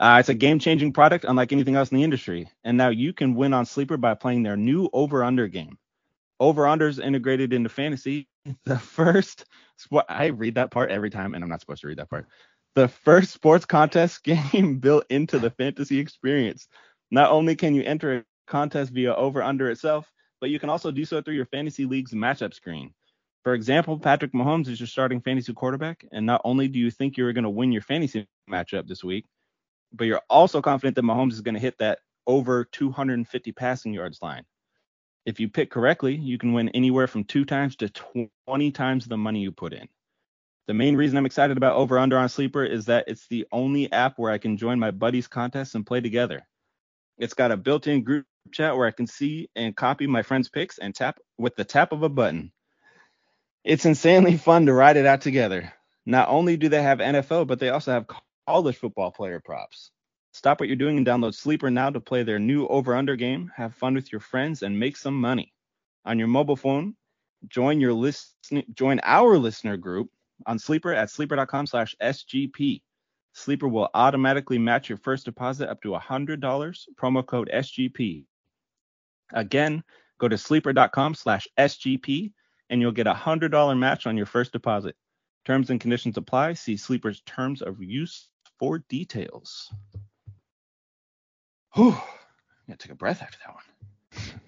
Uh, 0.00 0.16
it's 0.18 0.28
a 0.28 0.34
game-changing 0.34 0.92
product, 0.92 1.24
unlike 1.28 1.52
anything 1.52 1.76
else 1.76 1.90
in 1.90 1.96
the 1.96 2.04
industry. 2.04 2.48
And 2.64 2.76
now 2.76 2.88
you 2.88 3.12
can 3.12 3.34
win 3.34 3.54
on 3.54 3.64
Sleeper 3.66 3.96
by 3.96 4.14
playing 4.14 4.42
their 4.42 4.56
new 4.56 4.88
over/under 4.92 5.46
game. 5.48 5.78
Over/unders 6.40 7.02
integrated 7.02 7.52
into 7.52 7.68
fantasy. 7.68 8.28
The 8.66 8.78
first, 8.78 9.46
I 10.08 10.26
read 10.26 10.56
that 10.56 10.70
part 10.70 10.90
every 10.90 11.08
time, 11.08 11.34
and 11.34 11.42
I'm 11.42 11.48
not 11.48 11.60
supposed 11.60 11.80
to 11.80 11.86
read 11.86 11.96
that 11.98 12.10
part. 12.10 12.26
The 12.74 12.88
first 12.88 13.32
sports 13.32 13.64
contest 13.64 14.22
game 14.24 14.80
built 14.80 15.06
into 15.08 15.38
the 15.38 15.50
fantasy 15.50 15.98
experience. 15.98 16.68
Not 17.10 17.30
only 17.30 17.56
can 17.56 17.74
you 17.74 17.82
enter 17.84 18.18
a 18.18 18.24
contest 18.46 18.92
via 18.92 19.14
over/under 19.14 19.70
itself, 19.70 20.12
but 20.40 20.50
you 20.50 20.58
can 20.58 20.68
also 20.68 20.90
do 20.90 21.06
so 21.06 21.22
through 21.22 21.36
your 21.36 21.46
fantasy 21.46 21.86
league's 21.86 22.12
matchup 22.12 22.52
screen. 22.52 22.92
For 23.44 23.52
example, 23.52 23.98
Patrick 23.98 24.32
Mahomes 24.32 24.68
is 24.68 24.80
your 24.80 24.86
starting 24.86 25.20
fantasy 25.20 25.52
quarterback, 25.52 26.06
and 26.12 26.24
not 26.24 26.40
only 26.44 26.66
do 26.66 26.78
you 26.78 26.90
think 26.90 27.18
you're 27.18 27.34
going 27.34 27.44
to 27.44 27.50
win 27.50 27.72
your 27.72 27.82
fantasy 27.82 28.26
matchup 28.50 28.88
this 28.88 29.04
week, 29.04 29.26
but 29.92 30.06
you're 30.06 30.22
also 30.30 30.62
confident 30.62 30.96
that 30.96 31.04
Mahomes 31.04 31.32
is 31.32 31.42
going 31.42 31.54
to 31.54 31.60
hit 31.60 31.76
that 31.78 31.98
over 32.26 32.64
250 32.64 33.52
passing 33.52 33.92
yards 33.92 34.22
line. 34.22 34.44
If 35.26 35.40
you 35.40 35.50
pick 35.50 35.70
correctly, 35.70 36.14
you 36.14 36.38
can 36.38 36.54
win 36.54 36.70
anywhere 36.70 37.06
from 37.06 37.24
two 37.24 37.44
times 37.44 37.76
to 37.76 37.90
20 38.46 38.70
times 38.70 39.04
the 39.04 39.18
money 39.18 39.40
you 39.40 39.52
put 39.52 39.74
in. 39.74 39.88
The 40.66 40.74
main 40.74 40.96
reason 40.96 41.18
I'm 41.18 41.26
excited 41.26 41.58
about 41.58 41.76
Over 41.76 41.98
Under 41.98 42.16
on 42.16 42.30
Sleeper 42.30 42.64
is 42.64 42.86
that 42.86 43.04
it's 43.08 43.28
the 43.28 43.46
only 43.52 43.92
app 43.92 44.18
where 44.18 44.32
I 44.32 44.38
can 44.38 44.56
join 44.56 44.78
my 44.78 44.90
buddies' 44.90 45.28
contests 45.28 45.74
and 45.74 45.86
play 45.86 46.00
together. 46.00 46.46
It's 47.18 47.34
got 47.34 47.52
a 47.52 47.58
built 47.58 47.86
in 47.86 48.04
group 48.04 48.24
chat 48.52 48.74
where 48.74 48.86
I 48.86 48.90
can 48.90 49.06
see 49.06 49.50
and 49.54 49.76
copy 49.76 50.06
my 50.06 50.22
friends' 50.22 50.48
picks 50.48 50.78
and 50.78 50.94
tap 50.94 51.18
with 51.36 51.56
the 51.56 51.64
tap 51.64 51.92
of 51.92 52.02
a 52.02 52.08
button. 52.08 52.50
It's 53.64 53.86
insanely 53.86 54.36
fun 54.36 54.66
to 54.66 54.74
ride 54.74 54.98
it 54.98 55.06
out 55.06 55.22
together. 55.22 55.72
Not 56.04 56.28
only 56.28 56.58
do 56.58 56.68
they 56.68 56.82
have 56.82 56.98
NFL, 56.98 57.46
but 57.46 57.58
they 57.58 57.70
also 57.70 57.92
have 57.92 58.06
college 58.46 58.76
football 58.76 59.10
player 59.10 59.40
props. 59.40 59.90
Stop 60.32 60.60
what 60.60 60.68
you're 60.68 60.76
doing 60.76 60.98
and 60.98 61.06
download 61.06 61.34
Sleeper 61.34 61.70
now 61.70 61.88
to 61.88 61.98
play 61.98 62.24
their 62.24 62.38
new 62.38 62.66
over 62.66 62.94
under 62.94 63.16
game, 63.16 63.50
have 63.56 63.74
fun 63.74 63.94
with 63.94 64.12
your 64.12 64.20
friends, 64.20 64.62
and 64.62 64.78
make 64.78 64.98
some 64.98 65.18
money. 65.18 65.54
On 66.04 66.18
your 66.18 66.28
mobile 66.28 66.56
phone, 66.56 66.94
join 67.48 67.80
your 67.80 67.94
list 67.94 68.34
join 68.74 69.00
our 69.02 69.38
listener 69.38 69.78
group 69.78 70.10
on 70.44 70.58
Sleeper 70.58 70.92
at 70.92 71.08
sleeper.com 71.08 71.66
slash 71.66 71.96
SGP. 72.02 72.82
Sleeper 73.32 73.68
will 73.68 73.88
automatically 73.94 74.58
match 74.58 74.90
your 74.90 74.98
first 74.98 75.24
deposit 75.24 75.70
up 75.70 75.80
to 75.82 75.88
$100, 75.88 76.38
promo 76.96 77.26
code 77.26 77.50
SGP. 77.54 78.26
Again, 79.32 79.82
go 80.18 80.28
to 80.28 80.36
sleeper.com 80.36 81.14
slash 81.14 81.48
SGP 81.58 82.32
and 82.70 82.80
you'll 82.80 82.92
get 82.92 83.06
a 83.06 83.14
$100 83.14 83.78
match 83.78 84.06
on 84.06 84.16
your 84.16 84.26
first 84.26 84.52
deposit. 84.52 84.96
Terms 85.44 85.70
and 85.70 85.80
conditions 85.80 86.16
apply. 86.16 86.54
See 86.54 86.76
Sleeper's 86.76 87.20
terms 87.26 87.60
of 87.62 87.82
use 87.82 88.28
for 88.58 88.78
details. 88.88 89.72
Whew. 91.74 91.90
I'm 91.90 92.68
gonna 92.68 92.76
take 92.78 92.92
a 92.92 92.94
breath 92.94 93.22
after 93.22 93.38
that 93.44 93.54
one. 93.54 94.40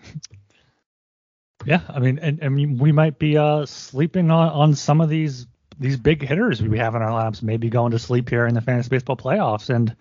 yeah, 1.67 1.81
I 1.89 1.99
mean, 1.99 2.19
and 2.21 2.43
I 2.43 2.49
mean, 2.49 2.79
we 2.79 2.93
might 2.93 3.19
be 3.19 3.37
uh, 3.37 3.67
sleeping 3.67 4.31
on, 4.31 4.49
on 4.49 4.75
some 4.75 5.01
of 5.01 5.09
these 5.11 5.47
these 5.79 5.97
big 5.97 6.23
hitters 6.23 6.63
we 6.63 6.79
have 6.79 6.95
in 6.95 7.03
our 7.03 7.13
labs, 7.13 7.43
maybe 7.43 7.69
going 7.69 7.91
to 7.91 7.99
sleep 7.99 8.31
here 8.31 8.47
in 8.47 8.55
the 8.55 8.63
fantasy 8.63 8.89
baseball 8.89 9.17
playoffs. 9.17 9.69
And 9.69 9.95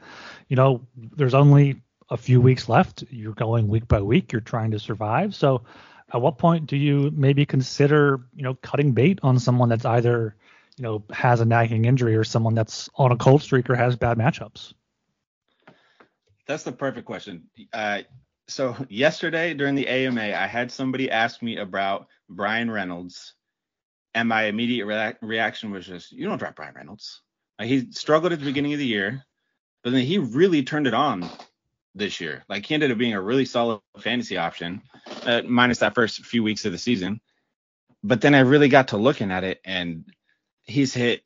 you 0.48 0.56
know, 0.56 0.82
there's 0.96 1.34
only 1.34 1.82
a 2.10 2.18
few 2.18 2.40
weeks 2.40 2.70
left. 2.70 3.04
You're 3.10 3.34
going 3.34 3.68
week 3.68 3.88
by 3.88 4.02
week. 4.02 4.32
You're 4.32 4.42
trying 4.42 4.72
to 4.72 4.80
survive. 4.80 5.36
So, 5.36 5.64
at 6.14 6.22
what 6.22 6.38
point 6.38 6.68
do 6.68 6.78
you 6.78 7.12
maybe 7.14 7.46
consider, 7.46 8.22
you 8.36 8.44
know, 8.44 8.56
cutting 8.56 8.92
bait 8.94 9.20
on 9.24 9.40
someone 9.40 9.70
that's 9.70 9.86
either 9.86 10.36
you 10.78 10.84
know, 10.84 11.04
has 11.12 11.40
a 11.40 11.46
nagging 11.46 11.86
injury 11.86 12.16
or 12.16 12.24
someone 12.24 12.54
that's 12.54 12.90
on 12.96 13.12
a 13.12 13.18
cold 13.18 13.42
streak 13.42 13.70
or 13.70 13.76
has 13.76 13.96
bad 13.96 14.18
matchups? 14.18 14.74
That's 16.48 16.64
the 16.64 16.72
perfect 16.72 17.06
question. 17.06 17.50
Uh, 17.72 18.02
so 18.48 18.76
yesterday 18.90 19.54
during 19.54 19.76
the 19.76 19.88
AMA, 19.88 20.22
I 20.22 20.48
had 20.48 20.72
somebody 20.72 21.10
ask 21.10 21.42
me 21.42 21.58
about 21.58 22.08
Bryan 22.30 22.70
Reynolds, 22.70 23.34
and 24.14 24.30
my 24.30 24.44
immediate 24.44 24.86
re- 24.86 25.16
reaction 25.22 25.72
was 25.72 25.86
just, 25.86 26.12
"You 26.12 26.28
don't 26.28 26.38
drop 26.38 26.56
Bryan 26.56 26.76
Reynolds." 26.76 27.22
Like, 27.58 27.70
he 27.70 27.92
struggled 27.92 28.34
at 28.34 28.40
the 28.40 28.46
beginning 28.46 28.74
of 28.74 28.80
the 28.80 28.86
year, 28.86 29.24
but 29.84 29.92
then 29.92 30.06
he 30.06 30.18
really 30.18 30.64
turned 30.64 30.88
it 30.88 30.94
on 30.94 31.28
this 31.96 32.20
year. 32.20 32.44
Like 32.48 32.66
he 32.66 32.74
ended 32.74 32.92
up 32.92 32.98
being 32.98 33.14
a 33.14 33.22
really 33.22 33.46
solid 33.46 33.80
fantasy 34.00 34.38
option, 34.38 34.82
uh, 35.26 35.42
minus 35.48 35.80
that 35.80 35.96
first 35.96 36.26
few 36.26 36.44
weeks 36.44 36.66
of 36.66 36.72
the 36.72 36.78
season. 36.78 37.22
But 38.04 38.22
then 38.22 38.36
I 38.36 38.42
really 38.42 38.70
got 38.70 38.90
to 38.90 38.98
looking 38.98 39.32
at 39.32 39.44
it, 39.44 39.62
and 39.66 40.06
he's 40.64 40.94
hit 40.94 41.24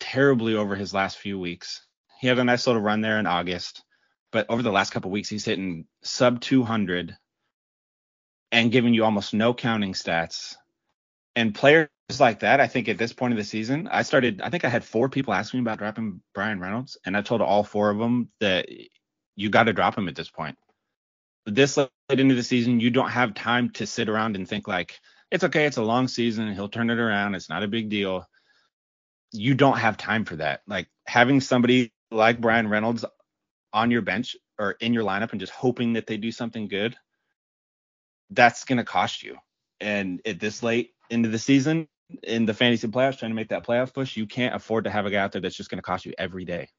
terribly 0.00 0.54
over 0.54 0.74
his 0.74 0.92
last 0.92 1.18
few 1.18 1.38
weeks. 1.38 1.86
He 2.20 2.26
had 2.26 2.38
a 2.38 2.44
nice 2.44 2.66
little 2.66 2.82
run 2.82 3.02
there 3.02 3.20
in 3.20 3.26
August, 3.26 3.84
but 4.32 4.46
over 4.48 4.62
the 4.62 4.72
last 4.72 4.90
couple 4.90 5.10
weeks, 5.10 5.28
he's 5.28 5.44
hitting 5.44 5.86
sub 6.02 6.40
200 6.40 7.16
and 8.50 8.72
giving 8.72 8.94
you 8.94 9.04
almost 9.04 9.34
no 9.34 9.54
counting 9.54 9.92
stats. 9.92 10.56
And 11.36 11.54
players 11.54 11.88
like 12.18 12.40
that, 12.40 12.60
I 12.60 12.66
think 12.66 12.88
at 12.88 12.98
this 12.98 13.12
point 13.12 13.32
of 13.32 13.38
the 13.38 13.44
season, 13.44 13.86
I 13.88 14.02
started. 14.02 14.40
I 14.40 14.50
think 14.50 14.64
I 14.64 14.68
had 14.68 14.84
four 14.84 15.08
people 15.08 15.34
asking 15.34 15.60
me 15.60 15.62
about 15.62 15.78
dropping 15.78 16.20
Bryan 16.34 16.58
Reynolds, 16.58 16.98
and 17.04 17.16
I 17.16 17.22
told 17.22 17.42
all 17.42 17.62
four 17.62 17.90
of 17.90 17.98
them 17.98 18.30
that 18.40 18.68
you 19.38 19.48
got 19.50 19.64
to 19.64 19.72
drop 19.72 19.96
him 19.96 20.08
at 20.08 20.16
this 20.16 20.28
point. 20.28 20.58
This 21.46 21.76
late 21.76 21.88
into 22.10 22.34
the 22.34 22.42
season, 22.42 22.80
you 22.80 22.90
don't 22.90 23.10
have 23.10 23.34
time 23.34 23.70
to 23.70 23.86
sit 23.86 24.08
around 24.08 24.34
and 24.34 24.46
think 24.46 24.66
like 24.66 24.98
it's 25.30 25.44
okay, 25.44 25.64
it's 25.64 25.76
a 25.76 25.82
long 25.82 26.08
season, 26.08 26.52
he'll 26.52 26.68
turn 26.68 26.90
it 26.90 26.98
around, 26.98 27.36
it's 27.36 27.48
not 27.48 27.62
a 27.62 27.68
big 27.68 27.88
deal. 27.88 28.26
You 29.32 29.54
don't 29.54 29.78
have 29.78 29.96
time 29.96 30.24
for 30.24 30.36
that. 30.36 30.62
Like 30.66 30.88
having 31.06 31.40
somebody 31.40 31.92
like 32.10 32.40
Bryan 32.40 32.68
Reynolds 32.68 33.04
on 33.72 33.92
your 33.92 34.02
bench 34.02 34.36
or 34.58 34.72
in 34.72 34.92
your 34.92 35.04
lineup 35.04 35.30
and 35.30 35.38
just 35.40 35.52
hoping 35.52 35.92
that 35.92 36.08
they 36.08 36.16
do 36.16 36.32
something 36.32 36.66
good, 36.66 36.96
that's 38.30 38.64
going 38.64 38.78
to 38.78 38.84
cost 38.84 39.22
you. 39.22 39.36
And 39.80 40.20
at 40.26 40.40
this 40.40 40.64
late 40.64 40.90
into 41.10 41.28
the 41.28 41.38
season, 41.38 41.86
in 42.24 42.44
the 42.44 42.54
fantasy 42.54 42.88
playoffs, 42.88 43.18
trying 43.18 43.30
to 43.30 43.36
make 43.36 43.50
that 43.50 43.64
playoff 43.64 43.94
push, 43.94 44.16
you 44.16 44.26
can't 44.26 44.56
afford 44.56 44.84
to 44.84 44.90
have 44.90 45.06
a 45.06 45.10
guy 45.10 45.18
out 45.18 45.30
there 45.30 45.40
that's 45.40 45.56
just 45.56 45.70
going 45.70 45.78
to 45.78 45.82
cost 45.82 46.06
you 46.06 46.12
every 46.18 46.44
day. 46.44 46.70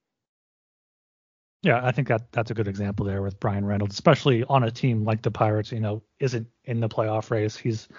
Yeah, 1.61 1.81
I 1.83 1.91
think 1.91 2.07
that 2.07 2.31
that's 2.31 2.51
a 2.51 2.53
good 2.53 2.67
example 2.69 3.05
there 3.05 3.21
with 3.21 3.39
Bryan 3.39 3.65
Reynolds, 3.65 3.93
especially 3.93 4.45
on 4.45 4.63
a 4.63 4.71
team 4.71 5.03
like 5.03 5.21
the 5.21 5.31
Pirates. 5.31 5.71
You 5.71 5.81
know, 5.81 6.01
isn't 6.19 6.47
in 6.63 6.79
the 6.79 6.87
playoff 6.87 7.31
race. 7.31 7.57
He's 7.57 7.89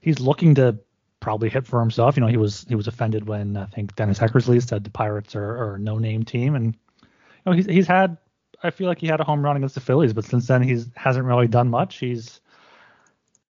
he's 0.00 0.20
looking 0.20 0.54
to 0.54 0.78
probably 1.20 1.50
hit 1.50 1.66
for 1.66 1.80
himself. 1.80 2.16
You 2.16 2.22
know, 2.22 2.28
he 2.28 2.38
was 2.38 2.64
he 2.68 2.74
was 2.74 2.86
offended 2.86 3.28
when 3.28 3.56
I 3.58 3.66
think 3.66 3.94
Dennis 3.94 4.18
Eckersley 4.18 4.66
said 4.66 4.84
the 4.84 4.90
Pirates 4.90 5.36
are, 5.36 5.44
are 5.44 5.74
a 5.74 5.78
no 5.78 5.98
name 5.98 6.24
team, 6.24 6.54
and 6.54 6.74
you 7.02 7.08
know 7.44 7.52
he's 7.52 7.66
he's 7.66 7.86
had 7.86 8.16
I 8.62 8.70
feel 8.70 8.88
like 8.88 9.00
he 9.00 9.06
had 9.06 9.20
a 9.20 9.24
home 9.24 9.42
run 9.44 9.56
against 9.56 9.74
the 9.74 9.80
Phillies, 9.80 10.14
but 10.14 10.24
since 10.24 10.46
then 10.46 10.62
he's 10.62 10.90
hasn't 10.96 11.26
really 11.26 11.48
done 11.48 11.68
much. 11.68 11.98
He's 11.98 12.40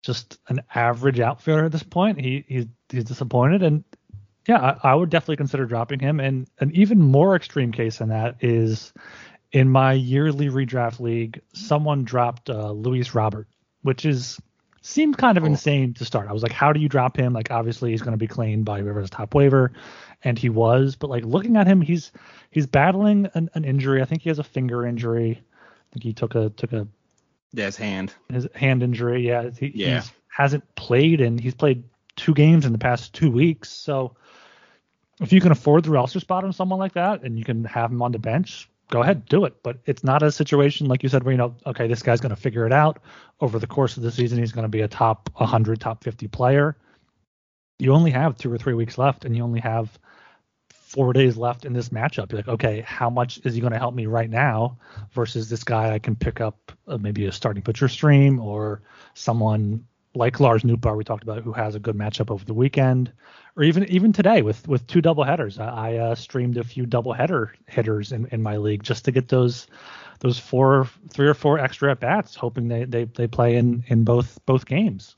just 0.02 0.38
an 0.48 0.62
average 0.74 1.20
outfielder 1.20 1.64
at 1.64 1.72
this 1.72 1.82
point. 1.82 2.20
He 2.20 2.44
he's 2.48 2.66
he's 2.88 3.04
disappointed, 3.04 3.62
and 3.62 3.84
yeah, 4.48 4.76
I, 4.82 4.90
I 4.90 4.94
would 4.94 5.10
definitely 5.10 5.36
consider 5.36 5.66
dropping 5.66 6.00
him. 6.00 6.20
And 6.20 6.48
an 6.58 6.70
even 6.74 7.00
more 7.00 7.36
extreme 7.36 7.72
case 7.72 7.98
than 7.98 8.08
that 8.08 8.36
is 8.40 8.92
in 9.52 9.68
my 9.68 9.92
yearly 9.92 10.48
redraft 10.48 11.00
league, 11.00 11.40
someone 11.52 12.04
dropped 12.04 12.50
uh, 12.50 12.70
Luis 12.70 13.14
Robert, 13.14 13.48
which 13.82 14.04
is 14.04 14.40
seemed 14.82 15.18
kind 15.18 15.36
of 15.36 15.44
oh. 15.44 15.46
insane 15.46 15.94
to 15.94 16.04
start. 16.04 16.28
I 16.28 16.32
was 16.32 16.42
like, 16.42 16.52
how 16.52 16.72
do 16.72 16.80
you 16.80 16.88
drop 16.88 17.16
him? 17.16 17.32
Like, 17.32 17.50
obviously 17.50 17.90
he's 17.90 18.02
going 18.02 18.12
to 18.12 18.18
be 18.18 18.26
claimed 18.26 18.64
by 18.64 18.80
whoever's 18.80 19.10
top 19.10 19.34
waiver, 19.34 19.72
and 20.22 20.38
he 20.38 20.48
was. 20.48 20.96
But 20.96 21.10
like 21.10 21.24
looking 21.24 21.56
at 21.56 21.66
him, 21.66 21.80
he's 21.80 22.12
he's 22.50 22.66
battling 22.66 23.28
an, 23.34 23.50
an 23.54 23.64
injury. 23.64 24.02
I 24.02 24.04
think 24.04 24.22
he 24.22 24.30
has 24.30 24.38
a 24.38 24.44
finger 24.44 24.86
injury. 24.86 25.42
I 25.42 25.92
think 25.92 26.04
he 26.04 26.12
took 26.12 26.34
a 26.34 26.50
took 26.50 26.72
a 26.72 26.86
yeah, 27.52 27.66
his 27.66 27.76
hand 27.76 28.14
his 28.28 28.46
hand 28.54 28.82
injury. 28.82 29.26
Yeah, 29.26 29.50
he 29.50 29.72
yeah. 29.74 30.02
hasn't 30.28 30.74
played, 30.76 31.20
and 31.20 31.40
he's 31.40 31.54
played 31.54 31.84
two 32.16 32.34
games 32.34 32.66
in 32.66 32.72
the 32.72 32.78
past 32.78 33.12
two 33.12 33.30
weeks. 33.30 33.70
So 33.70 34.14
if 35.20 35.32
you 35.32 35.40
can 35.40 35.52
afford 35.52 35.84
the 35.84 35.90
roster 35.90 36.20
spot 36.20 36.44
on 36.44 36.52
someone 36.52 36.78
like 36.78 36.94
that, 36.94 37.22
and 37.22 37.38
you 37.38 37.44
can 37.44 37.64
have 37.64 37.90
him 37.90 38.02
on 38.02 38.12
the 38.12 38.18
bench, 38.18 38.69
go 38.90 39.02
ahead, 39.02 39.24
do 39.26 39.44
it. 39.44 39.62
But 39.62 39.78
it's 39.86 40.04
not 40.04 40.22
a 40.22 40.30
situation 40.30 40.86
like 40.86 41.02
you 41.02 41.08
said 41.08 41.24
where 41.24 41.32
you 41.32 41.38
know, 41.38 41.54
okay, 41.66 41.86
this 41.86 42.02
guy's 42.02 42.20
going 42.20 42.34
to 42.34 42.40
figure 42.40 42.66
it 42.66 42.72
out 42.72 43.00
over 43.40 43.58
the 43.58 43.66
course 43.66 43.96
of 43.96 44.02
the 44.02 44.10
season. 44.10 44.38
He's 44.38 44.52
going 44.52 44.64
to 44.64 44.68
be 44.68 44.82
a 44.82 44.88
top 44.88 45.30
100, 45.34 45.80
top 45.80 46.04
50 46.04 46.28
player. 46.28 46.76
You 47.78 47.94
only 47.94 48.10
have 48.10 48.36
two 48.36 48.52
or 48.52 48.58
three 48.58 48.74
weeks 48.74 48.98
left, 48.98 49.24
and 49.24 49.34
you 49.34 49.42
only 49.42 49.60
have 49.60 49.98
four 50.90 51.12
days 51.12 51.36
left 51.36 51.64
in 51.64 51.72
this 51.72 51.90
matchup. 51.90 52.30
You're 52.30 52.40
like, 52.40 52.48
okay, 52.48 52.80
how 52.80 53.08
much 53.08 53.40
is 53.44 53.54
he 53.54 53.60
going 53.60 53.72
to 53.72 53.78
help 53.78 53.94
me 53.94 54.06
right 54.06 54.28
now 54.28 54.76
versus 55.12 55.48
this 55.48 55.62
guy 55.62 55.94
I 55.94 55.98
can 56.00 56.16
pick 56.16 56.40
up 56.40 56.72
uh, 56.88 56.98
maybe 56.98 57.26
a 57.26 57.32
starting 57.32 57.62
pitcher 57.62 57.88
stream 57.88 58.40
or 58.40 58.82
someone 59.14 59.86
like 60.14 60.40
Lars 60.40 60.62
Nootbaar 60.62 60.96
we 60.96 61.04
talked 61.04 61.22
about 61.22 61.42
who 61.42 61.52
has 61.52 61.74
a 61.74 61.78
good 61.78 61.96
matchup 61.96 62.30
over 62.30 62.44
the 62.44 62.54
weekend 62.54 63.12
or 63.56 63.62
even 63.62 63.84
even 63.84 64.12
today 64.12 64.42
with 64.42 64.66
with 64.66 64.86
two 64.86 65.00
double 65.00 65.24
headers. 65.24 65.58
I, 65.58 65.68
I 65.68 65.96
uh, 65.96 66.14
streamed 66.14 66.56
a 66.56 66.64
few 66.64 66.86
double 66.86 67.12
header 67.12 67.54
hitters 67.66 68.12
in, 68.12 68.26
in 68.26 68.42
my 68.42 68.56
league 68.56 68.82
just 68.82 69.04
to 69.04 69.12
get 69.12 69.28
those 69.28 69.66
those 70.20 70.38
four 70.38 70.88
three 71.10 71.28
or 71.28 71.34
four 71.34 71.58
extra 71.58 71.90
at 71.90 72.00
bats, 72.00 72.34
hoping 72.34 72.68
they, 72.68 72.84
they 72.84 73.04
they 73.04 73.26
play 73.26 73.56
in 73.56 73.84
in 73.86 74.04
both 74.04 74.38
both 74.46 74.66
games. 74.66 75.16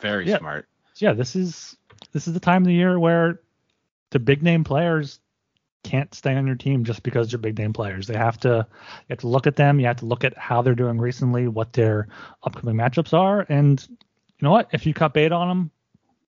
Very 0.00 0.26
yeah. 0.28 0.38
smart. 0.38 0.66
Yeah, 0.96 1.12
this 1.12 1.34
is 1.34 1.76
this 2.12 2.28
is 2.28 2.34
the 2.34 2.40
time 2.40 2.62
of 2.62 2.66
the 2.66 2.74
year 2.74 2.98
where 2.98 3.40
the 4.10 4.18
big 4.18 4.42
name 4.42 4.64
players 4.64 5.20
can't 5.84 6.12
stay 6.14 6.34
on 6.34 6.46
your 6.46 6.56
team 6.56 6.84
just 6.84 7.02
because 7.02 7.30
they're 7.30 7.38
big 7.38 7.58
name 7.58 7.72
players. 7.72 8.06
They 8.06 8.16
have 8.16 8.38
to 8.40 8.66
you 9.08 9.10
have 9.10 9.18
to 9.20 9.28
look 9.28 9.46
at 9.46 9.56
them. 9.56 9.80
You 9.80 9.86
have 9.86 9.98
to 9.98 10.06
look 10.06 10.24
at 10.24 10.36
how 10.36 10.62
they're 10.62 10.74
doing 10.74 10.98
recently, 10.98 11.48
what 11.48 11.72
their 11.72 12.08
upcoming 12.42 12.74
matchups 12.74 13.14
are, 13.14 13.46
and 13.48 13.86
you 14.38 14.46
know 14.46 14.52
what? 14.52 14.68
If 14.72 14.86
you 14.86 14.94
cut 14.94 15.14
bait 15.14 15.32
on 15.32 15.48
them, 15.48 15.70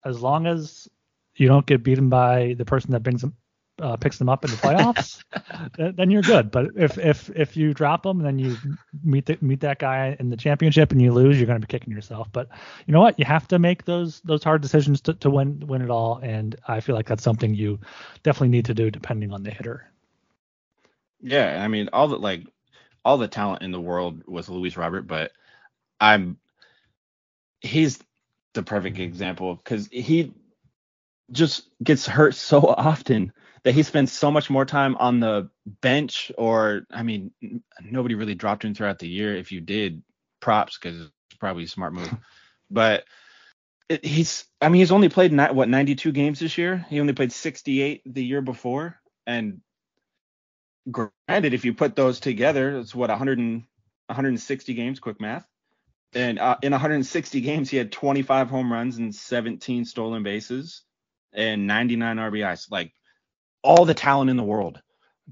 as 0.03 0.21
long 0.21 0.47
as 0.47 0.87
you 1.35 1.47
don't 1.47 1.65
get 1.65 1.83
beaten 1.83 2.09
by 2.09 2.55
the 2.57 2.65
person 2.65 2.91
that 2.91 3.03
brings 3.03 3.21
them 3.21 3.35
uh, 3.81 3.95
picks 3.95 4.17
them 4.17 4.29
up 4.29 4.43
in 4.43 4.51
the 4.51 4.57
playoffs, 4.57 5.23
then 5.95 6.11
you're 6.11 6.21
good. 6.21 6.51
But 6.51 6.67
if 6.75 6.97
if 6.97 7.29
if 7.35 7.55
you 7.57 7.73
drop 7.73 8.03
them 8.03 8.19
and 8.19 8.25
then 8.25 8.39
you 8.39 8.57
meet 9.03 9.25
the, 9.25 9.37
meet 9.41 9.61
that 9.61 9.79
guy 9.79 10.15
in 10.19 10.29
the 10.29 10.37
championship 10.37 10.91
and 10.91 11.01
you 11.01 11.11
lose, 11.11 11.37
you're 11.37 11.47
going 11.47 11.59
to 11.59 11.65
be 11.65 11.71
kicking 11.71 11.93
yourself. 11.93 12.27
But 12.31 12.49
you 12.85 12.93
know 12.93 13.01
what? 13.01 13.17
You 13.19 13.25
have 13.25 13.47
to 13.49 13.59
make 13.59 13.85
those 13.85 14.21
those 14.21 14.43
hard 14.43 14.61
decisions 14.61 15.01
to, 15.01 15.13
to 15.15 15.29
win 15.29 15.63
win 15.67 15.81
it 15.81 15.89
all, 15.89 16.19
and 16.21 16.55
I 16.67 16.79
feel 16.81 16.95
like 16.95 17.07
that's 17.07 17.23
something 17.23 17.53
you 17.53 17.79
definitely 18.23 18.49
need 18.49 18.65
to 18.65 18.73
do 18.73 18.91
depending 18.91 19.31
on 19.31 19.43
the 19.43 19.51
hitter. 19.51 19.89
Yeah, 21.21 21.61
I 21.63 21.67
mean 21.67 21.89
all 21.93 22.07
the 22.07 22.17
like 22.17 22.45
all 23.05 23.17
the 23.17 23.27
talent 23.27 23.61
in 23.61 23.71
the 23.71 23.81
world 23.81 24.23
with 24.27 24.49
Luis 24.49 24.77
Robert, 24.77 25.03
but 25.03 25.31
I'm 25.99 26.37
he's 27.61 27.99
the 28.53 28.63
perfect 28.63 28.99
example 28.99 29.55
because 29.55 29.87
he 29.87 30.33
just 31.31 31.69
gets 31.83 32.05
hurt 32.05 32.35
so 32.35 32.61
often 32.65 33.31
that 33.63 33.73
he 33.73 33.83
spends 33.83 34.11
so 34.11 34.31
much 34.31 34.49
more 34.49 34.65
time 34.65 34.95
on 34.97 35.19
the 35.19 35.49
bench 35.81 36.31
or 36.37 36.85
I 36.91 37.03
mean 37.03 37.31
nobody 37.83 38.15
really 38.15 38.35
dropped 38.35 38.63
him 38.63 38.73
throughout 38.73 38.99
the 38.99 39.07
year. 39.07 39.35
If 39.35 39.51
you 39.51 39.61
did 39.61 40.01
props 40.39 40.77
because 40.77 41.01
it's 41.01 41.37
probably 41.39 41.65
a 41.65 41.67
smart 41.67 41.93
move. 41.93 42.13
But 42.71 43.05
it, 43.89 44.05
he's 44.05 44.45
I 44.61 44.69
mean 44.69 44.81
he's 44.81 44.91
only 44.91 45.09
played 45.09 45.33
ni- 45.33 45.45
what 45.45 45.69
92 45.69 46.11
games 46.11 46.39
this 46.39 46.55
year? 46.55 46.85
He 46.87 46.99
only 46.99 47.13
played 47.13 47.31
68 47.31 48.03
the 48.05 48.23
year 48.23 48.41
before. 48.43 48.99
And 49.25 49.61
granted 50.91 51.55
if 51.55 51.65
you 51.65 51.73
put 51.73 51.95
those 51.95 52.19
together 52.19 52.77
it's 52.77 52.93
what 52.93 53.09
100 53.09 53.39
and 53.39 53.63
160 54.05 54.73
games 54.75 54.99
quick 54.99 55.19
math 55.19 55.47
and 56.13 56.39
uh, 56.39 56.57
in 56.61 56.71
160 56.71 57.41
games 57.41 57.69
he 57.69 57.77
had 57.77 57.91
25 57.91 58.49
home 58.49 58.71
runs 58.71 58.97
and 58.97 59.13
17 59.13 59.85
stolen 59.85 60.23
bases 60.23 60.83
and 61.33 61.67
99 61.67 62.17
RBIs 62.17 62.71
like 62.71 62.91
all 63.63 63.85
the 63.85 63.93
talent 63.93 64.29
in 64.29 64.37
the 64.37 64.43
world, 64.43 64.81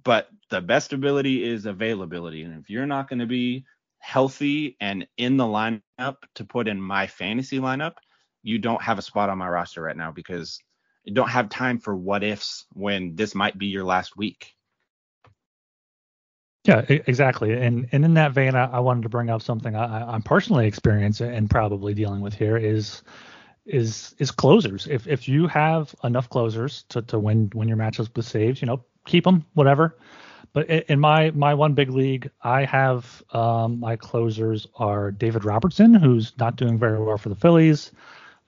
but 0.03 0.29
the 0.49 0.61
best 0.61 0.93
ability 0.93 1.43
is 1.43 1.65
availability. 1.65 2.43
And 2.43 2.59
if 2.59 2.69
you're 2.69 2.85
not 2.85 3.09
going 3.09 3.19
to 3.19 3.25
be 3.25 3.65
healthy 3.99 4.77
and 4.79 5.07
in 5.17 5.37
the 5.37 5.45
lineup 5.45 6.17
to 6.35 6.45
put 6.45 6.67
in 6.67 6.81
my 6.81 7.07
fantasy 7.07 7.59
lineup, 7.59 7.95
you 8.43 8.59
don't 8.59 8.81
have 8.81 8.99
a 8.99 9.01
spot 9.01 9.29
on 9.29 9.37
my 9.37 9.47
roster 9.47 9.81
right 9.81 9.97
now 9.97 10.11
because 10.11 10.59
you 11.03 11.13
don't 11.13 11.29
have 11.29 11.49
time 11.49 11.79
for 11.79 11.95
what 11.95 12.23
ifs 12.23 12.65
when 12.73 13.15
this 13.15 13.33
might 13.33 13.57
be 13.57 13.67
your 13.67 13.83
last 13.83 14.15
week. 14.17 14.53
Yeah, 16.67 16.83
exactly. 16.89 17.53
And 17.53 17.87
and 17.93 18.03
in 18.03 18.15
that 18.15 18.33
vein, 18.33 18.53
I, 18.55 18.65
I 18.65 18.79
wanted 18.79 19.03
to 19.03 19.09
bring 19.09 19.29
up 19.29 19.41
something 19.41 19.73
I, 19.75 20.11
I'm 20.13 20.21
personally 20.21 20.67
experiencing 20.67 21.33
and 21.33 21.49
probably 21.49 21.93
dealing 21.93 22.19
with 22.19 22.33
here 22.33 22.57
is 22.57 23.03
is 23.65 24.13
is 24.19 24.31
closers. 24.31 24.85
If 24.87 25.07
if 25.07 25.29
you 25.29 25.47
have 25.47 25.95
enough 26.03 26.29
closers 26.29 26.83
to, 26.89 27.01
to 27.03 27.19
win 27.19 27.51
win 27.55 27.69
your 27.69 27.77
matchups 27.77 28.13
with 28.13 28.25
saves, 28.25 28.61
you 28.61 28.65
know, 28.67 28.83
keep 29.05 29.23
them, 29.23 29.45
whatever. 29.53 29.97
But 30.51 30.69
in 30.69 30.99
my 30.99 31.31
my 31.31 31.53
one 31.53 31.73
big 31.73 31.89
league, 31.89 32.29
I 32.43 32.65
have 32.65 33.23
um, 33.31 33.79
my 33.79 33.95
closers 33.95 34.67
are 34.75 35.11
David 35.11 35.45
Robertson, 35.45 35.93
who's 35.93 36.33
not 36.37 36.57
doing 36.57 36.77
very 36.77 37.01
well 37.01 37.17
for 37.17 37.29
the 37.29 37.35
Phillies. 37.35 37.91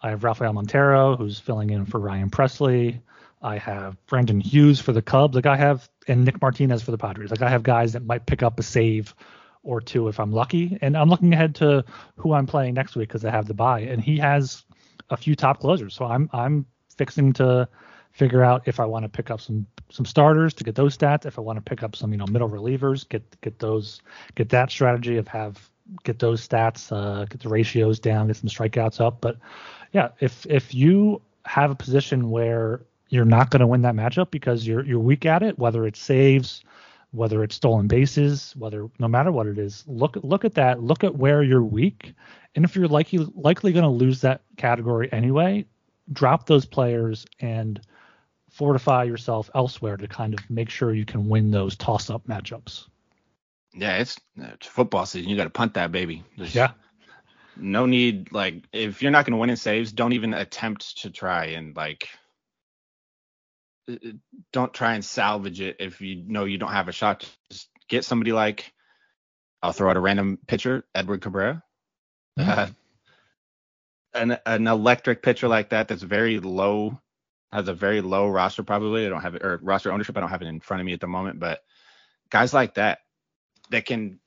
I 0.02 0.10
have 0.10 0.26
Rafael 0.26 0.54
Montero, 0.54 1.16
who's 1.16 1.40
filling 1.40 1.70
in 1.70 1.86
for 1.86 2.00
Ryan 2.00 2.30
Pressly. 2.30 3.00
I 3.42 3.58
have 3.58 3.98
Brandon 4.08 4.40
Hughes 4.40 4.80
for 4.80 4.92
the 4.92 5.02
Cubs. 5.02 5.36
Like 5.36 5.46
I 5.46 5.56
have, 5.56 5.90
and 6.08 6.26
Nick 6.26 6.42
Martinez 6.42 6.82
for 6.82 6.92
the 6.92 6.98
Padres. 6.98 7.32
Like 7.32 7.42
I 7.42 7.50
have 7.50 7.64
guys 7.64 7.94
that 7.94 8.06
might 8.06 8.26
pick 8.26 8.44
up 8.44 8.60
a 8.60 8.64
save 8.64 9.16
or 9.64 9.82
two 9.82 10.08
if 10.08 10.20
I'm 10.20 10.32
lucky. 10.32 10.78
And 10.82 10.98
I'm 10.98 11.10
looking 11.10 11.34
ahead 11.34 11.56
to 11.56 11.86
who 12.18 12.34
I'm 12.34 12.46
playing 12.46 12.74
next 12.74 12.96
week 12.96 13.10
because 13.10 13.26
I 13.26 13.32
have 13.32 13.48
the 13.48 13.54
buy, 13.54 13.82
and 13.82 14.02
he 14.02 14.18
has 14.18 14.64
a 15.10 15.18
few 15.18 15.36
top 15.36 15.60
closers. 15.60 15.94
So 15.94 16.06
I'm 16.06 16.30
I'm 16.34 16.66
fixing 16.98 17.34
to 17.34 17.68
figure 18.12 18.44
out 18.44 18.68
if 18.68 18.80
I 18.80 18.86
want 18.86 19.04
to 19.04 19.10
pick 19.10 19.32
up 19.32 19.40
some 19.42 19.66
some 19.90 20.06
starters 20.06 20.54
to 20.56 20.64
get 20.64 20.76
those 20.76 20.98
stats. 20.98 21.26
If 21.26 21.38
I 21.38 21.42
want 21.42 21.58
to 21.58 21.62
pick 21.62 21.84
up 21.84 21.96
some 21.96 22.12
you 22.12 22.18
know 22.18 22.28
middle 22.28 22.50
relievers, 22.50 23.08
get 23.08 23.40
get 23.42 23.60
those 23.60 24.02
get 24.36 24.50
that 24.50 24.72
strategy 24.72 25.18
of 25.18 25.28
have 25.28 25.70
get 26.04 26.20
those 26.20 26.48
stats, 26.48 26.92
uh, 26.92 27.26
get 27.26 27.42
the 27.42 27.50
ratios 27.50 28.00
down, 28.00 28.28
get 28.28 28.36
some 28.36 28.50
strikeouts 28.50 29.00
up. 29.00 29.22
But 29.22 29.38
yeah, 29.92 30.10
if 30.20 30.46
if 30.46 30.74
you 30.74 31.22
have 31.46 31.72
a 31.72 31.76
position 31.76 32.30
where 32.30 32.82
you're 33.10 33.26
not 33.26 33.50
going 33.50 33.62
to 33.62 33.68
win 33.68 33.82
that 33.82 33.96
matchup 33.96 34.32
because 34.32 34.66
you're 34.66 34.86
you're 34.86 35.00
weak 35.00 35.26
at 35.26 35.44
it, 35.44 35.60
whether 35.60 35.86
it's 35.86 36.00
saves, 36.00 36.64
whether 37.12 37.44
it's 37.44 37.56
stolen 37.56 37.88
bases, 37.88 38.54
whether 38.58 38.88
no 39.00 39.08
matter 39.08 39.32
what 39.32 39.48
it 39.48 39.58
is, 39.58 39.84
look 39.88 40.18
look 40.24 40.46
at 40.46 40.56
that. 40.56 40.82
Look 40.82 41.04
at 41.04 41.16
where 41.16 41.44
you're 41.44 41.64
weak, 41.64 42.14
and 42.56 42.64
if 42.64 42.76
you're 42.76 42.88
likely 42.88 43.28
likely 43.36 43.74
going 43.74 43.84
to 43.84 43.90
lose 43.90 44.22
that 44.22 44.42
category 44.58 45.12
anyway, 45.12 45.66
drop 46.12 46.46
those 46.46 46.66
players 46.66 47.26
and 47.40 47.82
fortify 48.50 49.04
yourself 49.04 49.50
elsewhere 49.54 49.98
to 49.98 50.08
kind 50.08 50.34
of 50.34 50.50
make 50.50 50.70
sure 50.70 50.94
you 50.94 51.06
can 51.06 51.30
win 51.30 51.52
those 51.52 51.76
toss-up 51.76 52.26
matchups. 52.28 52.88
Yeah, 53.74 53.98
it's, 53.98 54.20
it's 54.36 54.66
football 54.66 55.06
season. 55.06 55.30
You 55.30 55.38
got 55.38 55.44
to 55.44 55.52
punt 55.52 55.76
that 55.76 55.92
baby. 55.92 56.24
There's 56.38 56.56
yeah. 56.56 56.72
No 57.56 57.86
need 57.86 58.32
like 58.32 58.64
if 58.72 59.02
you're 59.02 59.12
not 59.12 59.26
going 59.26 59.34
to 59.34 59.38
win 59.38 59.50
in 59.50 59.58
saves, 59.58 59.92
don't 59.92 60.14
even 60.14 60.34
attempt 60.34 61.02
to 61.02 61.10
try 61.10 61.46
and 61.46 61.76
like 61.76 62.10
don't 64.52 64.74
try 64.74 64.94
and 64.94 65.04
salvage 65.04 65.62
it 65.62 65.78
if 65.80 66.02
you 66.02 66.24
know 66.26 66.46
you 66.46 66.58
don't 66.58 66.72
have 66.72 66.88
a 66.88 66.94
shot. 66.94 67.30
Just 67.52 67.70
get 67.88 68.06
somebody 68.06 68.32
like 68.32 68.72
I'll 69.62 69.74
throw 69.74 69.90
out 69.90 69.98
a 69.98 70.02
random 70.02 70.40
pitcher, 70.48 70.86
Edward 70.96 71.22
Cabrera. 71.22 71.64
Mm-hmm. 72.38 72.50
Uh, 72.50 72.68
an 74.14 74.38
an 74.46 74.68
electric 74.68 75.22
pitcher 75.22 75.48
like 75.48 75.70
that 75.70 75.88
that's 75.88 76.02
very 76.02 76.40
low 76.40 77.00
has 77.52 77.68
a 77.68 77.74
very 77.74 78.02
low 78.02 78.28
roster 78.28 78.64
probably. 78.64 79.06
I 79.06 79.10
don't 79.10 79.22
have 79.22 79.36
it 79.36 79.44
or 79.44 79.60
roster 79.62 79.92
ownership. 79.92 80.18
I 80.18 80.20
don't 80.22 80.30
have 80.30 80.42
it 80.42 80.48
in 80.48 80.60
front 80.60 80.82
of 80.82 80.86
me 80.86 80.94
at 80.94 81.00
the 81.00 81.08
moment, 81.08 81.40
but 81.40 81.62
guys 82.30 82.54
like 82.54 82.76
that 82.76 83.00
that 83.72 83.86
can 83.86 84.20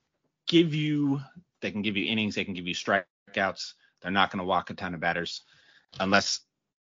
give 0.47 0.75
you 0.75 1.21
they 1.61 1.71
can 1.71 1.83
give 1.83 1.97
you 1.97 2.11
innings, 2.11 2.35
they 2.35 2.45
can 2.45 2.55
give 2.55 2.67
you 2.67 2.75
strikeouts. 2.75 3.75
They're 4.01 4.11
not 4.11 4.31
going 4.31 4.41
to 4.41 4.45
walk 4.45 4.71
a 4.71 4.75
ton 4.75 4.95
of 4.95 5.01
batters 5.01 5.43
unless 6.01 6.41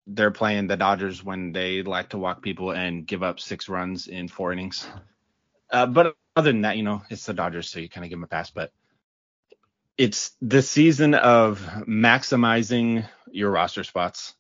they're 0.08 0.32
playing 0.32 0.68
the 0.68 0.78
Dodgers 0.78 1.24
when 1.24 1.52
they 1.52 1.82
like 1.82 2.10
to 2.10 2.18
walk 2.18 2.42
people 2.42 2.72
and 2.72 3.08
give 3.08 3.24
up 3.24 3.40
six 3.40 3.70
runs 3.70 4.08
in 4.08 4.28
four 4.28 4.52
innings. 4.52 4.86
Uh, 5.72 5.86
but 5.86 6.16
other 6.36 6.52
than 6.52 6.62
that, 6.62 6.78
you 6.78 6.84
know, 6.84 7.02
it's 7.10 7.26
the 7.26 7.34
Dodgers, 7.34 7.70
so 7.70 7.80
you 7.80 7.90
kind 7.90 8.04
of 8.04 8.10
give 8.10 8.18
them 8.18 8.24
a 8.24 8.28
pass. 8.28 8.52
But 8.52 8.72
it's 9.98 10.32
the 10.42 10.62
season 10.62 11.14
of 11.14 11.60
maximizing 11.88 13.08
your 13.32 13.52
roster 13.52 13.84
spots. 13.84 14.34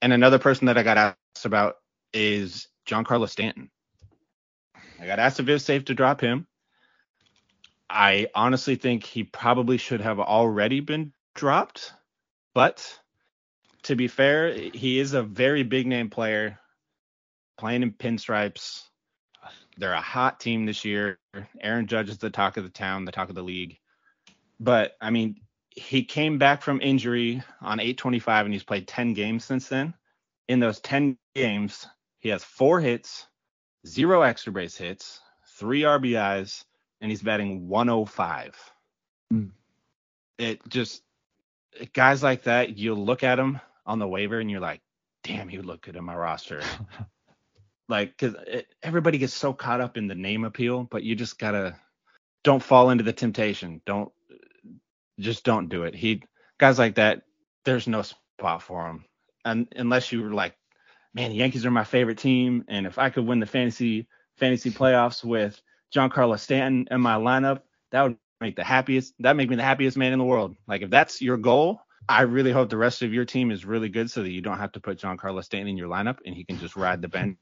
And 0.00 0.12
another 0.12 0.38
person 0.38 0.66
that 0.66 0.78
I 0.78 0.82
got 0.82 0.98
asked 0.98 1.44
about 1.44 1.76
is 2.12 2.68
Giancarlo 2.86 3.28
Stanton. 3.28 3.70
I 5.00 5.06
got 5.06 5.18
asked 5.18 5.40
if 5.40 5.48
it 5.48 5.52
was 5.52 5.64
safe 5.64 5.86
to 5.86 5.94
drop 5.94 6.20
him. 6.20 6.46
I 7.90 8.28
honestly 8.34 8.76
think 8.76 9.04
he 9.04 9.24
probably 9.24 9.76
should 9.76 10.00
have 10.00 10.18
already 10.18 10.80
been 10.80 11.12
dropped, 11.34 11.92
but 12.54 12.98
to 13.84 13.96
be 13.96 14.08
fair, 14.08 14.52
he 14.52 14.98
is 14.98 15.12
a 15.12 15.22
very 15.22 15.62
big 15.62 15.86
name 15.86 16.10
player 16.10 16.58
playing 17.58 17.82
in 17.82 17.92
pinstripes. 17.92 18.82
They're 19.76 19.92
a 19.92 20.00
hot 20.00 20.40
team 20.40 20.66
this 20.66 20.84
year. 20.84 21.18
Aaron 21.60 21.86
Judge 21.86 22.08
is 22.08 22.18
the 22.18 22.30
talk 22.30 22.56
of 22.56 22.64
the 22.64 22.70
town, 22.70 23.04
the 23.04 23.12
talk 23.12 23.28
of 23.28 23.34
the 23.34 23.42
league. 23.42 23.78
But 24.58 24.96
I 25.00 25.10
mean, 25.10 25.40
he 25.70 26.04
came 26.04 26.38
back 26.38 26.62
from 26.62 26.80
injury 26.80 27.42
on 27.60 27.80
825 27.80 28.46
and 28.46 28.54
he's 28.54 28.62
played 28.62 28.88
10 28.88 29.12
games 29.12 29.44
since 29.44 29.68
then. 29.68 29.94
In 30.48 30.60
those 30.60 30.80
10 30.80 31.18
games, 31.34 31.86
he 32.20 32.30
has 32.30 32.44
four 32.44 32.80
hits, 32.80 33.26
zero 33.86 34.22
extra 34.22 34.52
base 34.52 34.76
hits, 34.76 35.20
three 35.58 35.82
RBIs, 35.82 36.64
and 37.00 37.10
he's 37.10 37.22
batting 37.22 37.68
105. 37.68 38.72
Mm. 39.32 39.50
It 40.38 40.60
just 40.68 41.02
guys 41.92 42.22
like 42.22 42.44
that, 42.44 42.78
you 42.78 42.94
look 42.94 43.22
at 43.22 43.38
him 43.38 43.60
on 43.86 43.98
the 43.98 44.08
waiver 44.08 44.40
and 44.40 44.50
you're 44.50 44.60
like, 44.60 44.80
damn, 45.22 45.48
he 45.48 45.56
would 45.56 45.66
look 45.66 45.82
good 45.82 45.96
in 45.96 46.04
my 46.04 46.14
roster. 46.14 46.62
like, 47.88 48.16
cause 48.18 48.34
it, 48.46 48.66
everybody 48.82 49.18
gets 49.18 49.34
so 49.34 49.52
caught 49.52 49.80
up 49.80 49.96
in 49.96 50.06
the 50.06 50.14
name 50.14 50.44
appeal, 50.44 50.84
but 50.84 51.02
you 51.02 51.14
just 51.14 51.38
gotta 51.38 51.76
don't 52.42 52.62
fall 52.62 52.90
into 52.90 53.04
the 53.04 53.12
temptation. 53.12 53.80
Don't 53.86 54.12
just 55.18 55.44
don't 55.44 55.68
do 55.68 55.84
it. 55.84 55.94
He 55.94 56.22
guys 56.58 56.78
like 56.78 56.96
that, 56.96 57.22
there's 57.64 57.88
no 57.88 58.02
spot 58.02 58.62
for 58.62 58.86
him, 58.86 59.04
and 59.44 59.68
unless 59.76 60.12
you 60.12 60.22
were 60.22 60.34
like, 60.34 60.56
man, 61.14 61.30
the 61.30 61.36
Yankees 61.36 61.64
are 61.66 61.70
my 61.70 61.84
favorite 61.84 62.18
team, 62.18 62.64
and 62.68 62.86
if 62.86 62.98
I 62.98 63.10
could 63.10 63.26
win 63.26 63.40
the 63.40 63.46
fantasy 63.46 64.06
fantasy 64.36 64.70
playoffs 64.70 65.24
with 65.24 65.60
Giancarlo 65.94 66.38
Stanton 66.38 66.88
in 66.90 67.00
my 67.00 67.14
lineup, 67.14 67.62
that 67.92 68.02
would 68.02 68.16
make 68.40 68.56
the 68.56 68.64
happiest. 68.64 69.14
That 69.20 69.36
make 69.36 69.48
me 69.48 69.56
the 69.56 69.62
happiest 69.62 69.96
man 69.96 70.12
in 70.12 70.18
the 70.18 70.24
world. 70.24 70.56
Like 70.66 70.82
if 70.82 70.90
that's 70.90 71.22
your 71.22 71.36
goal, 71.36 71.80
I 72.08 72.22
really 72.22 72.52
hope 72.52 72.68
the 72.68 72.76
rest 72.76 73.02
of 73.02 73.12
your 73.12 73.24
team 73.24 73.50
is 73.50 73.64
really 73.64 73.88
good 73.88 74.10
so 74.10 74.22
that 74.22 74.30
you 74.30 74.40
don't 74.40 74.58
have 74.58 74.72
to 74.72 74.80
put 74.80 74.98
Giancarlo 74.98 75.42
Stanton 75.42 75.68
in 75.68 75.76
your 75.76 75.88
lineup 75.88 76.18
and 76.24 76.34
he 76.34 76.44
can 76.44 76.58
just 76.58 76.76
ride 76.76 77.00
the 77.00 77.08
bench 77.08 77.38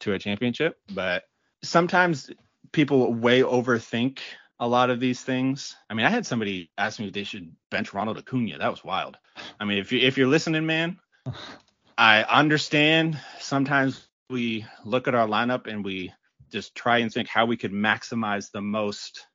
to 0.00 0.12
a 0.12 0.18
championship. 0.18 0.78
But 0.92 1.24
sometimes 1.62 2.30
people 2.72 3.12
way 3.12 3.42
overthink 3.42 4.20
a 4.60 4.68
lot 4.68 4.90
of 4.90 5.00
these 5.00 5.22
things. 5.22 5.76
I 5.90 5.94
mean, 5.94 6.06
I 6.06 6.10
had 6.10 6.26
somebody 6.26 6.70
ask 6.78 6.98
me 6.98 7.08
if 7.08 7.12
they 7.12 7.24
should 7.24 7.54
bench 7.70 7.92
Ronald 7.92 8.18
Acuna. 8.18 8.58
That 8.58 8.70
was 8.70 8.84
wild. 8.84 9.18
I 9.60 9.64
mean, 9.64 9.78
if 9.78 9.92
you 9.92 10.00
if 10.00 10.16
you're 10.16 10.28
listening, 10.28 10.66
man, 10.66 10.98
I 11.98 12.22
understand 12.22 13.18
sometimes 13.40 14.06
we 14.30 14.66
look 14.84 15.08
at 15.08 15.14
our 15.14 15.26
lineup 15.26 15.66
and 15.66 15.84
we 15.84 16.12
just 16.50 16.74
try 16.74 16.98
and 16.98 17.12
think 17.12 17.28
how 17.28 17.46
we 17.46 17.56
could 17.56 17.72
maximize 17.72 18.50
the 18.50 18.60
most 18.60 19.26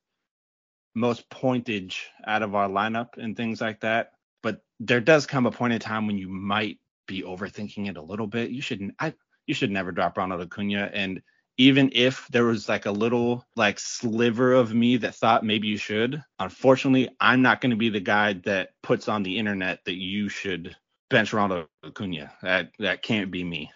most 0.94 1.28
pointage 1.30 2.00
out 2.26 2.42
of 2.42 2.54
our 2.54 2.68
lineup 2.68 3.16
and 3.16 3.36
things 3.36 3.60
like 3.60 3.80
that. 3.80 4.12
But 4.42 4.62
there 4.80 5.00
does 5.00 5.26
come 5.26 5.46
a 5.46 5.50
point 5.50 5.72
in 5.72 5.80
time 5.80 6.06
when 6.06 6.18
you 6.18 6.28
might 6.28 6.78
be 7.06 7.22
overthinking 7.22 7.88
it 7.88 7.96
a 7.96 8.02
little 8.02 8.26
bit. 8.26 8.50
You 8.50 8.62
shouldn't 8.62 8.94
I 8.98 9.14
you 9.46 9.54
should 9.54 9.70
never 9.70 9.92
drop 9.92 10.16
Ronald 10.16 10.40
Acuna 10.40 10.90
and 10.92 11.22
even 11.58 11.90
if 11.92 12.26
there 12.28 12.44
was 12.44 12.68
like 12.68 12.86
a 12.86 12.90
little 12.90 13.44
like 13.56 13.78
sliver 13.78 14.52
of 14.54 14.72
me 14.74 14.96
that 14.98 15.14
thought 15.14 15.44
maybe 15.44 15.68
you 15.68 15.76
should, 15.76 16.22
unfortunately, 16.38 17.10
I'm 17.20 17.42
not 17.42 17.60
going 17.60 17.70
to 17.70 17.76
be 17.76 17.90
the 17.90 18.00
guy 18.00 18.34
that 18.44 18.70
puts 18.82 19.08
on 19.08 19.22
the 19.22 19.38
internet 19.38 19.80
that 19.84 19.96
you 19.96 20.28
should 20.28 20.76
bench 21.10 21.32
Ronald 21.32 21.66
Acuna. 21.84 22.32
That 22.42 22.70
that 22.78 23.02
can't 23.02 23.30
be 23.30 23.44
me. 23.44 23.70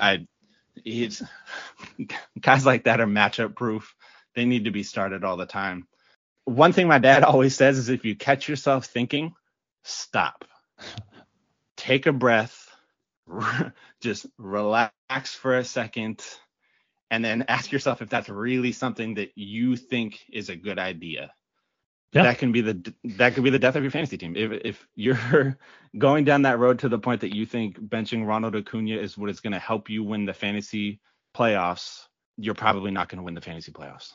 I 0.00 0.26
it's 0.84 1.22
guys 2.40 2.66
like 2.66 2.84
that 2.84 3.00
are 3.00 3.06
matchup 3.06 3.54
proof. 3.54 3.94
They 4.34 4.44
need 4.44 4.64
to 4.64 4.70
be 4.70 4.82
started 4.82 5.24
all 5.24 5.36
the 5.36 5.46
time. 5.46 5.86
One 6.44 6.72
thing 6.72 6.88
my 6.88 6.98
dad 6.98 7.22
always 7.24 7.54
says 7.54 7.78
is 7.78 7.88
if 7.88 8.04
you 8.04 8.16
catch 8.16 8.48
yourself 8.48 8.86
thinking, 8.86 9.34
stop. 9.82 10.44
Take 11.76 12.06
a 12.06 12.12
breath. 12.12 12.68
Just 14.00 14.26
relax 14.38 15.34
for 15.34 15.56
a 15.56 15.64
second 15.64 16.22
and 17.12 17.22
then 17.22 17.44
ask 17.46 17.70
yourself 17.70 18.00
if 18.00 18.08
that's 18.08 18.30
really 18.30 18.72
something 18.72 19.14
that 19.14 19.32
you 19.34 19.76
think 19.76 20.24
is 20.32 20.48
a 20.48 20.56
good 20.56 20.78
idea. 20.78 21.30
Yeah. 22.12 22.24
That 22.24 22.38
can 22.38 22.52
be 22.52 22.62
the 22.62 22.94
that 23.16 23.34
could 23.34 23.44
be 23.44 23.50
the 23.50 23.58
death 23.58 23.76
of 23.76 23.82
your 23.82 23.90
fantasy 23.90 24.16
team. 24.16 24.34
If 24.34 24.52
if 24.64 24.88
you're 24.94 25.58
going 25.98 26.24
down 26.24 26.42
that 26.42 26.58
road 26.58 26.78
to 26.80 26.88
the 26.88 26.98
point 26.98 27.20
that 27.20 27.34
you 27.34 27.44
think 27.44 27.78
benching 27.78 28.26
Ronald 28.26 28.56
Acuna 28.56 28.96
is 28.96 29.16
what 29.16 29.28
is 29.28 29.40
going 29.40 29.52
to 29.52 29.58
help 29.58 29.90
you 29.90 30.02
win 30.02 30.24
the 30.24 30.32
fantasy 30.32 31.00
playoffs, 31.34 32.06
you're 32.38 32.54
probably 32.54 32.90
not 32.90 33.10
going 33.10 33.18
to 33.18 33.24
win 33.24 33.34
the 33.34 33.40
fantasy 33.42 33.72
playoffs. 33.72 34.12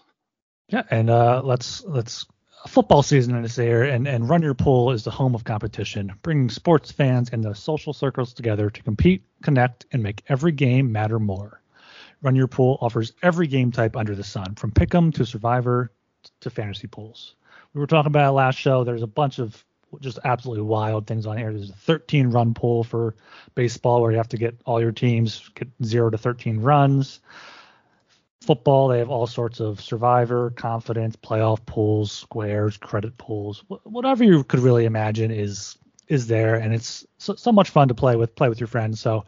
Yeah, 0.69 0.83
and 0.89 1.09
uh, 1.09 1.41
let's 1.43 1.83
let's 1.85 2.25
football 2.67 3.03
season 3.03 3.43
is 3.43 3.57
year, 3.57 3.83
and 3.83 4.07
and 4.07 4.27
Run 4.27 4.41
Your 4.41 4.53
Pool 4.53 4.91
is 4.91 5.03
the 5.03 5.11
home 5.11 5.35
of 5.35 5.43
competition, 5.43 6.13
bringing 6.21 6.49
sports 6.49 6.91
fans 6.91 7.29
and 7.31 7.43
the 7.43 7.53
social 7.53 7.93
circles 7.93 8.33
together 8.33 8.69
to 8.69 8.83
compete, 8.83 9.23
connect, 9.43 9.85
and 9.91 10.01
make 10.01 10.23
every 10.27 10.51
game 10.51 10.91
matter 10.91 11.19
more. 11.19 11.61
Run 12.21 12.35
Your 12.35 12.47
Pool 12.47 12.77
offers 12.81 13.13
every 13.21 13.47
game 13.47 13.71
type 13.71 13.95
under 13.95 14.15
the 14.15 14.23
sun, 14.23 14.55
from 14.55 14.71
Pick'em 14.71 15.13
to 15.15 15.25
Survivor 15.25 15.91
to 16.41 16.49
fantasy 16.49 16.87
pools. 16.87 17.35
We 17.73 17.79
were 17.79 17.87
talking 17.87 18.07
about 18.07 18.33
last 18.33 18.57
show. 18.57 18.83
There's 18.83 19.03
a 19.03 19.07
bunch 19.07 19.39
of 19.39 19.63
just 20.01 20.19
absolutely 20.25 20.63
wild 20.63 21.07
things 21.07 21.25
on 21.25 21.37
here. 21.37 21.53
There's 21.53 21.69
a 21.69 21.75
13 21.75 22.29
run 22.29 22.53
pool 22.53 22.83
for 22.83 23.15
baseball 23.55 24.01
where 24.01 24.11
you 24.11 24.17
have 24.17 24.29
to 24.29 24.37
get 24.37 24.59
all 24.65 24.81
your 24.81 24.91
teams 24.91 25.49
get 25.55 25.67
zero 25.83 26.09
to 26.09 26.17
13 26.17 26.59
runs. 26.59 27.19
Football, 28.47 28.87
they 28.87 28.99
have 28.99 29.09
all 29.09 29.27
sorts 29.27 29.59
of 29.59 29.81
survivor, 29.81 30.51
confidence, 30.51 31.15
playoff 31.15 31.65
pools, 31.65 32.11
squares, 32.11 32.77
credit 32.77 33.17
pools, 33.17 33.63
whatever 33.83 34.23
you 34.23 34.43
could 34.43 34.61
really 34.61 34.85
imagine 34.85 35.31
is 35.31 35.77
is 36.07 36.27
there, 36.27 36.55
and 36.55 36.73
it's 36.73 37.05
so, 37.17 37.35
so 37.35 37.51
much 37.51 37.69
fun 37.69 37.89
to 37.89 37.93
play 37.93 38.15
with, 38.15 38.33
play 38.33 38.47
with 38.47 38.61
your 38.61 38.67
friends. 38.67 39.01
So 39.01 39.25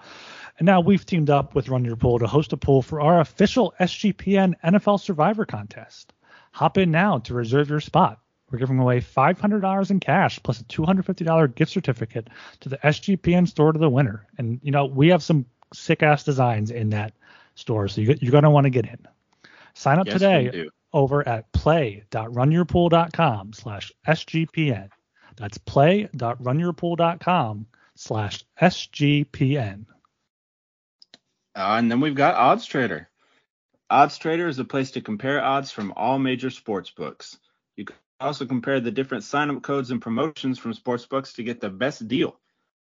and 0.59 0.65
now 0.65 0.81
we've 0.81 1.05
teamed 1.05 1.29
up 1.29 1.55
with 1.55 1.69
Run 1.69 1.85
Your 1.85 1.95
Pool 1.95 2.19
to 2.19 2.27
host 2.27 2.51
a 2.51 2.57
pool 2.57 2.81
for 2.81 2.99
our 2.99 3.21
official 3.21 3.73
SGPN 3.79 4.55
NFL 4.61 4.99
Survivor 4.99 5.45
contest. 5.45 6.13
Hop 6.51 6.77
in 6.77 6.91
now 6.91 7.19
to 7.19 7.33
reserve 7.33 7.69
your 7.69 7.79
spot. 7.79 8.19
We're 8.51 8.59
giving 8.59 8.79
away 8.79 8.99
$500 8.99 9.91
in 9.91 9.99
cash 10.01 10.41
plus 10.43 10.59
a 10.59 10.65
$250 10.65 11.55
gift 11.55 11.71
certificate 11.71 12.29
to 12.59 12.69
the 12.69 12.77
SGPN 12.77 13.47
store 13.47 13.71
to 13.71 13.79
the 13.79 13.89
winner. 13.89 14.27
And, 14.37 14.59
you 14.61 14.71
know, 14.71 14.85
we 14.85 15.07
have 15.09 15.23
some 15.23 15.45
sick 15.73 16.03
ass 16.03 16.23
designs 16.23 16.71
in 16.71 16.89
that 16.89 17.13
store, 17.59 17.87
so 17.87 18.01
you, 18.01 18.17
you're 18.19 18.31
going 18.31 18.43
to 18.43 18.49
want 18.49 18.65
to 18.65 18.71
get 18.71 18.85
in. 18.85 19.07
Sign 19.73 19.99
up 19.99 20.07
yes, 20.07 20.15
today 20.15 20.67
over 20.91 21.27
at 21.27 21.51
play.runyourpool.com 21.51 23.53
slash 23.53 23.91
SGPN. 24.07 24.89
That's 25.37 25.57
play.runyourpool.com 25.57 27.67
slash 27.95 28.43
SGPN. 28.61 29.85
Uh, 31.55 31.75
and 31.77 31.91
then 31.91 31.99
we've 31.99 32.15
got 32.15 32.35
Odds 32.35 32.65
Trader. 32.65 33.09
Odds 33.89 34.17
Trader 34.17 34.47
is 34.47 34.59
a 34.59 34.65
place 34.65 34.91
to 34.91 35.01
compare 35.01 35.43
odds 35.43 35.71
from 35.71 35.93
all 35.95 36.19
major 36.19 36.49
sports 36.49 36.91
books. 36.91 37.37
You 37.75 37.85
can 37.85 37.95
also 38.19 38.45
compare 38.45 38.79
the 38.79 38.91
different 38.91 39.23
sign-up 39.23 39.63
codes 39.63 39.91
and 39.91 40.01
promotions 40.01 40.59
from 40.59 40.73
sports 40.73 41.05
books 41.05 41.33
to 41.33 41.43
get 41.43 41.59
the 41.59 41.69
best 41.69 42.07
deal. 42.07 42.39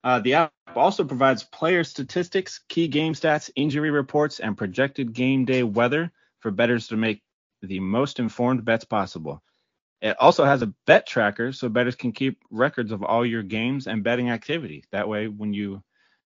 Uh, 0.04 0.18
the 0.18 0.34
app 0.34 0.52
also 0.74 1.04
provides 1.04 1.44
player 1.44 1.84
statistics, 1.84 2.60
key 2.68 2.88
game 2.88 3.14
stats, 3.14 3.50
injury 3.54 3.90
reports, 3.90 4.40
and 4.40 4.56
projected 4.56 5.12
game 5.12 5.44
day 5.44 5.62
weather 5.62 6.10
for 6.40 6.50
bettors 6.50 6.88
to 6.88 6.96
make 6.96 7.22
the 7.62 7.78
most 7.78 8.18
informed 8.18 8.64
bets 8.64 8.84
possible. 8.84 9.42
It 10.00 10.16
also 10.18 10.44
has 10.44 10.62
a 10.62 10.74
bet 10.86 11.06
tracker 11.06 11.52
so 11.52 11.68
bettors 11.68 11.94
can 11.94 12.10
keep 12.10 12.42
records 12.50 12.90
of 12.90 13.04
all 13.04 13.24
your 13.24 13.44
games 13.44 13.86
and 13.86 14.02
betting 14.02 14.30
activity. 14.30 14.84
That 14.90 15.08
way, 15.08 15.28
when 15.28 15.52
you 15.52 15.82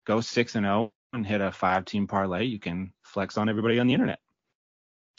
go 0.07 0.21
6 0.21 0.55
and 0.55 0.65
0 0.65 0.93
and 1.13 1.27
hit 1.27 1.41
a 1.41 1.51
five 1.51 1.85
team 1.85 2.07
parlay, 2.07 2.45
you 2.45 2.61
can 2.61 2.93
flex 3.03 3.37
on 3.37 3.49
everybody 3.49 3.81
on 3.81 3.89
the 3.89 3.95
internet. 3.95 4.21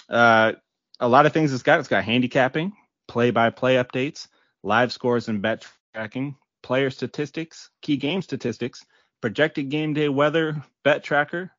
Uh, 0.08 0.54
a 1.02 1.10
lot 1.10 1.26
of 1.26 1.34
things 1.34 1.54
it's 1.54 1.64
got. 1.64 1.80
It's 1.80 1.90
got 1.90 2.06
handicapping, 2.06 2.72
play 3.10 3.32
by 3.32 3.50
play 3.50 3.76
updates, 3.76 4.30
live 4.64 4.94
scores 4.94 5.28
and 5.28 5.42
bet 5.42 5.68
tracking, 5.94 6.38
player 6.64 6.90
statistics, 6.90 7.70
key 7.82 7.98
game 7.98 8.22
statistics, 8.22 8.86
projected 9.22 9.70
game 9.70 9.94
day 9.94 10.10
weather, 10.10 10.64
bet 10.84 11.04
tracker, 11.04 11.52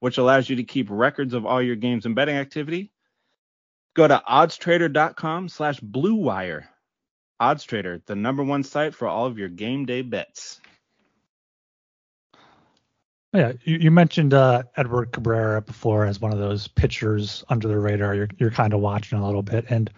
which 0.00 0.18
allows 0.18 0.48
you 0.48 0.56
to 0.56 0.64
keep 0.64 0.88
records 0.90 1.34
of 1.34 1.46
all 1.46 1.62
your 1.62 1.76
games 1.76 2.06
and 2.06 2.14
betting 2.14 2.36
activity. 2.36 2.92
Go 3.94 4.08
to 4.08 4.22
oddstrader.com 4.28 5.48
slash 5.48 5.80
bluewire. 5.80 6.66
OddsTrader, 7.40 8.04
the 8.06 8.14
number 8.14 8.42
one 8.42 8.62
site 8.62 8.94
for 8.94 9.08
all 9.08 9.26
of 9.26 9.38
your 9.38 9.48
game 9.48 9.86
day 9.86 10.02
bets. 10.02 10.60
Yeah, 13.34 13.52
you, 13.64 13.78
you 13.78 13.90
mentioned 13.90 14.32
uh, 14.32 14.62
Edward 14.76 15.10
Cabrera 15.10 15.60
before 15.60 16.06
as 16.06 16.20
one 16.20 16.32
of 16.32 16.38
those 16.38 16.68
pitchers 16.68 17.42
under 17.48 17.66
the 17.66 17.78
radar. 17.78 18.14
You're 18.14 18.28
you're 18.38 18.52
kind 18.52 18.72
of 18.72 18.80
watching 18.80 19.18
a 19.18 19.26
little 19.26 19.42
bit, 19.42 19.64
and 19.68 19.90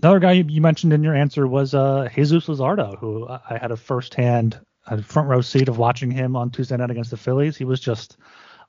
another 0.00 0.20
guy 0.20 0.32
you, 0.32 0.44
you 0.48 0.60
mentioned 0.60 0.92
in 0.92 1.02
your 1.02 1.14
answer 1.14 1.48
was 1.48 1.74
uh, 1.74 2.08
Jesus 2.14 2.46
Luzardo, 2.46 2.96
who 2.96 3.26
I 3.28 3.58
had 3.58 3.72
a 3.72 3.76
firsthand 3.76 4.60
a 4.86 5.02
front 5.02 5.28
row 5.28 5.40
seat 5.40 5.68
of 5.68 5.78
watching 5.78 6.10
him 6.10 6.36
on 6.36 6.50
Tuesday 6.50 6.76
night 6.76 6.90
against 6.90 7.10
the 7.10 7.16
Phillies. 7.16 7.56
He 7.56 7.64
was 7.64 7.80
just 7.80 8.18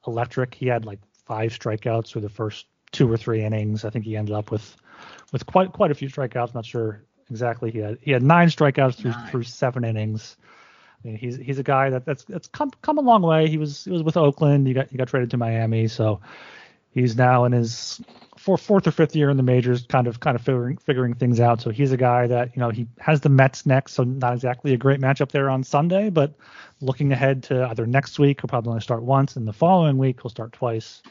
electric. 0.07 0.55
He 0.55 0.65
had 0.65 0.85
like 0.85 0.99
five 1.25 1.51
strikeouts 1.51 2.07
through 2.07 2.21
the 2.21 2.29
first 2.29 2.65
two 2.91 3.11
or 3.11 3.17
three 3.17 3.43
innings. 3.43 3.85
I 3.85 3.89
think 3.89 4.05
he 4.05 4.17
ended 4.17 4.33
up 4.33 4.49
with 4.49 4.75
with 5.31 5.45
quite 5.45 5.73
quite 5.73 5.91
a 5.91 5.95
few 5.95 6.09
strikeouts. 6.09 6.55
Not 6.55 6.65
sure 6.65 7.03
exactly. 7.29 7.71
He 7.71 7.79
had 7.79 7.97
he 8.01 8.11
had 8.11 8.23
nine 8.23 8.47
strikeouts 8.47 8.95
through 8.95 9.11
nine. 9.11 9.29
through 9.29 9.43
seven 9.43 9.85
innings. 9.85 10.37
I 11.03 11.07
mean, 11.07 11.17
he's 11.17 11.37
he's 11.37 11.59
a 11.59 11.63
guy 11.63 11.89
that 11.89 12.05
that's 12.05 12.23
that's 12.23 12.47
come 12.47 12.71
come 12.81 12.97
a 12.97 13.01
long 13.01 13.21
way. 13.21 13.47
He 13.47 13.57
was 13.57 13.83
he 13.83 13.91
was 13.91 14.03
with 14.03 14.17
Oakland. 14.17 14.67
He 14.67 14.73
got 14.73 14.89
he 14.89 14.97
got 14.97 15.07
traded 15.07 15.31
to 15.31 15.37
Miami, 15.37 15.87
so 15.87 16.19
he's 16.89 17.15
now 17.15 17.45
in 17.45 17.51
his 17.51 18.01
fourth 18.37 18.61
fourth 18.61 18.87
or 18.87 18.91
fifth 18.91 19.15
year 19.15 19.29
in 19.29 19.37
the 19.37 19.43
majors, 19.43 19.85
kind 19.85 20.07
of 20.07 20.19
kind 20.19 20.35
of 20.35 20.41
figuring 20.41 20.77
figuring 20.77 21.13
things 21.13 21.39
out. 21.39 21.61
So 21.61 21.69
he's 21.69 21.91
a 21.91 21.97
guy 21.97 22.27
that 22.27 22.55
you 22.55 22.59
know 22.59 22.69
he 22.69 22.87
has 22.99 23.21
the 23.21 23.29
Mets 23.29 23.65
next, 23.65 23.93
so 23.93 24.03
not 24.03 24.33
exactly 24.33 24.73
a 24.73 24.77
great 24.77 24.99
matchup 24.99 25.31
there 25.31 25.49
on 25.49 25.63
Sunday, 25.63 26.09
but 26.09 26.33
looking 26.81 27.11
ahead 27.11 27.43
to 27.43 27.67
either 27.67 27.85
next 27.85 28.17
week 28.19 28.41
he'll 28.41 28.47
probably 28.47 28.69
only 28.71 28.81
start 28.81 29.03
once, 29.03 29.35
and 29.35 29.47
the 29.47 29.53
following 29.53 29.97
week 29.97 30.19
he'll 30.21 30.29
start 30.29 30.51
twice, 30.51 31.03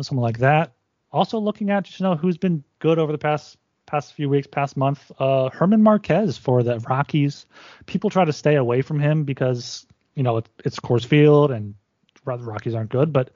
something 0.00 0.18
like 0.18 0.38
that. 0.38 0.72
Also 1.12 1.38
looking 1.38 1.70
at 1.70 1.84
just 1.84 2.00
you 2.00 2.04
know 2.04 2.14
who's 2.14 2.38
been 2.38 2.62
good 2.78 2.98
over 2.98 3.10
the 3.10 3.18
past 3.18 3.58
past 3.94 4.12
few 4.14 4.28
weeks, 4.28 4.48
past 4.48 4.76
month, 4.76 5.12
uh, 5.20 5.48
German 5.56 5.80
Marquez 5.80 6.36
for 6.36 6.64
the 6.64 6.80
Rockies. 6.80 7.46
People 7.86 8.10
try 8.10 8.24
to 8.24 8.32
stay 8.32 8.56
away 8.56 8.82
from 8.82 8.98
him 8.98 9.22
because 9.22 9.86
you 10.16 10.24
know 10.24 10.38
it, 10.38 10.48
it's 10.64 10.80
Coors 10.80 11.06
Field 11.06 11.52
and 11.52 11.76
the 12.24 12.38
Rockies 12.38 12.74
aren't 12.74 12.90
good, 12.90 13.12
but 13.12 13.30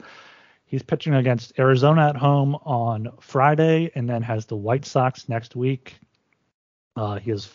he's 0.66 0.82
pitching 0.82 1.14
against 1.14 1.56
Arizona 1.60 2.08
at 2.08 2.16
home 2.16 2.56
on 2.64 3.08
Friday 3.20 3.92
and 3.94 4.10
then 4.10 4.20
has 4.22 4.46
the 4.46 4.56
White 4.56 4.84
Sox 4.84 5.28
next 5.28 5.54
week. 5.54 5.94
Uh, 6.96 7.20
he 7.20 7.30
has 7.30 7.48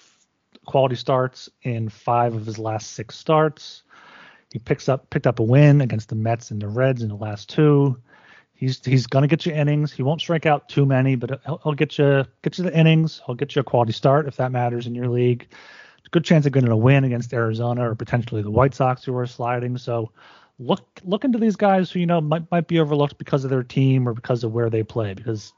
quality 0.65 0.95
starts 0.95 1.49
in 1.63 1.89
five 1.89 2.33
of 2.33 2.45
his 2.45 2.57
last 2.57 2.91
six 2.91 3.17
starts. 3.17 3.83
He 4.53 4.59
picks 4.59 4.87
up 4.87 5.09
picked 5.09 5.27
up 5.27 5.39
a 5.39 5.43
win 5.43 5.81
against 5.81 6.07
the 6.07 6.15
Mets 6.15 6.51
and 6.51 6.61
the 6.61 6.69
Reds 6.69 7.01
in 7.01 7.09
the 7.09 7.15
last 7.15 7.49
two. 7.49 7.97
He's 8.63 8.79
he's 8.85 9.07
gonna 9.07 9.27
get 9.27 9.45
you 9.45 9.51
innings. 9.51 9.91
He 9.91 10.03
won't 10.03 10.21
strike 10.21 10.45
out 10.45 10.69
too 10.69 10.85
many, 10.85 11.15
but 11.15 11.41
he'll, 11.45 11.59
he'll 11.63 11.73
get 11.73 11.97
you 11.97 12.25
get 12.43 12.57
you 12.57 12.63
the 12.63 12.73
innings. 12.73 13.21
He'll 13.25 13.35
get 13.35 13.57
you 13.57 13.59
a 13.59 13.63
quality 13.63 13.91
start 13.91 14.25
if 14.25 14.37
that 14.37 14.53
matters 14.53 14.87
in 14.87 14.95
your 14.95 15.09
league. 15.09 15.49
Good 16.11 16.23
chance 16.23 16.45
of 16.45 16.53
getting 16.53 16.71
a 16.71 16.77
win 16.77 17.03
against 17.03 17.33
Arizona 17.33 17.89
or 17.89 17.95
potentially 17.95 18.41
the 18.41 18.51
White 18.51 18.73
Sox 18.73 19.03
who 19.03 19.17
are 19.17 19.27
sliding. 19.27 19.77
So 19.77 20.11
look 20.59 21.01
look 21.03 21.25
into 21.25 21.39
these 21.39 21.57
guys 21.57 21.91
who 21.91 21.99
you 21.99 22.05
know 22.05 22.21
might 22.21 22.49
might 22.51 22.67
be 22.67 22.79
overlooked 22.79 23.17
because 23.17 23.43
of 23.43 23.49
their 23.49 23.63
team 23.63 24.07
or 24.07 24.13
because 24.13 24.45
of 24.45 24.53
where 24.53 24.69
they 24.69 24.83
play. 24.83 25.13
Because 25.13 25.51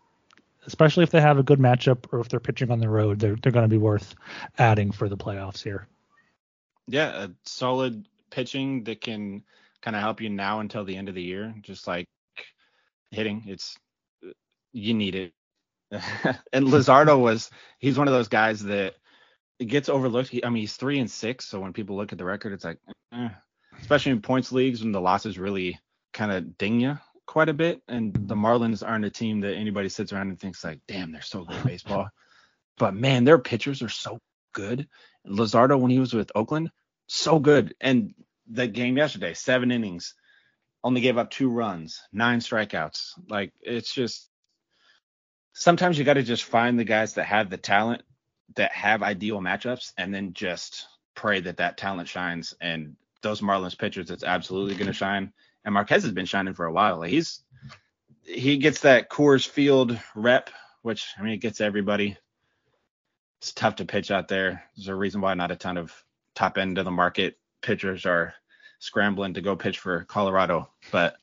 especially 0.66 1.04
if 1.04 1.12
they 1.12 1.22
have 1.22 1.38
a 1.38 1.44
good 1.44 1.60
matchup 1.60 2.12
or 2.12 2.22
if 2.22 2.30
they're 2.30 2.40
pitching 2.40 2.72
on 2.72 2.80
the 2.80 2.90
road, 2.90 3.20
they're 3.20 3.36
they're 3.36 3.52
going 3.52 3.66
to 3.66 3.70
be 3.70 3.78
worth 3.78 4.16
adding 4.58 4.92
for 4.92 5.08
the 5.08 5.18
playoffs 5.18 5.62
here. 5.62 5.88
Yeah, 6.88 7.26
a 7.26 7.30
solid 7.44 8.08
pitching 8.32 8.84
that 8.86 9.00
can 9.02 9.44
kind 9.82 9.96
of 9.96 10.02
help 10.02 10.22
you 10.22 10.30
now 10.30 10.62
until 10.62 10.84
the 10.84 10.96
end 10.96 11.10
of 11.10 11.14
the 11.14 11.22
year, 11.22 11.54
just 11.62 11.86
like 11.86 12.08
hitting. 13.12 13.44
It's 13.48 13.78
you 14.74 14.94
need 14.94 15.16
it. 15.16 15.34
and 16.54 16.68
Luzardo 16.68 17.20
was 17.20 17.50
he's 17.80 17.98
one 17.98 18.08
of 18.08 18.14
those 18.14 18.28
guys 18.28 18.64
that 18.64 18.96
gets 19.60 19.90
overlooked. 19.90 20.30
He, 20.30 20.44
I 20.44 20.50
mean, 20.50 20.62
he's 20.62 20.76
three 20.76 21.00
and 21.00 21.10
six, 21.10 21.46
so 21.46 21.60
when 21.60 21.74
people 21.74 21.96
look 21.96 22.12
at 22.12 22.18
the 22.18 22.26
record, 22.26 22.54
it's 22.54 22.66
like, 22.66 22.80
eh. 23.14 23.30
especially 23.80 24.12
in 24.12 24.22
points 24.22 24.52
leagues 24.52 24.82
when 24.82 24.92
the 24.92 25.02
losses 25.02 25.40
really 25.40 25.80
kind 26.14 26.32
of 26.32 26.58
ding 26.58 26.80
you 26.80 26.98
quite 27.26 27.50
a 27.50 27.54
bit. 27.54 27.82
And 27.88 28.14
the 28.14 28.36
Marlins 28.36 28.88
aren't 28.88 29.06
a 29.06 29.10
team 29.10 29.42
that 29.42 29.56
anybody 29.56 29.90
sits 29.90 30.12
around 30.12 30.30
and 30.30 30.40
thinks 30.40 30.64
like, 30.64 30.80
damn, 30.88 31.12
they're 31.12 31.22
so 31.22 31.44
good 31.44 31.58
at 31.58 31.66
baseball. 31.66 32.10
but 32.78 32.96
man, 32.96 33.24
their 33.24 33.40
pitchers 33.40 33.82
are 33.82 33.90
so 33.90 34.20
good. 34.54 34.88
Luzardo 35.28 35.80
when 35.80 35.92
he 35.92 36.00
was 36.00 36.14
with 36.14 36.32
Oakland, 36.36 36.72
so 37.08 37.40
good. 37.40 37.76
And 37.82 38.14
that 38.52 38.74
game 38.74 38.98
yesterday, 38.98 39.34
seven 39.34 39.72
innings, 39.72 40.14
only 40.86 41.02
gave 41.02 41.18
up 41.18 41.32
two 41.32 41.50
runs, 41.50 42.04
nine 42.14 42.40
strikeouts. 42.40 43.14
Like 43.28 43.52
it's 43.60 43.92
just 43.92 44.30
sometimes 45.52 45.98
you 45.98 46.06
got 46.06 46.14
to 46.14 46.24
just 46.24 46.44
find 46.44 46.78
the 46.78 46.84
guys 46.84 47.16
that 47.16 47.26
have 47.26 47.50
the 47.50 47.58
talent 47.58 48.04
that 48.56 48.72
have 48.72 49.02
ideal 49.02 49.42
matchups 49.42 49.94
and 49.98 50.14
then 50.14 50.34
just 50.34 50.86
pray 51.16 51.40
that 51.40 51.58
that 51.58 51.78
talent 51.78 52.08
shines 52.08 52.54
and 52.62 52.96
those 53.24 53.42
Marlins 53.42 53.78
pitchers 53.78 54.12
it's 54.12 54.24
absolutely 54.24 54.76
going 54.76 54.86
to 54.86 54.94
shine. 54.94 55.34
And 55.66 55.74
Marquez 55.74 56.04
has 56.04 56.12
been 56.12 56.28
shining 56.28 56.54
for 56.54 56.68
a 56.68 56.72
while. 56.72 57.00
Like 57.00 57.10
he's 57.10 57.42
he 58.22 58.58
gets 58.58 58.82
that 58.82 59.10
Coors 59.10 59.48
Field 59.48 60.00
rep 60.14 60.52
which 60.84 61.08
I 61.18 61.24
mean 61.24 61.34
it 61.34 61.42
gets 61.42 61.62
everybody. 61.62 62.16
It's 63.42 63.54
tough 63.54 63.78
to 63.78 63.86
pitch 63.86 64.12
out 64.12 64.28
there. 64.28 64.64
There's 64.78 64.88
a 64.88 64.94
reason 64.94 65.20
why 65.20 65.34
not 65.34 65.50
a 65.50 65.56
ton 65.56 65.78
of 65.78 65.92
top 66.36 66.60
end 66.60 66.78
of 66.78 66.86
the 66.86 66.92
market 66.92 67.40
pitchers 67.64 68.06
are 68.06 68.36
scrambling 68.80 69.34
to 69.36 69.42
go 69.42 69.56
pitch 69.56 69.80
for 69.80 70.04
Colorado. 70.06 70.70
But 70.92 71.16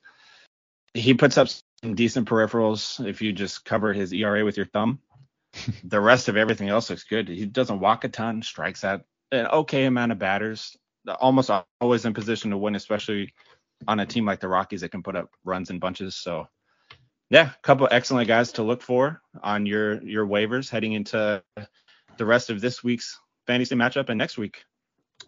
he 0.94 1.14
puts 1.14 1.38
up 1.38 1.48
some 1.48 1.94
decent 1.94 2.28
peripherals 2.28 3.04
if 3.06 3.22
you 3.22 3.32
just 3.32 3.64
cover 3.64 3.92
his 3.92 4.12
ERA 4.12 4.44
with 4.44 4.56
your 4.56 4.66
thumb. 4.66 5.00
the 5.84 6.00
rest 6.00 6.28
of 6.28 6.36
everything 6.36 6.68
else 6.68 6.90
looks 6.90 7.04
good. 7.04 7.28
He 7.28 7.46
doesn't 7.46 7.80
walk 7.80 8.04
a 8.04 8.08
ton, 8.08 8.42
strikes 8.42 8.84
out 8.84 9.02
an 9.30 9.46
okay 9.46 9.84
amount 9.84 10.12
of 10.12 10.18
batters, 10.18 10.76
almost 11.20 11.50
always 11.80 12.04
in 12.04 12.14
position 12.14 12.50
to 12.50 12.58
win, 12.58 12.74
especially 12.74 13.32
on 13.88 14.00
a 14.00 14.06
team 14.06 14.24
like 14.24 14.40
the 14.40 14.48
Rockies 14.48 14.82
that 14.82 14.90
can 14.90 15.02
put 15.02 15.16
up 15.16 15.30
runs 15.44 15.70
in 15.70 15.78
bunches. 15.78 16.14
So 16.16 16.48
yeah, 17.30 17.50
a 17.50 17.62
couple 17.62 17.88
excellent 17.90 18.28
guys 18.28 18.52
to 18.52 18.62
look 18.62 18.82
for 18.82 19.20
on 19.42 19.66
your 19.66 20.02
your 20.02 20.26
waivers 20.26 20.68
heading 20.68 20.92
into 20.92 21.42
the 22.18 22.26
rest 22.26 22.50
of 22.50 22.60
this 22.60 22.84
week's 22.84 23.18
fantasy 23.46 23.74
matchup 23.74 24.10
and 24.10 24.18
next 24.18 24.38
week. 24.38 24.64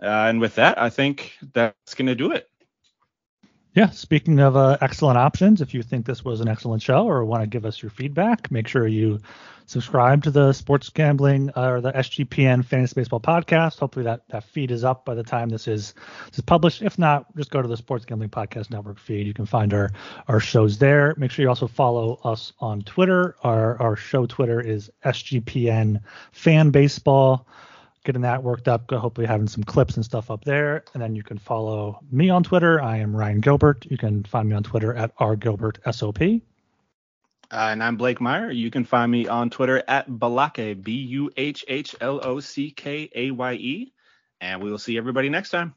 Uh, 0.02 0.06
and 0.06 0.40
with 0.40 0.56
that, 0.56 0.80
I 0.80 0.90
think 0.90 1.32
that's 1.52 1.94
going 1.94 2.06
to 2.06 2.14
do 2.14 2.32
it. 2.32 2.48
Yeah, 3.74 3.90
speaking 3.90 4.38
of 4.38 4.56
uh, 4.56 4.78
excellent 4.80 5.18
options, 5.18 5.60
if 5.60 5.74
you 5.74 5.82
think 5.82 6.06
this 6.06 6.24
was 6.24 6.40
an 6.40 6.46
excellent 6.46 6.80
show 6.80 7.08
or 7.08 7.24
want 7.24 7.42
to 7.42 7.48
give 7.48 7.66
us 7.66 7.82
your 7.82 7.90
feedback, 7.90 8.48
make 8.52 8.68
sure 8.68 8.86
you 8.86 9.18
subscribe 9.66 10.22
to 10.22 10.30
the 10.30 10.52
Sports 10.52 10.90
Gambling 10.90 11.50
uh, 11.56 11.70
or 11.70 11.80
the 11.80 11.90
SGPN 11.92 12.64
Fantasy 12.64 12.94
Baseball 12.94 13.18
podcast. 13.18 13.80
Hopefully 13.80 14.04
that, 14.04 14.28
that 14.28 14.44
feed 14.44 14.70
is 14.70 14.84
up 14.84 15.04
by 15.04 15.16
the 15.16 15.24
time 15.24 15.48
this 15.48 15.66
is 15.66 15.94
this 16.26 16.38
is 16.38 16.44
published. 16.44 16.82
If 16.82 17.00
not, 17.00 17.34
just 17.36 17.50
go 17.50 17.62
to 17.62 17.66
the 17.66 17.76
Sports 17.76 18.04
Gambling 18.04 18.30
Podcast 18.30 18.70
Network 18.70 18.98
feed. 18.98 19.26
You 19.26 19.34
can 19.34 19.46
find 19.46 19.74
our 19.74 19.90
our 20.28 20.38
shows 20.38 20.78
there. 20.78 21.14
Make 21.16 21.32
sure 21.32 21.42
you 21.42 21.48
also 21.48 21.66
follow 21.66 22.20
us 22.22 22.52
on 22.60 22.82
Twitter. 22.82 23.34
Our 23.42 23.80
our 23.82 23.96
show 23.96 24.26
Twitter 24.26 24.60
is 24.60 24.88
SGPN 25.04 26.00
Fan 26.30 26.70
Baseball 26.70 27.46
getting 28.04 28.22
that 28.22 28.42
worked 28.42 28.68
up. 28.68 28.90
Hopefully, 28.90 29.26
having 29.26 29.48
some 29.48 29.64
clips 29.64 29.96
and 29.96 30.04
stuff 30.04 30.30
up 30.30 30.44
there. 30.44 30.84
And 30.94 31.02
then 31.02 31.16
you 31.16 31.22
can 31.22 31.38
follow 31.38 32.00
me 32.10 32.30
on 32.30 32.42
Twitter. 32.42 32.80
I 32.80 32.98
am 32.98 33.16
Ryan 33.16 33.40
Gilbert. 33.40 33.86
You 33.90 33.98
can 33.98 34.22
find 34.24 34.48
me 34.48 34.54
on 34.54 34.62
Twitter 34.62 34.94
at 34.94 35.16
rgilbertsop. 35.16 36.42
Uh, 37.50 37.68
and 37.70 37.82
I'm 37.82 37.96
Blake 37.96 38.20
Meyer. 38.20 38.50
You 38.50 38.70
can 38.70 38.84
find 38.84 39.10
me 39.10 39.28
on 39.28 39.50
Twitter 39.50 39.82
at 39.86 40.08
Buhlockay, 40.08 40.82
B 40.82 40.92
U 40.92 41.30
H 41.36 41.64
H 41.68 41.94
L 42.00 42.20
O 42.22 42.40
C 42.40 42.70
K 42.70 43.10
A 43.14 43.30
Y 43.30 43.52
E. 43.54 43.92
And 44.40 44.62
we 44.62 44.70
will 44.70 44.78
see 44.78 44.96
everybody 44.98 45.28
next 45.28 45.50
time. 45.50 45.74